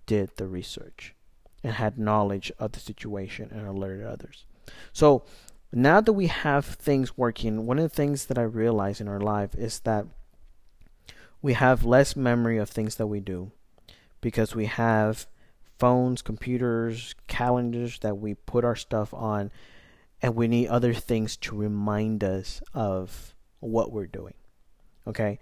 did 0.06 0.30
the 0.36 0.46
research 0.46 1.14
and 1.64 1.74
had 1.74 1.98
knowledge 1.98 2.52
of 2.58 2.72
the 2.72 2.80
situation 2.80 3.48
and 3.52 3.66
alerted 3.66 4.04
others. 4.04 4.44
So 4.92 5.24
now 5.72 6.00
that 6.00 6.12
we 6.12 6.26
have 6.26 6.64
things 6.64 7.16
working 7.16 7.66
one 7.66 7.78
of 7.78 7.82
the 7.84 7.88
things 7.96 8.26
that 8.26 8.36
i 8.38 8.42
realize 8.42 9.00
in 9.00 9.08
our 9.08 9.20
life 9.20 9.54
is 9.54 9.80
that 9.80 10.06
we 11.42 11.54
have 11.54 11.84
less 11.84 12.16
memory 12.16 12.56
of 12.56 12.70
things 12.70 12.96
that 12.96 13.08
we 13.08 13.20
do 13.20 13.50
because 14.20 14.54
we 14.54 14.66
have 14.66 15.26
phones, 15.78 16.22
computers, 16.22 17.14
calendars 17.26 17.98
that 17.98 18.16
we 18.18 18.34
put 18.34 18.64
our 18.64 18.76
stuff 18.76 19.12
on, 19.12 19.50
and 20.22 20.36
we 20.36 20.46
need 20.46 20.68
other 20.68 20.94
things 20.94 21.36
to 21.36 21.56
remind 21.56 22.22
us 22.22 22.62
of 22.72 23.34
what 23.58 23.90
we're 23.90 24.06
doing. 24.06 24.34
Okay? 25.08 25.40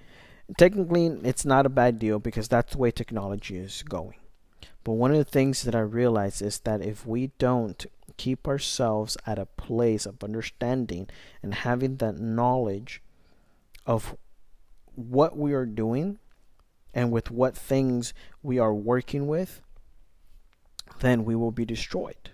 Technically, 0.57 1.07
it's 1.23 1.45
not 1.45 1.67
a 1.67 1.71
bad 1.71 1.99
deal 1.99 2.19
because 2.19 2.49
that's 2.49 2.73
the 2.73 2.79
way 2.79 2.91
technology 2.91 3.59
is 3.59 3.83
going. 3.83 4.15
But 4.83 4.93
one 4.93 5.11
of 5.11 5.19
the 5.19 5.25
things 5.25 5.63
that 5.63 5.75
I 5.75 5.81
realize 5.81 6.41
is 6.41 6.61
that 6.61 6.81
if 6.81 7.07
we 7.07 7.33
don't 7.39 7.85
keep 8.17 8.49
ourselves 8.49 9.19
at 9.27 9.39
a 9.39 9.45
place 9.45 10.07
of 10.07 10.25
understanding 10.25 11.09
and 11.43 11.55
having 11.55 11.97
that 11.97 12.19
knowledge 12.19 13.03
of 13.85 14.17
what 14.95 15.37
we 15.37 15.53
are 15.53 15.67
doing 15.67 16.19
and 16.93 17.11
with 17.11 17.31
what 17.31 17.57
things 17.57 18.13
we 18.43 18.59
are 18.59 18.75
working 18.75 19.27
with, 19.27 19.61
then 21.01 21.25
we 21.25 21.35
will 21.35 21.53
be 21.53 21.65
destroyed. 21.65 22.31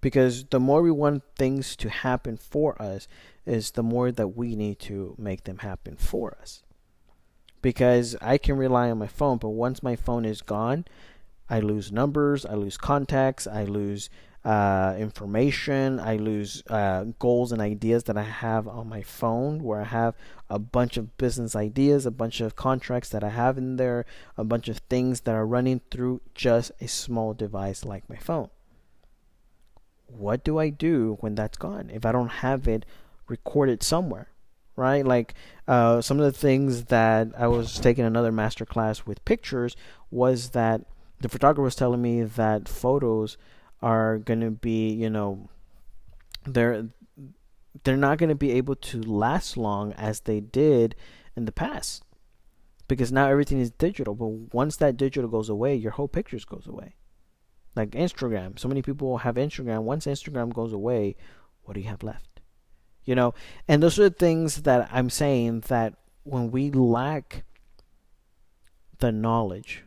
Because 0.00 0.44
the 0.44 0.60
more 0.60 0.80
we 0.80 0.92
want 0.92 1.24
things 1.36 1.74
to 1.76 1.88
happen 1.88 2.36
for 2.36 2.80
us, 2.80 3.08
is 3.44 3.72
the 3.72 3.82
more 3.82 4.12
that 4.12 4.36
we 4.36 4.54
need 4.54 4.78
to 4.78 5.16
make 5.18 5.44
them 5.44 5.58
happen 5.58 5.96
for 5.96 6.36
us. 6.40 6.62
Because 7.62 8.14
I 8.20 8.38
can 8.38 8.56
rely 8.56 8.90
on 8.90 8.98
my 8.98 9.08
phone, 9.08 9.38
but 9.38 9.48
once 9.48 9.82
my 9.82 9.96
phone 9.96 10.24
is 10.24 10.42
gone, 10.42 10.84
I 11.50 11.60
lose 11.60 11.90
numbers, 11.90 12.46
I 12.46 12.54
lose 12.54 12.76
contacts, 12.76 13.46
I 13.46 13.64
lose 13.64 14.10
uh, 14.48 14.96
information. 14.98 16.00
I 16.00 16.16
lose 16.16 16.62
uh, 16.70 17.04
goals 17.18 17.52
and 17.52 17.60
ideas 17.60 18.04
that 18.04 18.16
I 18.16 18.22
have 18.22 18.66
on 18.66 18.88
my 18.88 19.02
phone, 19.02 19.62
where 19.62 19.82
I 19.82 19.84
have 19.84 20.14
a 20.48 20.58
bunch 20.58 20.96
of 20.96 21.18
business 21.18 21.54
ideas, 21.54 22.06
a 22.06 22.10
bunch 22.10 22.40
of 22.40 22.56
contracts 22.56 23.10
that 23.10 23.22
I 23.22 23.28
have 23.28 23.58
in 23.58 23.76
there, 23.76 24.06
a 24.38 24.44
bunch 24.44 24.68
of 24.68 24.78
things 24.88 25.20
that 25.20 25.34
are 25.34 25.44
running 25.44 25.82
through 25.90 26.22
just 26.34 26.72
a 26.80 26.88
small 26.88 27.34
device 27.34 27.84
like 27.84 28.08
my 28.08 28.16
phone. 28.16 28.48
What 30.06 30.44
do 30.44 30.58
I 30.58 30.70
do 30.70 31.18
when 31.20 31.34
that's 31.34 31.58
gone? 31.58 31.90
If 31.92 32.06
I 32.06 32.12
don't 32.12 32.40
have 32.40 32.66
it 32.66 32.86
recorded 33.26 33.82
somewhere, 33.82 34.28
right? 34.76 35.04
Like 35.04 35.34
uh, 35.66 36.00
some 36.00 36.18
of 36.18 36.24
the 36.24 36.32
things 36.32 36.84
that 36.84 37.28
I 37.36 37.48
was 37.48 37.78
taking 37.78 38.06
another 38.06 38.32
master 38.32 38.64
class 38.64 39.04
with 39.04 39.22
pictures 39.26 39.76
was 40.10 40.50
that 40.50 40.86
the 41.20 41.28
photographer 41.28 41.64
was 41.64 41.74
telling 41.74 42.00
me 42.00 42.22
that 42.22 42.66
photos 42.66 43.36
are 43.82 44.18
going 44.18 44.40
to 44.40 44.50
be, 44.50 44.90
you 44.90 45.10
know, 45.10 45.48
they're 46.44 46.88
they're 47.84 47.96
not 47.96 48.18
going 48.18 48.28
to 48.28 48.34
be 48.34 48.52
able 48.52 48.74
to 48.74 49.00
last 49.02 49.56
long 49.56 49.92
as 49.92 50.20
they 50.20 50.40
did 50.40 50.96
in 51.36 51.44
the 51.44 51.52
past. 51.52 52.02
Because 52.88 53.12
now 53.12 53.28
everything 53.28 53.60
is 53.60 53.70
digital 53.70 54.14
but 54.14 54.54
once 54.54 54.76
that 54.76 54.96
digital 54.96 55.28
goes 55.28 55.48
away 55.48 55.74
your 55.74 55.92
whole 55.92 56.08
pictures 56.08 56.44
goes 56.44 56.66
away. 56.66 56.96
Like 57.76 57.90
instagram 57.90 58.58
so 58.58 58.68
many 58.68 58.82
people 58.82 59.18
have 59.18 59.34
instagram. 59.36 59.82
Once 59.82 60.06
instagram 60.06 60.52
goes 60.52 60.72
away 60.72 61.16
what 61.62 61.74
do 61.74 61.80
you 61.80 61.88
have 61.88 62.02
left? 62.02 62.40
You 63.04 63.14
know 63.14 63.34
and 63.68 63.82
those 63.82 63.98
are 63.98 64.08
the 64.08 64.14
things 64.14 64.62
that 64.62 64.88
i'm 64.92 65.10
saying 65.10 65.60
that 65.68 65.94
when 66.24 66.50
we 66.50 66.70
lack 66.70 67.44
the 68.98 69.12
knowledge 69.12 69.84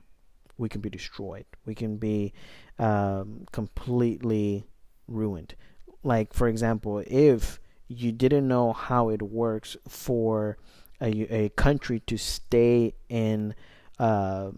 we 0.62 0.70
can 0.70 0.80
be 0.80 0.89
destroyed. 0.89 1.46
We 1.66 1.76
can 1.76 1.98
be 1.98 2.34
um, 2.82 3.46
completely 3.52 4.66
ruined. 5.08 5.56
Like, 6.04 6.34
for 6.34 6.48
example, 6.48 7.04
if 7.06 7.60
you 7.88 8.12
didn't 8.12 8.48
know 8.48 8.74
how 8.74 9.10
it 9.10 9.22
works 9.22 9.78
for 9.88 10.58
a, 11.00 11.10
a 11.34 11.50
country 11.50 12.00
to 12.08 12.18
stay 12.18 12.96
in 13.08 13.54
uh, 14.00 14.52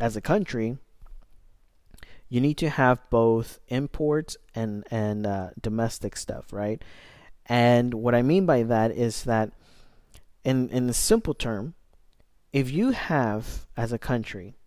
as 0.00 0.16
a 0.16 0.20
country, 0.20 0.78
you 2.28 2.40
need 2.40 2.58
to 2.58 2.68
have 2.68 3.00
both 3.10 3.58
imports 3.68 4.36
and 4.54 4.84
and 4.90 5.26
uh, 5.26 5.50
domestic 5.60 6.16
stuff, 6.16 6.52
right? 6.52 6.82
And 7.46 7.94
what 7.94 8.14
I 8.14 8.22
mean 8.22 8.46
by 8.46 8.62
that 8.64 8.92
is 8.92 9.24
that, 9.24 9.50
in 10.44 10.68
in 10.68 10.92
simple 10.92 11.34
term, 11.34 11.74
if 12.52 12.70
you 12.70 12.90
have 12.90 13.66
as 13.76 13.92
a 13.92 13.98
country 13.98 14.57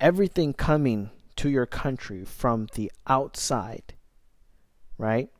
everything 0.00 0.52
coming 0.52 1.10
to 1.36 1.48
your 1.48 1.66
country 1.66 2.24
from 2.24 2.68
the 2.74 2.90
outside, 3.06 3.94
right? 4.96 5.30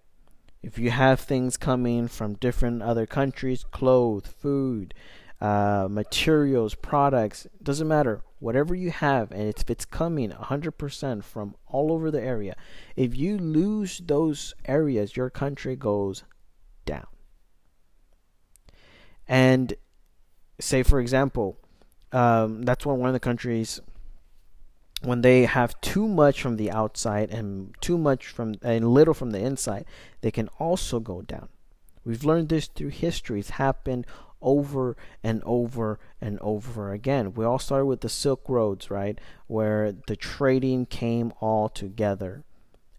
If 0.63 0.79
you 0.79 0.91
have 0.91 1.21
things 1.21 1.57
coming 1.57 2.09
from 2.09 2.35
different 2.35 2.83
other 2.83 3.07
countries, 3.07 3.65
clothes, 3.71 4.27
food, 4.27 4.95
uh, 5.41 5.87
materials, 5.89 6.75
products, 6.75 7.47
doesn't 7.63 7.87
matter. 7.87 8.23
Whatever 8.41 8.75
you 8.75 8.91
have, 8.91 9.31
and 9.33 9.49
if 9.49 9.71
it's 9.71 9.85
coming 9.85 10.31
100% 10.31 11.25
from 11.25 11.55
all 11.67 11.93
over 11.93 12.11
the 12.11 12.21
area, 12.21 12.57
if 12.97 13.17
you 13.17 13.39
lose 13.39 13.99
those 13.99 14.55
areas, 14.65 15.17
your 15.17 15.31
country 15.31 15.77
goes 15.77 16.25
down. 16.85 17.07
And 19.27 19.75
say, 20.61 20.83
for 20.83 21.01
example, 21.01 21.59
um, 22.13 22.63
that's 22.63 22.87
one 22.87 22.99
one 22.99 23.09
of 23.09 23.13
the 23.13 23.21
countries 23.21 23.81
when 25.03 25.23
they 25.23 25.45
have 25.45 25.81
too 25.81 26.09
much 26.09 26.43
from 26.43 26.57
the 26.57 26.71
outside 26.71 27.31
and 27.31 27.75
too 27.81 27.97
much 27.97 28.27
from 28.27 28.55
and 28.63 28.89
little 28.89 29.15
from 29.15 29.31
the 29.31 29.41
inside, 29.41 29.85
they 30.21 30.31
can 30.31 30.49
also 30.59 31.01
go 31.01 31.23
down. 31.23 31.49
We've 32.05 32.25
learned 32.25 32.49
this 32.49 32.67
through 32.67 32.89
history. 32.89 33.41
It's 33.41 33.51
happened 33.51 34.07
over 34.41 34.97
and 35.23 35.43
over 35.45 35.99
and 36.21 36.39
over 36.41 36.93
again. 36.93 37.35
We 37.35 37.45
all 37.45 37.59
started 37.59 37.87
with 37.87 38.01
the 38.01 38.09
Silk 38.09 38.49
Roads, 38.49 38.91
right? 38.91 39.21
Where 39.47 39.93
the 39.93 40.17
trading 40.17 40.87
came 40.87 41.33
all 41.41 41.69
together. 41.69 42.45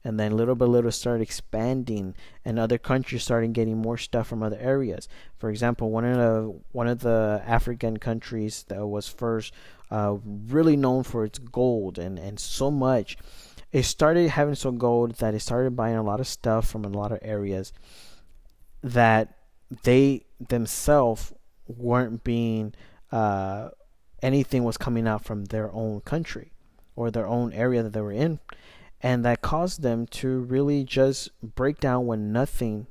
And 0.04 0.20
then 0.20 0.38
little 0.38 0.56
by 0.56 0.66
little 0.66 0.92
started 0.92 1.22
expanding 1.22 2.16
and 2.46 2.58
other 2.58 2.78
countries 2.78 3.24
started 3.24 3.54
getting 3.54 3.78
more 3.78 3.98
stuff 3.98 4.28
from 4.28 4.42
other 4.42 4.58
areas. 4.58 5.10
For 5.38 5.50
example, 5.50 5.92
one 5.92 6.06
of 6.06 6.16
the 6.16 6.60
one 6.72 6.88
of 6.88 7.00
the 7.00 7.44
African 7.46 7.98
countries 7.98 8.64
that 8.70 8.86
was 8.86 9.10
first 9.10 9.54
uh, 9.92 10.18
really 10.24 10.78
known 10.78 11.04
for 11.04 11.26
its 11.26 11.40
gold 11.40 11.98
and, 11.98 12.18
and 12.18 12.40
so 12.40 12.72
much. 12.72 13.18
It 13.72 13.84
started 13.84 14.30
having 14.30 14.56
so 14.56 14.72
gold 14.72 15.16
that 15.16 15.34
it 15.34 15.42
started 15.42 15.76
buying 15.76 15.98
a 15.98 16.04
lot 16.04 16.20
of 16.20 16.28
stuff 16.28 16.68
from 16.68 16.86
a 16.86 16.90
lot 16.90 17.12
of 17.12 17.20
areas 17.22 17.74
that 18.82 19.36
they 19.84 20.26
themselves 20.48 21.34
weren't 21.68 22.24
being 22.24 22.74
uh, 23.12 23.70
anything 24.22 24.64
was 24.64 24.78
coming 24.78 25.08
out 25.08 25.24
from 25.24 25.46
their 25.46 25.72
own 25.72 26.02
country 26.02 26.52
or 26.96 27.12
their 27.12 27.28
own 27.28 27.54
area 27.54 27.84
that 27.84 27.94
they 27.94 28.02
were 28.02 28.12
in 28.12 28.40
and 29.02 29.24
that 29.26 29.42
caused 29.42 29.82
them 29.82 30.06
to 30.08 30.40
really 30.40 30.84
just 30.84 31.30
break 31.42 31.80
down 31.80 32.06
when 32.06 32.32
nothing 32.32 32.88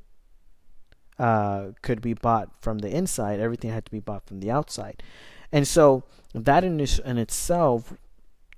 uh, 1.19 1.73
could 1.83 2.01
be 2.01 2.15
bought 2.15 2.51
from 2.63 2.79
the 2.79 2.89
inside. 2.89 3.41
Everything 3.41 3.71
had 3.71 3.85
to 3.85 3.91
be 3.91 4.01
bought 4.01 4.27
from 4.27 4.41
the 4.41 4.51
outside. 4.51 5.03
And 5.53 5.67
so 5.67 6.05
that 6.35 6.65
in, 6.65 6.81
in 6.81 7.19
itself 7.19 7.95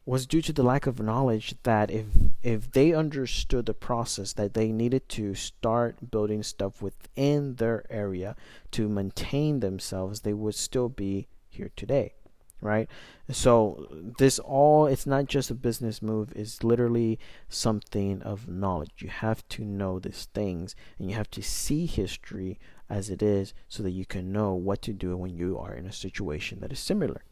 was 0.06 0.26
due 0.26 0.42
to 0.42 0.52
the 0.52 0.62
lack 0.62 0.86
of 0.86 1.00
knowledge 1.00 1.54
that 1.62 1.90
if 1.90 2.06
if 2.42 2.72
they 2.72 2.92
understood 2.92 3.66
the 3.66 3.74
process 3.74 4.32
that 4.32 4.54
they 4.54 4.72
needed 4.72 5.08
to 5.10 5.34
start 5.34 6.10
building 6.10 6.42
stuff 6.42 6.80
within 6.80 7.56
their 7.56 7.84
area 7.90 8.34
to 8.70 8.88
maintain 8.88 9.60
themselves, 9.60 10.20
they 10.20 10.32
would 10.32 10.54
still 10.54 10.88
be 10.88 11.28
here 11.48 11.70
today 11.76 12.14
right? 12.60 12.88
So 13.30 13.86
this 14.18 14.38
all 14.38 14.86
it's 14.86 15.06
not 15.06 15.26
just 15.26 15.50
a 15.50 15.54
business 15.54 16.02
move 16.02 16.32
it's 16.34 16.62
literally 16.62 17.18
something 17.48 18.22
of 18.22 18.48
knowledge. 18.48 18.90
You 18.98 19.08
have 19.08 19.46
to 19.50 19.64
know 19.64 19.98
these 19.98 20.28
things 20.34 20.74
and 20.98 21.10
you 21.10 21.16
have 21.16 21.30
to 21.32 21.42
see 21.42 21.86
history 21.86 22.58
as 22.88 23.08
it 23.08 23.22
is 23.22 23.54
so 23.68 23.82
that 23.82 23.92
you 23.92 24.04
can 24.04 24.32
know 24.32 24.52
what 24.54 24.82
to 24.82 24.92
do 24.92 25.16
when 25.16 25.34
you 25.34 25.58
are 25.58 25.74
in 25.74 25.86
a 25.86 25.92
situation 25.92 26.58
that 26.60 26.72
is 26.72 26.80
similar. 26.80 27.22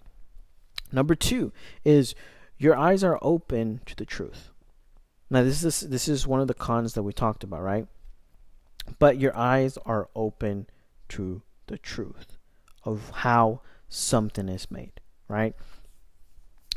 Number 0.93 1.15
2 1.15 1.53
is 1.85 2.15
your 2.57 2.77
eyes 2.77 3.05
are 3.05 3.19
open 3.21 3.81
to 3.87 3.97
the 3.97 4.07
truth. 4.07 4.51
Now 5.31 5.43
this 5.43 5.63
is 5.63 5.81
this 5.81 6.09
is 6.09 6.27
one 6.27 6.41
of 6.41 6.49
the 6.49 6.55
cons 6.55 6.95
that 6.95 7.03
we 7.03 7.13
talked 7.13 7.45
about 7.45 7.63
right? 7.63 7.87
But 8.99 9.19
your 9.19 9.37
eyes 9.37 9.77
are 9.85 10.09
open 10.15 10.67
to 11.11 11.43
the 11.67 11.77
truth 11.77 12.39
of 12.85 13.11
how 13.17 13.61
something 13.89 14.49
is 14.49 14.71
made 14.71 15.01
right? 15.29 15.55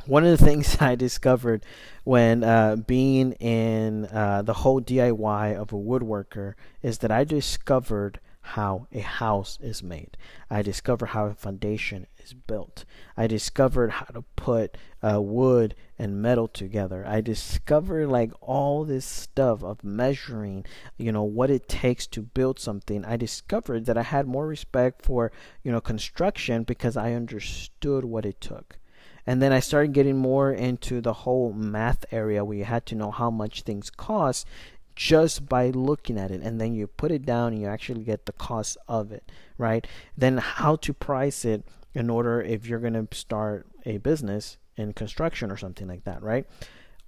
One 0.06 0.24
of 0.24 0.38
the 0.38 0.44
things 0.44 0.76
I 0.80 0.94
discovered 0.94 1.64
when 2.04 2.44
uh, 2.44 2.76
being 2.76 3.32
in 3.32 4.06
uh, 4.06 4.42
the 4.42 4.54
whole 4.54 4.80
DIY 4.80 5.56
of 5.56 5.72
a 5.72 5.76
woodworker 5.76 6.54
is 6.82 6.98
that 6.98 7.10
I 7.10 7.24
discovered 7.24 8.20
how 8.42 8.88
a 8.92 9.00
house 9.00 9.58
is 9.60 9.82
made. 9.82 10.16
I 10.50 10.62
discovered 10.62 11.06
how 11.06 11.26
a 11.26 11.34
foundation 11.34 12.06
is 12.24 12.34
built. 12.34 12.84
I 13.16 13.26
discovered 13.26 13.90
how 13.90 14.06
to 14.06 14.22
put 14.36 14.76
uh, 15.02 15.20
wood 15.20 15.74
and 15.98 16.22
metal 16.22 16.48
together. 16.48 17.04
I 17.06 17.20
discovered 17.20 18.08
like 18.08 18.32
all 18.40 18.84
this 18.84 19.04
stuff 19.04 19.62
of 19.62 19.84
measuring, 19.84 20.64
you 20.96 21.12
know, 21.12 21.22
what 21.22 21.50
it 21.50 21.68
takes 21.68 22.06
to 22.08 22.22
build 22.22 22.58
something. 22.58 23.04
I 23.04 23.16
discovered 23.16 23.86
that 23.86 23.98
I 23.98 24.02
had 24.02 24.26
more 24.26 24.46
respect 24.46 25.02
for, 25.04 25.32
you 25.62 25.72
know, 25.72 25.80
construction 25.80 26.62
because 26.62 26.96
I 26.96 27.12
understood 27.12 28.04
what 28.04 28.26
it 28.26 28.40
took. 28.40 28.78
And 29.26 29.40
then 29.40 29.52
I 29.52 29.60
started 29.60 29.92
getting 29.92 30.18
more 30.18 30.52
into 30.52 31.00
the 31.00 31.12
whole 31.12 31.52
math 31.52 32.04
area 32.10 32.44
where 32.44 32.58
you 32.58 32.64
had 32.64 32.86
to 32.86 32.96
know 32.96 33.12
how 33.12 33.30
much 33.30 33.62
things 33.62 33.88
cost 33.88 34.46
just 34.94 35.48
by 35.48 35.70
looking 35.70 36.18
at 36.18 36.30
it 36.30 36.42
and 36.42 36.60
then 36.60 36.74
you 36.74 36.86
put 36.86 37.10
it 37.10 37.24
down 37.24 37.52
and 37.52 37.62
you 37.62 37.66
actually 37.66 38.04
get 38.04 38.26
the 38.26 38.32
cost 38.32 38.76
of 38.88 39.10
it 39.10 39.30
right 39.56 39.86
then 40.16 40.36
how 40.36 40.76
to 40.76 40.92
price 40.92 41.44
it 41.44 41.64
in 41.94 42.10
order 42.10 42.40
if 42.40 42.66
you're 42.66 42.78
going 42.78 43.06
to 43.06 43.16
start 43.16 43.66
a 43.84 43.98
business 43.98 44.56
in 44.76 44.92
construction 44.92 45.50
or 45.50 45.56
something 45.56 45.88
like 45.88 46.04
that 46.04 46.22
right 46.22 46.46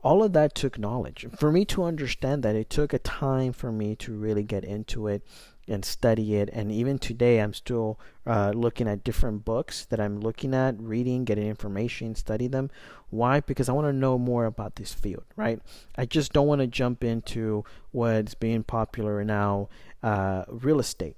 all 0.02 0.22
of 0.22 0.34
that 0.34 0.54
took 0.54 0.78
knowledge 0.78 1.26
for 1.38 1.50
me 1.50 1.64
to 1.64 1.82
understand 1.82 2.42
that 2.42 2.54
it 2.54 2.68
took 2.68 2.92
a 2.92 2.98
time 2.98 3.52
for 3.52 3.72
me 3.72 3.96
to 3.96 4.12
really 4.12 4.42
get 4.42 4.64
into 4.64 5.08
it 5.08 5.22
and 5.68 5.84
study 5.84 6.36
it. 6.36 6.50
And 6.52 6.70
even 6.70 6.98
today, 6.98 7.40
I'm 7.40 7.54
still 7.54 7.98
uh, 8.26 8.52
looking 8.54 8.88
at 8.88 9.04
different 9.04 9.44
books 9.44 9.86
that 9.86 10.00
I'm 10.00 10.20
looking 10.20 10.54
at, 10.54 10.78
reading, 10.78 11.24
getting 11.24 11.46
information, 11.46 12.14
study 12.14 12.48
them. 12.48 12.70
Why? 13.10 13.40
Because 13.40 13.68
I 13.68 13.72
want 13.72 13.86
to 13.86 13.92
know 13.92 14.18
more 14.18 14.44
about 14.44 14.76
this 14.76 14.92
field, 14.92 15.24
right? 15.36 15.60
I 15.96 16.06
just 16.06 16.32
don't 16.32 16.46
want 16.46 16.60
to 16.60 16.66
jump 16.66 17.02
into 17.02 17.64
what's 17.92 18.34
being 18.34 18.62
popular 18.62 19.24
now, 19.24 19.68
uh, 20.02 20.44
real 20.48 20.80
estate. 20.80 21.16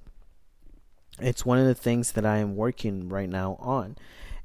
It's 1.20 1.46
one 1.46 1.58
of 1.58 1.66
the 1.66 1.74
things 1.74 2.12
that 2.12 2.26
I 2.26 2.38
am 2.38 2.56
working 2.56 3.08
right 3.08 3.28
now 3.28 3.56
on. 3.60 3.96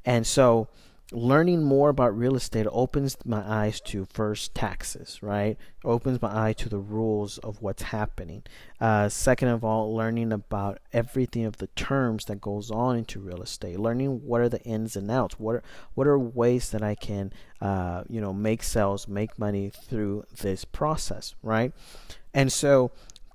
And 0.05 0.26
so, 0.26 0.67
learning 1.11 1.61
more 1.61 1.89
about 1.89 2.17
real 2.17 2.36
estate 2.36 2.65
opens 2.72 3.17
my 3.26 3.43
eyes 3.45 3.82
to 3.82 4.05
first 4.05 4.55
taxes, 4.55 5.19
right? 5.22 5.57
Opens 5.84 6.22
my 6.22 6.47
eye 6.49 6.53
to 6.53 6.69
the 6.69 6.80
rules 6.80 7.38
of 7.39 7.61
what's 7.61 7.84
happening. 7.84 8.43
Uh, 8.80 9.09
second 9.09 9.49
of 9.49 9.63
all, 9.63 9.93
learning 9.93 10.32
about 10.32 10.80
everything 10.93 11.43
of 11.45 11.57
the 11.57 11.67
terms 11.67 12.26
that 12.26 12.39
goes 12.39 12.72
on 12.72 12.97
into 12.97 13.19
real 13.19 13.41
estate. 13.41 13.78
Learning 13.78 14.26
what 14.26 14.39
are 14.39 14.49
the 14.49 14.61
ins 14.61 14.95
and 14.95 15.11
outs. 15.11 15.38
What 15.38 15.55
are, 15.55 15.63
what 15.95 16.07
are 16.07 16.17
ways 16.17 16.69
that 16.72 16.82
I 16.82 16.95
can, 16.95 17.34
uh, 17.59 18.03
you 18.07 18.22
know, 18.22 18.32
make 18.34 18.63
sales, 18.63 19.07
make 19.07 19.38
money 19.38 19.69
through 19.69 20.26
this 20.41 20.63
process, 20.63 21.36
right? 21.43 21.74
And 22.34 22.51
so 22.51 22.91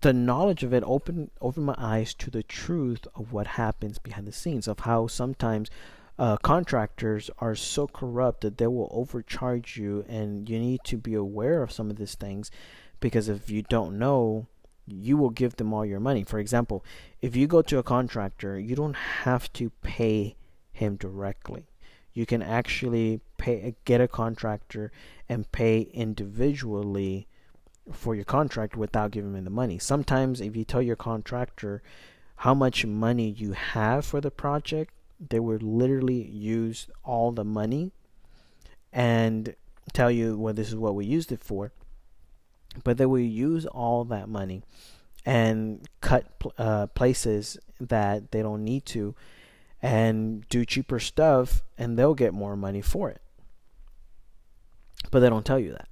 the 0.06 0.12
knowledge 0.12 0.62
of 0.62 0.72
it 0.72 0.84
opened 0.86 1.32
opened 1.40 1.66
my 1.66 1.74
eyes 1.76 2.14
to 2.14 2.30
the 2.30 2.44
truth 2.44 3.08
of 3.16 3.32
what 3.32 3.58
happens 3.58 3.98
behind 3.98 4.24
the 4.24 4.30
scenes 4.30 4.68
of 4.68 4.78
how 4.78 5.08
sometimes 5.08 5.68
uh, 6.16 6.36
contractors 6.36 7.28
are 7.40 7.56
so 7.56 7.88
corrupt 7.88 8.42
that 8.42 8.56
they 8.56 8.68
will 8.68 8.88
overcharge 8.92 9.76
you, 9.76 10.04
and 10.08 10.48
you 10.48 10.60
need 10.60 10.80
to 10.84 10.96
be 10.96 11.14
aware 11.14 11.60
of 11.60 11.72
some 11.72 11.90
of 11.90 11.96
these 11.96 12.14
things 12.14 12.52
because 13.00 13.28
if 13.28 13.50
you 13.50 13.62
don't 13.62 13.98
know, 13.98 14.46
you 14.86 15.16
will 15.16 15.30
give 15.30 15.56
them 15.56 15.74
all 15.74 15.84
your 15.84 15.98
money. 15.98 16.22
For 16.22 16.38
example, 16.38 16.84
if 17.20 17.34
you 17.34 17.48
go 17.48 17.60
to 17.62 17.78
a 17.78 17.82
contractor, 17.82 18.60
you 18.60 18.76
don't 18.76 18.94
have 19.24 19.52
to 19.54 19.70
pay 19.82 20.36
him 20.70 20.94
directly. 20.94 21.66
You 22.12 22.26
can 22.26 22.42
actually 22.42 23.22
pay 23.38 23.74
get 23.84 24.00
a 24.00 24.06
contractor 24.06 24.92
and 25.28 25.50
pay 25.50 25.80
individually 25.80 27.26
for 27.92 28.14
your 28.14 28.24
contract 28.24 28.76
without 28.76 29.10
giving 29.10 29.34
him 29.34 29.44
the 29.44 29.50
money. 29.50 29.78
Sometimes 29.78 30.40
if 30.40 30.56
you 30.56 30.64
tell 30.64 30.82
your 30.82 30.96
contractor 30.96 31.82
how 32.36 32.54
much 32.54 32.84
money 32.84 33.30
you 33.30 33.52
have 33.52 34.04
for 34.04 34.20
the 34.20 34.30
project, 34.30 34.92
they 35.20 35.40
would 35.40 35.62
literally 35.62 36.22
use 36.22 36.88
all 37.04 37.32
the 37.32 37.44
money 37.44 37.92
and 38.92 39.54
tell 39.92 40.10
you 40.10 40.36
well 40.36 40.52
this 40.52 40.68
is 40.68 40.76
what 40.76 40.94
we 40.94 41.06
used 41.06 41.32
it 41.32 41.42
for. 41.42 41.72
But 42.84 42.98
they 42.98 43.06
will 43.06 43.20
use 43.20 43.64
all 43.66 44.04
that 44.04 44.28
money 44.28 44.62
and 45.24 45.88
cut 46.00 46.26
uh, 46.58 46.88
places 46.88 47.56
that 47.80 48.32
they 48.32 48.42
don't 48.42 48.64
need 48.64 48.84
to 48.86 49.14
and 49.80 50.46
do 50.48 50.64
cheaper 50.64 50.98
stuff 50.98 51.62
and 51.78 51.98
they'll 51.98 52.14
get 52.14 52.34
more 52.34 52.56
money 52.56 52.82
for 52.82 53.10
it. 53.10 53.22
But 55.10 55.20
they 55.20 55.30
don't 55.30 55.46
tell 55.46 55.58
you 55.58 55.72
that 55.72 55.88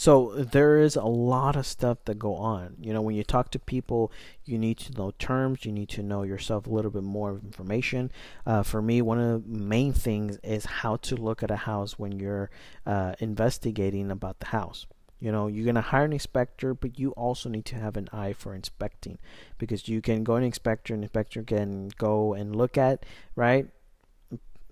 so 0.00 0.30
there 0.34 0.78
is 0.78 0.96
a 0.96 1.04
lot 1.04 1.56
of 1.56 1.66
stuff 1.66 1.98
that 2.06 2.18
go 2.18 2.34
on. 2.34 2.74
You 2.80 2.94
know, 2.94 3.02
when 3.02 3.16
you 3.16 3.22
talk 3.22 3.50
to 3.50 3.58
people, 3.58 4.10
you 4.46 4.56
need 4.56 4.78
to 4.78 4.94
know 4.94 5.12
terms. 5.18 5.66
You 5.66 5.72
need 5.72 5.90
to 5.90 6.02
know 6.02 6.22
yourself 6.22 6.66
a 6.66 6.70
little 6.70 6.90
bit 6.90 7.02
more 7.02 7.32
information. 7.32 8.10
Uh, 8.46 8.62
for 8.62 8.80
me, 8.80 9.02
one 9.02 9.20
of 9.20 9.44
the 9.44 9.58
main 9.58 9.92
things 9.92 10.38
is 10.42 10.64
how 10.64 10.96
to 10.96 11.16
look 11.16 11.42
at 11.42 11.50
a 11.50 11.66
house 11.68 11.98
when 11.98 12.18
you're 12.18 12.48
uh, 12.86 13.14
investigating 13.18 14.10
about 14.10 14.40
the 14.40 14.46
house. 14.46 14.86
You 15.18 15.32
know, 15.32 15.48
you're 15.48 15.66
gonna 15.66 15.82
hire 15.82 16.06
an 16.06 16.14
inspector, 16.14 16.72
but 16.72 16.98
you 16.98 17.10
also 17.10 17.50
need 17.50 17.66
to 17.66 17.76
have 17.76 17.98
an 17.98 18.08
eye 18.10 18.32
for 18.32 18.54
inspecting 18.54 19.18
because 19.58 19.86
you 19.86 20.00
can 20.00 20.24
go 20.24 20.36
an 20.36 20.44
inspector, 20.44 20.94
an 20.94 21.02
inspector 21.02 21.42
can 21.42 21.90
go 21.98 22.32
and 22.32 22.56
look 22.56 22.78
at 22.78 23.04
right. 23.36 23.68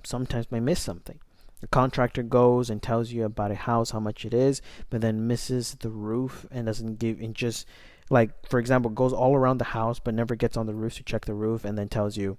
Sometimes 0.05 0.51
may 0.51 0.61
miss 0.61 0.81
something 0.81 1.20
the 1.61 1.67
contractor 1.67 2.23
goes 2.23 2.71
and 2.71 2.83
tells 2.83 3.11
you 3.11 3.25
about 3.25 3.51
a 3.51 3.57
house, 3.57 3.91
how 3.91 4.01
much 4.01 4.25
it 4.25 4.33
is, 4.33 4.63
but 4.91 5.01
then 5.01 5.27
misses 5.27 5.75
the 5.81 5.91
roof 5.91 6.47
and 6.51 6.67
doesn't 6.67 6.99
give 6.99 7.21
and 7.21 7.35
just 7.35 7.67
like 8.11 8.31
for 8.49 8.59
example 8.59 8.91
goes 8.91 9.13
all 9.13 9.35
around 9.35 9.59
the 9.59 9.65
house 9.65 9.99
but 9.99 10.15
never 10.15 10.35
gets 10.35 10.57
on 10.57 10.67
the 10.67 10.75
roof 10.75 10.95
to 10.97 11.03
check 11.03 11.27
the 11.27 11.35
roof 11.35 11.65
and 11.65 11.77
then 11.77 11.89
tells 11.89 12.17
you 12.17 12.39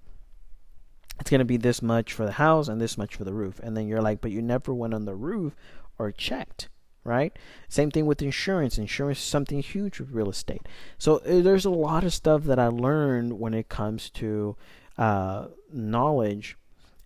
it's 1.20 1.30
going 1.30 1.38
to 1.38 1.44
be 1.44 1.56
this 1.56 1.80
much 1.80 2.12
for 2.12 2.24
the 2.24 2.32
house 2.32 2.66
and 2.66 2.80
this 2.80 2.98
much 2.98 3.14
for 3.14 3.24
the 3.24 3.34
roof. 3.34 3.60
And 3.62 3.76
then 3.76 3.86
you're 3.86 4.02
like 4.02 4.20
but 4.20 4.30
you 4.30 4.42
never 4.42 4.74
went 4.74 4.94
on 4.94 5.04
the 5.04 5.14
roof 5.14 5.54
or 5.98 6.10
checked 6.10 6.68
right? 7.04 7.34
Same 7.68 7.90
thing 7.90 8.06
with 8.06 8.22
insurance. 8.22 8.78
Insurance 8.78 9.18
is 9.18 9.24
something 9.24 9.62
huge 9.62 10.00
with 10.00 10.10
real 10.10 10.28
estate. 10.28 10.66
So 10.98 11.16
uh, 11.16 11.40
there's 11.40 11.64
a 11.64 11.70
lot 11.70 12.04
of 12.04 12.12
stuff 12.12 12.44
that 12.44 12.58
i 12.58 12.68
learned 12.68 13.38
when 13.38 13.54
it 13.54 13.68
comes 13.68 14.10
to 14.10 14.56
uh, 14.98 15.46
knowledge 15.72 16.56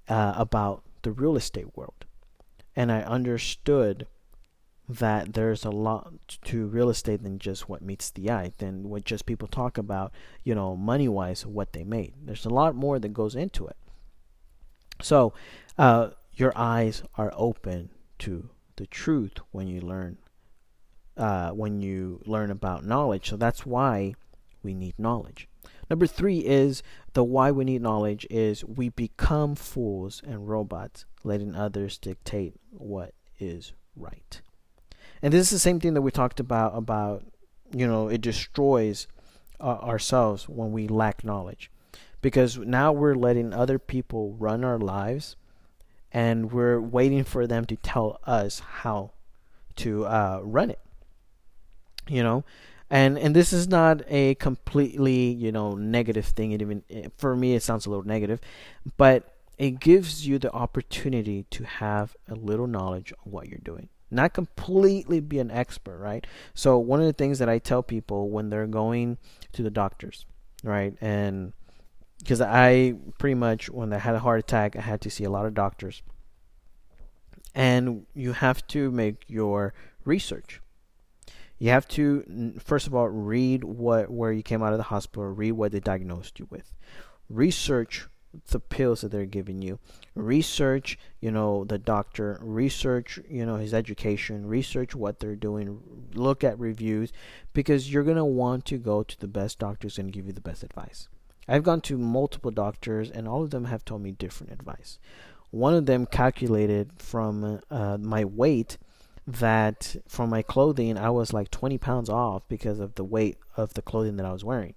uh, 0.08 0.34
about 0.36 0.82
the 1.02 1.12
real 1.12 1.36
estate 1.36 1.76
world. 1.76 2.03
And 2.76 2.90
I 2.90 3.02
understood 3.02 4.06
that 4.88 5.32
there's 5.32 5.64
a 5.64 5.70
lot 5.70 6.12
to 6.44 6.66
real 6.66 6.90
estate 6.90 7.22
than 7.22 7.38
just 7.38 7.68
what 7.68 7.82
meets 7.82 8.10
the 8.10 8.30
eye, 8.30 8.52
than 8.58 8.88
what 8.90 9.04
just 9.04 9.26
people 9.26 9.48
talk 9.48 9.78
about, 9.78 10.12
you 10.42 10.54
know, 10.54 10.76
money 10.76 11.08
wise, 11.08 11.46
what 11.46 11.72
they 11.72 11.84
made. 11.84 12.12
There's 12.22 12.44
a 12.44 12.50
lot 12.50 12.74
more 12.74 12.98
that 12.98 13.14
goes 13.14 13.34
into 13.34 13.66
it. 13.66 13.76
So, 15.00 15.32
uh, 15.78 16.10
your 16.34 16.52
eyes 16.56 17.02
are 17.16 17.32
open 17.34 17.90
to 18.20 18.50
the 18.76 18.86
truth 18.86 19.38
when 19.52 19.68
you 19.68 19.80
learn, 19.80 20.18
uh, 21.16 21.50
when 21.50 21.80
you 21.80 22.20
learn 22.26 22.50
about 22.50 22.84
knowledge. 22.84 23.30
So 23.30 23.36
that's 23.36 23.64
why 23.64 24.14
we 24.62 24.74
need 24.74 24.98
knowledge. 24.98 25.48
Number 25.90 26.06
three 26.06 26.38
is 26.38 26.82
the 27.12 27.24
why 27.24 27.50
we 27.50 27.64
need 27.64 27.82
knowledge 27.82 28.26
is 28.30 28.64
we 28.64 28.88
become 28.88 29.54
fools 29.54 30.22
and 30.26 30.48
robots, 30.48 31.04
letting 31.22 31.54
others 31.54 31.98
dictate 31.98 32.54
what 32.70 33.14
is 33.38 33.72
right. 33.96 34.40
And 35.22 35.32
this 35.32 35.42
is 35.42 35.50
the 35.50 35.58
same 35.58 35.80
thing 35.80 35.94
that 35.94 36.02
we 36.02 36.10
talked 36.10 36.40
about 36.40 36.76
about 36.76 37.24
you 37.74 37.86
know 37.86 38.08
it 38.08 38.20
destroys 38.20 39.06
uh, 39.60 39.64
ourselves 39.64 40.48
when 40.48 40.72
we 40.72 40.88
lack 40.88 41.24
knowledge. 41.24 41.70
Because 42.20 42.56
now 42.56 42.90
we're 42.90 43.14
letting 43.14 43.52
other 43.52 43.78
people 43.78 44.34
run 44.38 44.64
our 44.64 44.78
lives 44.78 45.36
and 46.10 46.50
we're 46.52 46.80
waiting 46.80 47.22
for 47.22 47.46
them 47.46 47.66
to 47.66 47.76
tell 47.76 48.18
us 48.24 48.60
how 48.60 49.12
to 49.76 50.06
uh, 50.06 50.40
run 50.42 50.70
it. 50.70 50.80
You 52.08 52.22
know 52.22 52.44
and 52.90 53.18
and 53.18 53.34
this 53.34 53.52
is 53.52 53.68
not 53.68 54.02
a 54.08 54.34
completely 54.36 55.32
you 55.32 55.52
know 55.52 55.74
negative 55.74 56.26
thing. 56.26 56.52
It 56.52 56.62
even 56.62 56.82
eh, 56.90 57.08
for 57.16 57.34
me 57.34 57.54
it 57.54 57.62
sounds 57.62 57.86
a 57.86 57.90
little 57.90 58.06
negative, 58.06 58.40
but 58.96 59.34
it 59.58 59.80
gives 59.80 60.26
you 60.26 60.38
the 60.38 60.52
opportunity 60.52 61.44
to 61.50 61.64
have 61.64 62.16
a 62.28 62.34
little 62.34 62.66
knowledge 62.66 63.12
on 63.24 63.32
what 63.32 63.48
you're 63.48 63.60
doing. 63.62 63.88
Not 64.10 64.32
completely 64.32 65.20
be 65.20 65.38
an 65.38 65.50
expert, 65.50 65.98
right? 65.98 66.26
So, 66.54 66.78
one 66.78 67.00
of 67.00 67.06
the 67.06 67.12
things 67.12 67.38
that 67.38 67.48
I 67.48 67.58
tell 67.58 67.82
people 67.82 68.30
when 68.30 68.50
they're 68.50 68.66
going 68.66 69.18
to 69.52 69.62
the 69.62 69.70
doctors, 69.70 70.26
right? 70.62 70.96
And 71.00 71.52
because 72.18 72.40
I 72.40 72.94
pretty 73.18 73.34
much, 73.34 73.70
when 73.70 73.92
I 73.92 73.98
had 73.98 74.14
a 74.14 74.20
heart 74.20 74.40
attack, 74.40 74.76
I 74.76 74.80
had 74.80 75.00
to 75.02 75.10
see 75.10 75.24
a 75.24 75.30
lot 75.30 75.46
of 75.46 75.54
doctors. 75.54 76.02
And 77.54 78.06
you 78.14 78.32
have 78.32 78.66
to 78.68 78.90
make 78.90 79.24
your 79.26 79.74
research. 80.04 80.60
You 81.58 81.70
have 81.70 81.86
to, 81.88 82.54
first 82.62 82.86
of 82.86 82.94
all, 82.94 83.08
read 83.08 83.64
what 83.64 84.10
where 84.10 84.32
you 84.32 84.42
came 84.42 84.62
out 84.62 84.72
of 84.72 84.78
the 84.78 84.84
hospital, 84.84 85.26
read 85.26 85.52
what 85.52 85.72
they 85.72 85.80
diagnosed 85.80 86.38
you 86.38 86.46
with, 86.50 86.74
research 87.28 88.08
the 88.48 88.60
pills 88.60 89.00
that 89.00 89.10
they're 89.10 89.26
giving 89.26 89.62
you. 89.62 89.78
Research 90.14 90.98
you 91.20 91.30
know 91.30 91.64
the 91.64 91.78
doctor. 91.78 92.38
Research 92.42 93.18
you 93.28 93.46
know 93.46 93.56
his 93.56 93.74
education. 93.74 94.46
Research 94.46 94.94
what 94.94 95.20
they're 95.20 95.36
doing. 95.36 95.80
Look 96.14 96.44
at 96.44 96.58
reviews 96.58 97.12
because 97.52 97.92
you're 97.92 98.02
going 98.02 98.16
to 98.16 98.24
want 98.24 98.64
to 98.66 98.78
go 98.78 99.02
to 99.02 99.20
the 99.20 99.28
best 99.28 99.58
doctors 99.58 99.98
and 99.98 100.12
give 100.12 100.26
you 100.26 100.32
the 100.32 100.40
best 100.40 100.62
advice. 100.62 101.08
I've 101.46 101.62
gone 101.62 101.82
to 101.82 101.98
multiple 101.98 102.50
doctors 102.50 103.10
and 103.10 103.28
all 103.28 103.42
of 103.42 103.50
them 103.50 103.66
have 103.66 103.84
told 103.84 104.02
me 104.02 104.12
different 104.12 104.52
advice. 104.52 104.98
One 105.50 105.74
of 105.74 105.86
them 105.86 106.06
calculated 106.06 106.90
from 106.98 107.60
uh, 107.70 107.98
my 107.98 108.24
weight 108.24 108.78
that 109.26 109.96
for 110.06 110.26
my 110.26 110.42
clothing 110.42 110.98
i 110.98 111.08
was 111.08 111.32
like 111.32 111.50
20 111.50 111.78
pounds 111.78 112.08
off 112.10 112.42
because 112.48 112.78
of 112.78 112.94
the 112.94 113.04
weight 113.04 113.38
of 113.56 113.74
the 113.74 113.82
clothing 113.82 114.16
that 114.16 114.26
i 114.26 114.32
was 114.32 114.44
wearing 114.44 114.74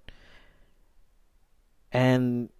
and 1.92 2.50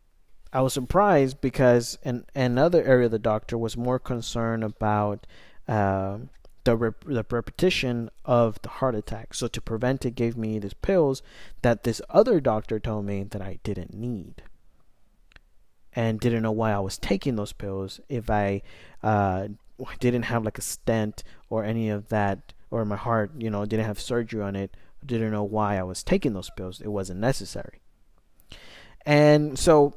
I 0.53 0.63
was 0.63 0.73
surprised 0.73 1.41
because 1.41 1.99
in, 2.03 2.25
another 2.35 2.83
area 2.83 3.09
the 3.09 3.19
doctor 3.19 3.59
was 3.59 3.77
more 3.77 3.99
concerned 3.99 4.65
about 4.65 5.27
uh, 5.67 6.19
the 6.65 6.77
rep- 6.77 7.05
the 7.05 7.25
repetition 7.31 8.11
of 8.25 8.61
the 8.63 8.71
heart 8.71 8.95
attack. 8.95 9.35
So 9.35 9.49
to 9.49 9.61
prevent 9.61 10.07
it, 10.07 10.15
gave 10.15 10.37
me 10.37 10.59
these 10.59 10.75
pills 10.75 11.23
that 11.63 11.85
this 11.85 12.01
other 12.09 12.41
doctor 12.41 12.81
told 12.81 13.05
me 13.05 13.25
that 13.25 13.43
I 13.43 13.59
didn't 13.63 13.93
need, 13.93 14.43
and 15.93 16.19
didn't 16.19 16.43
know 16.43 16.53
why 16.53 16.73
I 16.73 16.79
was 16.79 16.97
taking 16.99 17.37
those 17.37 17.53
pills 17.53 18.01
if 18.09 18.31
I 18.31 18.63
uh, 19.03 19.49
didn't 19.99 20.25
have 20.25 20.45
like 20.45 20.59
a 20.59 20.63
stent 20.63 21.23
or 21.51 21.65
any 21.65 21.89
of 21.89 22.09
that, 22.09 22.53
or 22.71 22.85
my 22.85 22.97
heart, 22.97 23.33
you 23.39 23.51
know, 23.51 23.65
didn't 23.65 23.87
have 23.87 24.01
surgery 24.01 24.43
on 24.43 24.57
it. 24.57 24.77
Didn't 25.05 25.31
know 25.31 25.45
why 25.45 25.79
I 25.79 25.85
was 25.85 26.03
taking 26.03 26.33
those 26.33 26.51
pills. 26.57 26.81
It 26.81 26.89
wasn't 26.89 27.21
necessary. 27.21 27.81
And 29.07 29.59
so 29.59 29.95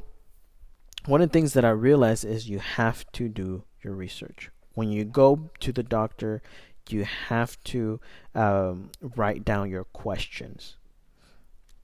one 1.05 1.21
of 1.21 1.29
the 1.29 1.33
things 1.33 1.53
that 1.53 1.65
I 1.65 1.71
realized 1.71 2.23
is 2.23 2.49
you 2.49 2.59
have 2.59 3.11
to 3.13 3.27
do 3.27 3.63
your 3.83 3.93
research. 3.93 4.51
When 4.73 4.91
you 4.91 5.03
go 5.03 5.49
to 5.59 5.71
the 5.71 5.83
doctor, 5.83 6.41
you 6.89 7.03
have 7.03 7.61
to 7.65 7.99
um, 8.35 8.91
write 9.01 9.43
down 9.43 9.69
your 9.69 9.83
questions. 9.85 10.77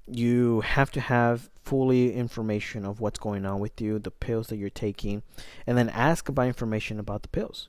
You 0.06 0.62
have 0.62 0.92
to 0.92 1.02
have 1.02 1.50
fully 1.64 2.14
information 2.14 2.86
of 2.86 3.02
what's 3.02 3.20
going 3.20 3.46
on 3.46 3.60
with 3.60 3.82
you, 3.82 4.00
the 4.00 4.12
pills 4.12 4.48
that 4.48 4.58
you're 4.58 4.70
taking, 4.70 5.24
and 5.66 5.78
then 5.78 5.90
ask 5.90 6.30
about 6.30 6.48
information 6.48 7.00
about 7.00 7.24
the 7.24 7.28
pills. 7.28 7.68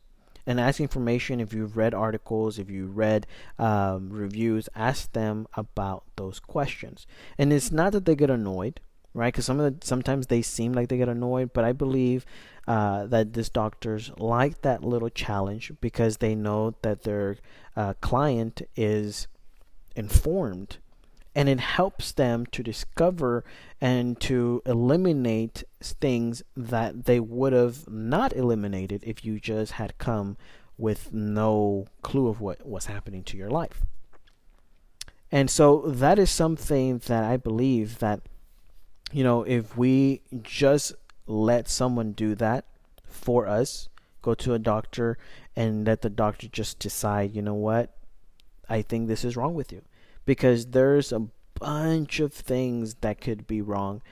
And 0.48 0.58
ask 0.58 0.80
information 0.80 1.40
if 1.40 1.52
you've 1.52 1.76
read 1.76 1.92
articles, 1.92 2.58
if 2.58 2.70
you 2.70 2.86
read 2.86 3.26
um, 3.58 4.08
reviews, 4.10 4.68
ask 4.74 5.12
them 5.12 5.46
about 5.52 6.04
those 6.16 6.40
questions. 6.40 7.06
And 7.36 7.52
it's 7.52 7.70
not 7.70 7.92
that 7.92 8.06
they 8.06 8.16
get 8.16 8.30
annoyed 8.30 8.80
right? 9.14 9.32
Because 9.32 9.46
some 9.46 9.58
of 9.58 9.80
the 9.80 9.86
sometimes 9.86 10.28
they 10.28 10.42
seem 10.42 10.72
like 10.72 10.88
they 10.88 10.96
get 10.96 11.08
annoyed, 11.08 11.52
but 11.52 11.64
I 11.64 11.72
believe 11.72 12.24
uh, 12.66 13.06
that 13.06 13.32
these 13.32 13.48
doctors 13.48 14.10
like 14.18 14.62
that 14.62 14.84
little 14.84 15.08
challenge 15.08 15.72
because 15.80 16.18
they 16.18 16.34
know 16.34 16.76
that 16.82 17.02
their 17.02 17.36
uh, 17.76 17.94
client 18.00 18.62
is 18.76 19.26
informed, 19.96 20.78
and 21.38 21.48
it 21.48 21.60
helps 21.60 22.10
them 22.10 22.46
to 22.46 22.64
discover 22.64 23.44
and 23.80 24.18
to 24.18 24.60
eliminate 24.66 25.62
things 25.80 26.42
that 26.56 27.04
they 27.04 27.20
would 27.20 27.52
have 27.52 27.88
not 27.88 28.32
eliminated 28.32 29.04
if 29.04 29.24
you 29.24 29.38
just 29.38 29.72
had 29.72 29.96
come 29.98 30.36
with 30.76 31.12
no 31.12 31.86
clue 32.02 32.26
of 32.26 32.40
what 32.40 32.66
was 32.66 32.86
happening 32.86 33.22
to 33.22 33.36
your 33.36 33.48
life. 33.48 33.82
And 35.30 35.48
so 35.48 35.82
that 35.86 36.18
is 36.18 36.28
something 36.28 36.98
that 37.06 37.22
I 37.22 37.36
believe 37.36 38.00
that 38.00 38.20
you 39.12 39.22
know, 39.22 39.44
if 39.44 39.76
we 39.76 40.22
just 40.42 40.92
let 41.28 41.68
someone 41.68 42.12
do 42.12 42.34
that 42.34 42.64
for 43.04 43.46
us, 43.46 43.88
go 44.22 44.34
to 44.34 44.54
a 44.54 44.58
doctor 44.58 45.16
and 45.54 45.86
let 45.86 46.02
the 46.02 46.10
doctor 46.10 46.48
just 46.48 46.80
decide, 46.80 47.32
you 47.36 47.42
know 47.42 47.54
what, 47.54 47.94
I 48.68 48.82
think 48.82 49.06
this 49.06 49.24
is 49.24 49.36
wrong 49.36 49.54
with 49.54 49.70
you. 49.70 49.82
Because 50.28 50.66
there's 50.66 51.10
a 51.10 51.28
bunch 51.58 52.20
of 52.20 52.34
things 52.34 52.96
that 53.00 53.18
could 53.18 53.46
be 53.46 53.62
wrong, 53.62 54.02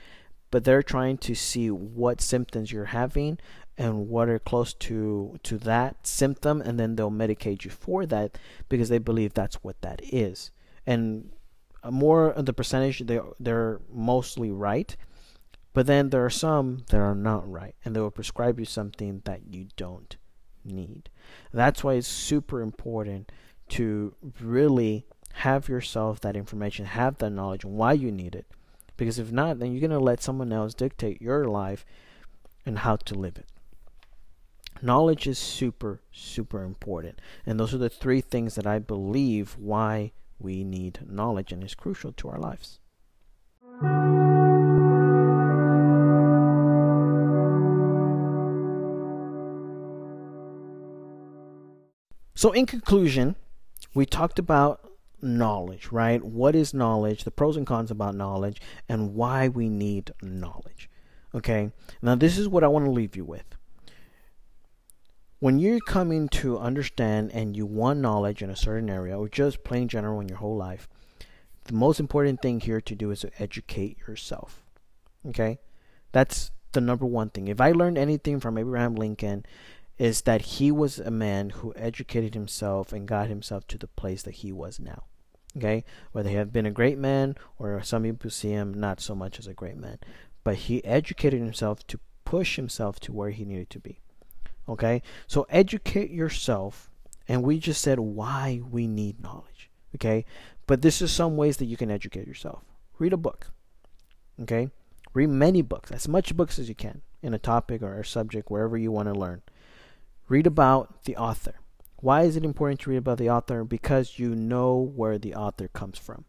but 0.49 0.63
they're 0.63 0.81
trying 0.81 1.19
to 1.19 1.35
see 1.35 1.69
what 1.69 2.21
symptoms 2.21 2.71
you're 2.71 2.85
having 2.85 3.37
and 3.77 4.09
what 4.09 4.27
are 4.27 4.39
close 4.39 4.73
to 4.73 5.37
to 5.43 5.59
that 5.59 6.07
symptom 6.07 6.59
and 6.61 6.79
then 6.79 6.95
they'll 6.95 7.11
medicate 7.11 7.63
you 7.63 7.69
for 7.69 8.07
that 8.07 8.39
because 8.67 8.89
they 8.89 8.97
believe 8.97 9.35
that's 9.35 9.63
what 9.63 9.79
that 9.81 10.01
is. 10.03 10.49
And 10.87 11.29
more 11.91 12.31
of 12.31 12.45
the 12.45 12.53
percentage 12.53 12.99
they 12.99 13.19
they're 13.39 13.79
mostly 13.93 14.51
right 14.51 14.95
but 15.73 15.85
then 15.85 16.09
there 16.09 16.25
are 16.25 16.29
some 16.29 16.83
that 16.89 16.97
are 16.97 17.15
not 17.15 17.49
right 17.49 17.75
and 17.85 17.95
they 17.95 17.99
will 17.99 18.11
prescribe 18.11 18.59
you 18.59 18.65
something 18.65 19.21
that 19.25 19.41
you 19.47 19.67
don't 19.75 20.17
need 20.65 21.09
that's 21.53 21.83
why 21.83 21.93
it's 21.93 22.07
super 22.07 22.61
important 22.61 23.31
to 23.69 24.15
really 24.41 25.05
have 25.41 25.69
yourself 25.69 26.19
that 26.21 26.35
information 26.35 26.85
have 26.85 27.17
that 27.19 27.29
knowledge 27.29 27.63
and 27.63 27.73
why 27.73 27.93
you 27.93 28.11
need 28.11 28.35
it. 28.35 28.47
Because 28.95 29.19
if 29.19 29.31
not 29.31 29.59
then 29.59 29.71
you're 29.71 29.87
going 29.87 29.91
to 29.91 29.99
let 29.99 30.21
someone 30.21 30.51
else 30.51 30.73
dictate 30.73 31.21
your 31.21 31.45
life 31.45 31.85
and 32.65 32.79
how 32.79 32.95
to 32.95 33.15
live 33.15 33.37
it. 33.37 33.45
Knowledge 34.81 35.27
is 35.27 35.37
super 35.37 36.01
super 36.11 36.63
important. 36.63 37.19
And 37.45 37.59
those 37.59 37.73
are 37.73 37.79
the 37.79 37.89
three 37.89 38.21
things 38.21 38.55
that 38.55 38.67
i 38.67 38.79
believe 38.79 39.55
why 39.59 40.11
we 40.39 40.63
need 40.63 40.99
knowledge 41.07 41.51
and 41.51 41.63
is 41.63 41.75
crucial 41.75 42.11
to 42.13 42.29
our 42.29 42.39
lives. 42.39 42.79
So, 52.35 52.51
in 52.51 52.67
conclusion, 52.67 53.35
we 53.95 54.05
talked 54.05 54.37
about 54.37 54.86
knowledge, 55.21 55.91
right? 55.91 56.23
What 56.23 56.55
is 56.55 56.73
knowledge, 56.73 57.23
the 57.23 57.31
pros 57.31 57.57
and 57.57 57.65
cons 57.65 57.91
about 57.91 58.15
knowledge, 58.15 58.61
and 58.87 59.15
why 59.15 59.47
we 59.47 59.69
need 59.69 60.11
knowledge. 60.21 60.89
Okay, 61.35 61.71
now 62.01 62.15
this 62.15 62.37
is 62.37 62.47
what 62.47 62.63
I 62.63 62.67
want 62.67 62.85
to 62.85 62.91
leave 62.91 63.15
you 63.15 63.25
with 63.25 63.57
when 65.39 65.59
you're 65.59 65.79
coming 65.79 66.27
to 66.27 66.57
understand 66.57 67.31
and 67.31 67.55
you 67.55 67.65
want 67.65 67.99
knowledge 67.99 68.41
in 68.41 68.49
a 68.49 68.55
certain 68.55 68.89
area 68.89 69.17
or 69.17 69.29
just 69.29 69.63
plain 69.63 69.87
general 69.87 70.19
in 70.19 70.27
your 70.27 70.39
whole 70.39 70.57
life, 70.57 70.89
the 71.65 71.73
most 71.73 71.99
important 71.99 72.41
thing 72.41 72.59
here 72.59 72.81
to 72.81 72.95
do 72.95 73.11
is 73.11 73.21
to 73.21 73.31
educate 73.39 73.97
yourself. 74.07 74.63
Okay? 75.27 75.59
That's 76.11 76.51
the 76.71 76.81
number 76.81 77.05
one 77.05 77.29
thing. 77.29 77.47
If 77.47 77.61
I 77.61 77.71
learned 77.71 77.97
anything 77.97 78.39
from 78.39 78.57
Abraham 78.57 78.95
Lincoln, 78.95 79.45
is 79.97 80.21
that 80.21 80.41
he 80.41 80.71
was 80.71 80.99
a 80.99 81.11
man 81.11 81.49
who 81.49 81.73
educated 81.75 82.33
himself 82.33 82.93
and 82.93 83.07
got 83.07 83.27
himself 83.27 83.67
to 83.67 83.77
the 83.77 83.87
place 83.87 84.21
that 84.23 84.35
he 84.35 84.51
was 84.51 84.79
now. 84.79 85.03
Okay? 85.55 85.83
Whether 86.11 86.29
he 86.29 86.35
had 86.35 86.53
been 86.53 86.65
a 86.65 86.71
great 86.71 86.97
man 86.97 87.35
or 87.57 87.81
some 87.81 88.03
people 88.03 88.29
see 88.29 88.51
him 88.51 88.73
not 88.73 89.01
so 89.01 89.15
much 89.15 89.39
as 89.39 89.47
a 89.47 89.53
great 89.53 89.77
man. 89.77 89.97
But 90.43 90.55
he 90.55 90.85
educated 90.85 91.41
himself 91.41 91.85
to 91.87 91.99
push 92.25 92.57
himself 92.57 92.99
to 93.01 93.11
where 93.11 93.31
he 93.31 93.43
needed 93.43 93.69
to 93.71 93.79
be. 93.79 93.99
Okay? 94.69 95.01
So 95.25 95.47
educate 95.49 96.11
yourself. 96.11 96.91
And 97.27 97.43
we 97.43 97.59
just 97.59 97.81
said 97.81 97.99
why 97.99 98.61
we 98.69 98.87
need 98.87 99.21
knowledge. 99.21 99.69
Okay? 99.95 100.25
But 100.67 100.81
this 100.81 101.01
is 101.01 101.11
some 101.11 101.37
ways 101.37 101.57
that 101.57 101.65
you 101.65 101.75
can 101.75 101.89
educate 101.89 102.27
yourself. 102.27 102.63
Read 102.99 103.13
a 103.13 103.17
book. 103.17 103.51
Okay? 104.41 104.69
Read 105.13 105.29
many 105.29 105.63
books, 105.63 105.91
as 105.91 106.07
much 106.07 106.35
books 106.37 106.59
as 106.59 106.69
you 106.69 106.75
can 106.75 107.01
in 107.23 107.33
a 107.33 107.39
topic 107.39 107.81
or 107.81 107.99
a 107.99 108.05
subject, 108.05 108.51
wherever 108.51 108.77
you 108.77 108.91
want 108.91 109.07
to 109.07 109.19
learn. 109.19 109.41
Read 110.27 110.45
about 110.45 111.03
the 111.05 111.15
author. 111.15 111.53
Why 111.97 112.23
is 112.23 112.35
it 112.35 112.45
important 112.45 112.81
to 112.81 112.89
read 112.89 112.97
about 112.97 113.17
the 113.17 113.29
author? 113.29 113.63
Because 113.63 114.19
you 114.19 114.35
know 114.35 114.75
where 114.77 115.17
the 115.17 115.33
author 115.33 115.67
comes 115.69 115.97
from. 115.97 116.25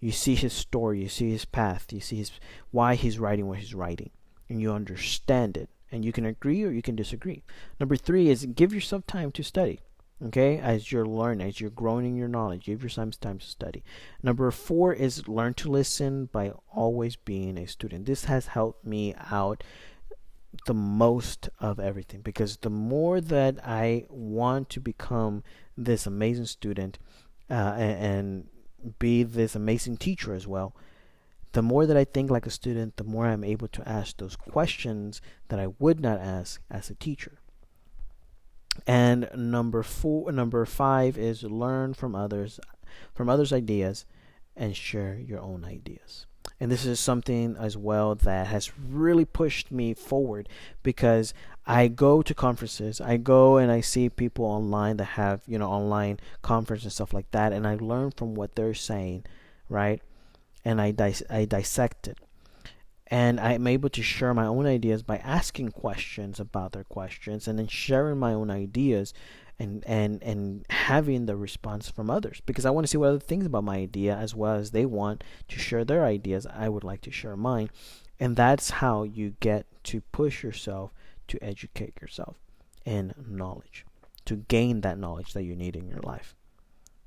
You 0.00 0.12
see 0.12 0.34
his 0.34 0.52
story, 0.52 1.00
you 1.00 1.08
see 1.08 1.30
his 1.30 1.44
path, 1.44 1.92
you 1.92 2.00
see 2.00 2.16
his 2.16 2.32
why 2.70 2.94
he's 2.94 3.18
writing 3.18 3.46
what 3.46 3.58
he's 3.58 3.74
writing, 3.74 4.10
and 4.48 4.60
you 4.60 4.72
understand 4.72 5.56
it 5.56 5.70
and 5.94 6.04
you 6.04 6.12
can 6.12 6.26
agree 6.26 6.64
or 6.64 6.70
you 6.70 6.82
can 6.82 6.96
disagree. 6.96 7.44
Number 7.78 7.96
three 7.96 8.28
is 8.28 8.46
give 8.46 8.74
yourself 8.74 9.06
time 9.06 9.30
to 9.32 9.44
study. 9.44 9.80
Okay, 10.24 10.58
as 10.58 10.90
you're 10.90 11.06
learning, 11.06 11.46
as 11.46 11.60
you're 11.60 11.70
growing 11.70 12.06
in 12.06 12.16
your 12.16 12.28
knowledge, 12.28 12.66
give 12.66 12.82
yourself 12.82 13.18
time 13.20 13.38
to 13.38 13.46
study. 13.46 13.84
Number 14.22 14.50
four 14.50 14.92
is 14.92 15.28
learn 15.28 15.54
to 15.54 15.70
listen 15.70 16.26
by 16.26 16.52
always 16.72 17.16
being 17.16 17.58
a 17.58 17.66
student. 17.66 18.06
This 18.06 18.24
has 18.24 18.48
helped 18.48 18.84
me 18.84 19.14
out 19.30 19.62
the 20.64 20.74
most 20.74 21.48
of 21.58 21.78
everything 21.78 22.20
because 22.22 22.58
the 22.58 22.70
more 22.70 23.20
that 23.20 23.58
I 23.64 24.06
want 24.08 24.70
to 24.70 24.80
become 24.80 25.42
this 25.76 26.06
amazing 26.06 26.46
student 26.46 26.98
uh, 27.50 27.74
and, 27.76 28.04
and 28.04 28.48
be 28.98 29.22
this 29.22 29.54
amazing 29.54 29.96
teacher 29.98 30.34
as 30.34 30.46
well, 30.46 30.74
the 31.52 31.62
more 31.62 31.86
that 31.86 31.96
I 31.96 32.04
think 32.04 32.30
like 32.30 32.46
a 32.46 32.50
student, 32.50 32.96
the 32.96 33.04
more 33.04 33.26
I'm 33.26 33.44
able 33.44 33.68
to 33.68 33.88
ask 33.88 34.16
those 34.16 34.36
questions 34.36 35.20
that 35.48 35.60
I 35.60 35.68
would 35.78 36.00
not 36.00 36.18
ask 36.18 36.60
as 36.70 36.90
a 36.90 36.94
teacher. 36.94 37.38
And 38.86 39.28
number 39.36 39.82
four, 39.82 40.32
number 40.32 40.64
five 40.66 41.16
is 41.16 41.44
learn 41.44 41.94
from 41.94 42.16
others, 42.16 42.58
from 43.14 43.28
others' 43.28 43.52
ideas, 43.52 44.04
and 44.56 44.76
share 44.76 45.16
your 45.16 45.40
own 45.40 45.64
ideas. 45.64 46.26
And 46.60 46.70
this 46.70 46.86
is 46.86 47.00
something 47.00 47.56
as 47.58 47.76
well 47.76 48.14
that 48.14 48.46
has 48.46 48.78
really 48.78 49.24
pushed 49.24 49.70
me 49.70 49.92
forward 49.92 50.48
because 50.82 51.34
I 51.66 51.88
go 51.88 52.22
to 52.22 52.34
conferences, 52.34 53.00
I 53.00 53.16
go 53.16 53.56
and 53.56 53.72
I 53.72 53.80
see 53.80 54.08
people 54.08 54.44
online 54.44 54.96
that 54.98 55.04
have 55.04 55.42
you 55.46 55.58
know 55.58 55.70
online 55.70 56.20
conferences 56.42 56.84
and 56.84 56.92
stuff 56.92 57.12
like 57.12 57.30
that, 57.32 57.52
and 57.52 57.66
I 57.66 57.74
learn 57.74 58.12
from 58.12 58.34
what 58.34 58.54
they're 58.54 58.74
saying, 58.74 59.24
right? 59.68 60.00
And 60.64 60.80
I 60.80 60.92
dis- 60.92 61.24
I 61.28 61.44
dissect 61.44 62.08
it 62.08 62.18
and 63.08 63.38
I'm 63.38 63.66
able 63.66 63.90
to 63.90 64.02
share 64.02 64.32
my 64.32 64.46
own 64.46 64.66
ideas 64.66 65.02
by 65.02 65.18
asking 65.18 65.70
questions 65.72 66.40
about 66.40 66.72
their 66.72 66.84
questions 66.84 67.46
and 67.46 67.58
then 67.58 67.68
sharing 67.68 68.18
my 68.18 68.32
own 68.32 68.50
ideas 68.50 69.12
and 69.58 69.84
and 69.86 70.22
and 70.22 70.64
having 70.70 71.26
the 71.26 71.36
response 71.36 71.88
from 71.88 72.10
others. 72.10 72.40
Because 72.44 72.64
I 72.64 72.70
want 72.70 72.86
to 72.86 72.90
see 72.90 72.98
what 72.98 73.08
other 73.08 73.18
things 73.18 73.46
about 73.46 73.64
my 73.64 73.76
idea 73.76 74.16
as 74.16 74.34
well 74.34 74.54
as 74.54 74.70
they 74.70 74.86
want 74.86 75.24
to 75.48 75.58
share 75.58 75.84
their 75.84 76.04
ideas. 76.04 76.46
I 76.46 76.68
would 76.68 76.84
like 76.84 77.00
to 77.02 77.10
share 77.10 77.36
mine. 77.36 77.70
And 78.20 78.36
that's 78.36 78.70
how 78.70 79.02
you 79.02 79.34
get 79.40 79.66
to 79.84 80.00
push 80.12 80.42
yourself 80.42 80.92
to 81.28 81.42
educate 81.42 81.94
yourself 82.00 82.36
in 82.84 83.14
knowledge 83.28 83.84
to 84.24 84.36
gain 84.36 84.80
that 84.80 84.98
knowledge 84.98 85.32
that 85.32 85.42
you 85.44 85.54
need 85.54 85.76
in 85.76 85.88
your 85.88 86.00
life. 86.00 86.34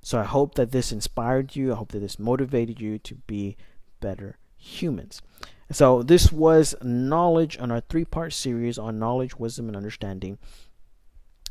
So 0.01 0.19
I 0.19 0.23
hope 0.23 0.55
that 0.55 0.71
this 0.71 0.91
inspired 0.91 1.55
you. 1.55 1.73
I 1.73 1.75
hope 1.75 1.91
that 1.91 1.99
this 1.99 2.19
motivated 2.19 2.79
you 2.79 2.99
to 2.99 3.15
be 3.15 3.57
better 3.99 4.37
humans. 4.55 5.21
So 5.71 6.01
this 6.01 6.31
was 6.31 6.75
knowledge 6.81 7.57
on 7.59 7.71
our 7.71 7.81
three-part 7.81 8.33
series 8.33 8.77
on 8.77 8.99
knowledge, 8.99 9.35
wisdom, 9.35 9.67
and 9.67 9.75
understanding. 9.75 10.37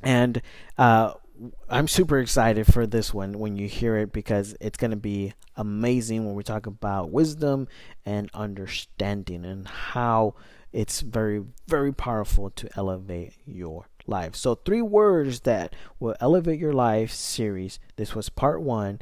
And 0.03 0.41
uh, 0.79 1.15
I'm 1.69 1.89
super 1.89 2.19
excited 2.19 2.67
for 2.67 2.87
this 2.87 3.13
one 3.13 3.39
when 3.39 3.57
you 3.57 3.69
hear 3.69 3.97
it 3.97 4.13
because 4.13 4.57
it's 4.61 4.79
going 4.79 4.91
to 4.91 4.97
be 4.97 5.35
amazing 5.57 6.25
when 6.25 6.35
we 6.35 6.43
talk 6.43 6.67
about 6.67 7.11
wisdom 7.11 7.69
and 8.05 8.31
understanding 8.35 9.45
and 9.45 9.67
how 9.67 10.35
it's 10.73 11.01
very, 11.01 11.43
very 11.69 11.93
powerful 11.93 12.51
to 12.51 12.69
elevate 12.77 13.35
your 13.47 13.89
life. 14.07 14.37
So, 14.37 14.55
three 14.55 14.83
words 14.83 15.41
that 15.41 15.75
will 15.99 16.15
elevate 16.21 16.61
your 16.61 16.73
life 16.73 17.11
series. 17.11 17.79
This 17.97 18.15
was 18.15 18.29
part 18.29 18.63
one. 18.63 19.01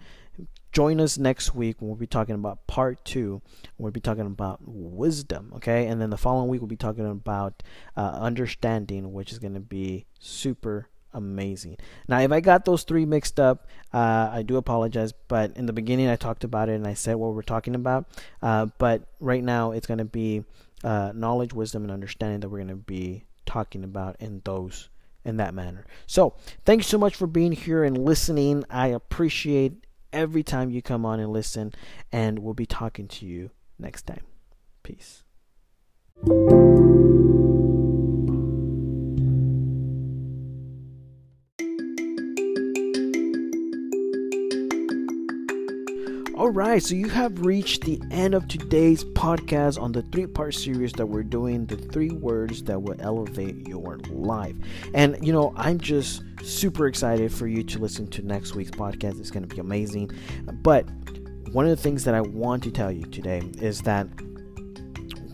Join 0.75 1.01
us 1.01 1.19
next 1.19 1.55
week 1.55 1.81
when 1.81 1.89
we'll 1.89 1.97
be 1.97 2.09
talking 2.09 2.35
about 2.35 2.67
part 2.67 3.05
two. 3.05 3.41
We'll 3.79 3.93
be 3.93 4.01
talking 4.01 4.27
about 4.27 4.59
wisdom, 4.65 5.53
okay? 5.55 5.87
And 5.87 6.03
then 6.03 6.11
the 6.11 6.17
following 6.17 6.49
week 6.49 6.61
we'll 6.61 6.67
be 6.67 6.75
talking 6.75 7.09
about 7.09 7.63
uh, 7.97 8.19
understanding, 8.21 9.13
which 9.13 9.31
is 9.31 9.39
going 9.39 9.55
to 9.55 9.61
be 9.61 10.07
super 10.19 10.89
amazing. 11.13 11.77
Now, 12.09 12.19
if 12.19 12.33
I 12.33 12.41
got 12.41 12.65
those 12.65 12.83
three 12.83 13.07
mixed 13.07 13.39
up, 13.39 13.69
uh, 13.93 14.31
I 14.33 14.43
do 14.43 14.57
apologize. 14.57 15.13
But 15.13 15.57
in 15.57 15.67
the 15.67 15.73
beginning, 15.73 16.09
I 16.09 16.17
talked 16.17 16.43
about 16.43 16.69
it 16.69 16.75
and 16.75 16.89
I 16.89 16.95
said 16.95 17.15
what 17.15 17.35
we're 17.35 17.43
talking 17.43 17.77
about. 17.77 18.09
Uh, 18.43 18.67
but 18.79 19.05
right 19.21 19.45
now, 19.45 19.71
it's 19.71 19.87
going 19.87 19.99
to 19.99 20.05
be 20.05 20.43
uh, 20.83 21.13
knowledge, 21.15 21.53
wisdom, 21.53 21.85
and 21.85 21.93
understanding 21.93 22.41
that 22.41 22.49
we're 22.49 22.59
going 22.59 22.69
to 22.69 22.75
be 22.75 23.27
talking 23.47 23.85
about 23.85 24.17
in 24.19 24.43
those 24.45 24.89
in 25.25 25.37
that 25.37 25.55
manner. 25.55 25.87
So, 26.09 26.35
thank 26.65 26.81
you 26.81 26.85
so 26.85 26.99
much 26.99 27.15
for 27.15 27.29
being 27.29 27.53
here 27.53 27.85
and 27.85 27.97
listening. 27.97 28.65
I 28.69 28.89
appreciate 28.89 29.84
every 30.15 30.43
time 30.43 30.71
you 30.71 30.81
come 30.81 31.05
on 31.05 31.21
and 31.21 31.31
listen, 31.33 31.75
and 32.11 32.39
we'll 32.39 32.55
be 32.55 32.67
talking 32.67 33.09
to 33.09 33.27
you 33.27 33.51
next 33.79 34.07
time. 34.07 34.23
Peace. 34.83 35.25
All 46.45 46.51
right, 46.51 46.83
so 46.83 46.95
you 46.95 47.09
have 47.09 47.41
reached 47.41 47.85
the 47.85 47.99
end 48.11 48.35
of 48.35 48.47
today's 48.49 49.03
podcast 49.03 49.81
on 49.81 49.93
the 49.93 50.03
three 50.03 50.27
part 50.27 50.55
series 50.55 50.93
that 50.93 51.07
we're 51.07 51.23
doing 51.23 51.65
the 51.65 51.77
three 51.79 52.11
words 52.11 52.63
that 52.65 52.83
will 52.83 52.97
elevate 52.99 53.67
your 53.67 53.97
life. 54.11 54.55
And, 54.93 55.17
you 55.27 55.33
know, 55.33 55.55
I'm 55.57 55.81
just 55.81 56.23
super 56.43 56.87
excited 56.87 57.33
for 57.33 57.47
you 57.47 57.63
to 57.63 57.79
listen 57.79 58.09
to 58.09 58.21
next 58.21 58.55
week's 58.55 58.73
podcast. 58.73 59.21
It's 59.21 59.31
going 59.31 59.49
to 59.49 59.55
be 59.55 59.59
amazing. 59.59 60.11
But 60.63 60.87
one 61.53 61.65
of 61.65 61.71
the 61.71 61.83
things 61.83 62.05
that 62.05 62.15
I 62.15 62.21
want 62.21 62.63
to 62.65 62.71
tell 62.71 62.93
you 62.93 63.07
today 63.07 63.51
is 63.63 63.81
that 63.81 64.07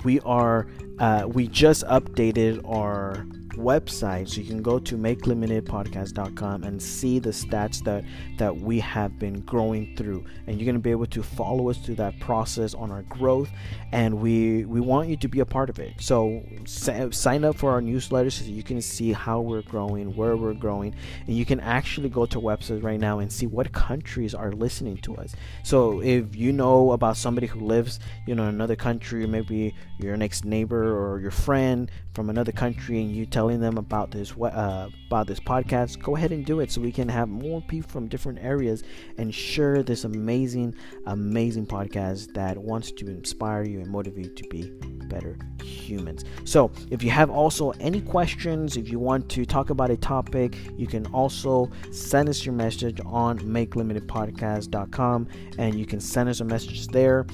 we 0.05 0.21
are, 0.21 0.69
uh, 1.01 1.25
we 1.27 1.49
just 1.49 1.85
updated 1.87 2.61
our 2.65 3.27
website 3.53 4.28
so 4.28 4.40
you 4.40 4.46
can 4.46 4.62
go 4.62 4.78
to 4.78 4.96
makelemonadepodcast.com 4.96 6.64
and 6.64 6.82
see 6.82 7.18
the 7.18 7.30
stats 7.30 7.82
that 7.84 8.05
that 8.38 8.57
we 8.57 8.80
have 8.80 9.18
been 9.18 9.40
growing 9.40 9.94
through. 9.96 10.24
And 10.46 10.59
you're 10.59 10.64
going 10.64 10.74
to 10.74 10.80
be 10.80 10.90
able 10.90 11.07
to 11.07 11.22
follow 11.22 11.70
us 11.70 11.78
through 11.78 11.96
that 11.96 12.18
process 12.20 12.74
on 12.74 12.90
our 12.90 13.03
growth 13.03 13.51
and 13.92 14.20
we 14.20 14.64
we 14.64 14.80
want 14.80 15.09
you 15.09 15.16
to 15.16 15.28
be 15.28 15.40
a 15.40 15.46
part 15.46 15.70
of 15.70 15.78
it. 15.78 15.94
So 16.01 16.42
sign 16.66 17.44
up 17.44 17.57
for 17.57 17.70
our 17.70 17.80
newsletter 17.80 18.30
so 18.30 18.44
you 18.44 18.62
can 18.62 18.80
see 18.80 19.12
how 19.12 19.40
we're 19.40 19.62
growing 19.62 20.14
where 20.16 20.36
we're 20.36 20.55
growing 20.55 20.94
and 21.26 21.36
you 21.36 21.44
can 21.44 21.61
actually 21.61 22.09
go 22.09 22.26
to 22.26 22.40
websites 22.40 22.82
right 22.82 23.01
now 23.01 23.18
and 23.18 23.32
see 23.32 23.46
what 23.46 23.72
countries 23.72 24.34
are 24.34 24.53
listening 24.53 24.96
to 24.98 25.16
us. 25.16 25.34
So 25.62 26.03
if 26.03 26.36
you 26.36 26.53
know 26.53 26.92
about 26.92 27.16
somebody 27.16 27.46
who 27.46 27.61
lives 27.61 28.01
you 28.26 28.34
know 28.34 28.44
in 28.44 28.55
another 28.55 28.76
country 28.76 29.26
maybe 29.26 29.74
your 29.98 30.16
next 30.16 30.44
neighbor 30.44 30.96
or 30.96 31.20
your 31.20 31.30
friend 31.30 31.90
from 32.14 32.28
another 32.30 32.53
country 32.53 33.01
and 33.01 33.14
you 33.14 33.26
tell 33.26 33.39
telling 33.41 33.59
them 33.59 33.78
about 33.78 34.11
this 34.11 34.34
uh, 34.36 34.91
about 35.07 35.26
this 35.26 35.41
podcast, 35.41 35.99
go 36.03 36.14
ahead 36.14 36.30
and 36.30 36.45
do 36.45 36.61
it 36.61 36.70
so 36.70 36.78
we 36.78 36.93
can 36.93 37.09
have 37.09 37.26
more 37.26 37.62
people 37.62 37.91
from 37.91 38.07
different 38.07 38.38
areas 38.38 38.84
and 39.16 39.34
share 39.34 39.82
this 39.82 40.05
amazing, 40.05 40.74
amazing 41.07 41.66
podcast 41.66 42.34
that 42.34 42.59
wants 42.59 42.93
to 42.93 43.09
inspire 43.09 43.64
you 43.64 43.80
and 43.80 43.88
motivate 43.88 44.26
you 44.26 44.34
to 44.34 44.49
be 44.51 44.70
better 45.09 45.38
humans. 45.64 46.26
So, 46.45 46.70
if 46.91 47.03
you 47.03 47.11
have 47.11 47.30
also 47.30 47.70
any 47.80 48.03
questions, 48.03 48.76
if 48.76 48.91
you 48.91 48.99
want 48.99 49.30
to 49.30 49.47
talk 49.47 49.70
about 49.70 49.88
a 49.88 49.97
topic, 49.97 50.59
you 50.76 50.86
can 50.86 51.07
also 51.07 51.70
send 51.91 52.28
us 52.28 52.45
your 52.45 52.55
message 52.55 53.01
on 53.07 53.38
makelemonadepodcast.com 53.38 55.28
and 55.57 55.74
you 55.78 55.86
can 55.86 55.99
send 55.99 56.28
us 56.28 56.41
a 56.41 56.45
message 56.45 56.88
there 56.88 57.26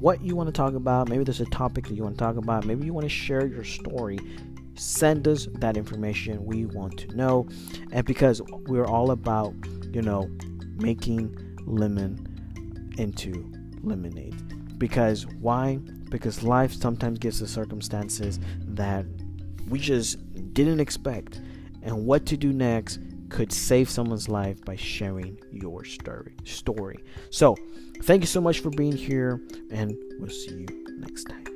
what 0.00 0.22
you 0.22 0.34
want 0.34 0.48
to 0.48 0.52
talk 0.52 0.74
about. 0.74 1.08
Maybe 1.08 1.22
there's 1.22 1.40
a 1.40 1.46
topic 1.46 1.86
that 1.86 1.94
you 1.94 2.02
want 2.02 2.18
to 2.18 2.24
talk 2.24 2.36
about. 2.36 2.64
Maybe 2.64 2.84
you 2.84 2.92
want 2.92 3.04
to 3.04 3.08
share 3.08 3.46
your 3.46 3.64
story 3.64 4.18
send 4.82 5.28
us 5.28 5.48
that 5.54 5.76
information. 5.76 6.44
We 6.44 6.66
want 6.66 6.98
to 6.98 7.16
know. 7.16 7.46
And 7.92 8.04
because 8.04 8.42
we're 8.66 8.86
all 8.86 9.10
about 9.12 9.54
you 9.92 10.02
know 10.02 10.30
making 10.76 11.36
lemon 11.64 12.94
into 12.98 13.50
lemonade. 13.82 14.78
Because 14.78 15.26
why? 15.40 15.76
Because 16.10 16.42
life 16.42 16.72
sometimes 16.72 17.18
gives 17.18 17.42
us 17.42 17.50
circumstances 17.50 18.40
that 18.66 19.06
we 19.68 19.78
just 19.78 20.18
didn't 20.54 20.80
expect. 20.80 21.40
And 21.82 22.04
what 22.06 22.26
to 22.26 22.36
do 22.36 22.52
next 22.52 22.98
could 23.28 23.52
save 23.52 23.88
someone's 23.88 24.28
life 24.28 24.62
by 24.64 24.76
sharing 24.76 25.38
your 25.50 25.84
story 25.84 26.34
story. 26.44 27.02
So 27.30 27.56
thank 28.02 28.22
you 28.22 28.26
so 28.26 28.40
much 28.40 28.60
for 28.60 28.70
being 28.70 28.96
here 28.96 29.40
and 29.70 29.96
we'll 30.18 30.28
see 30.28 30.66
you 30.68 30.84
next 30.98 31.24
time 31.24 31.51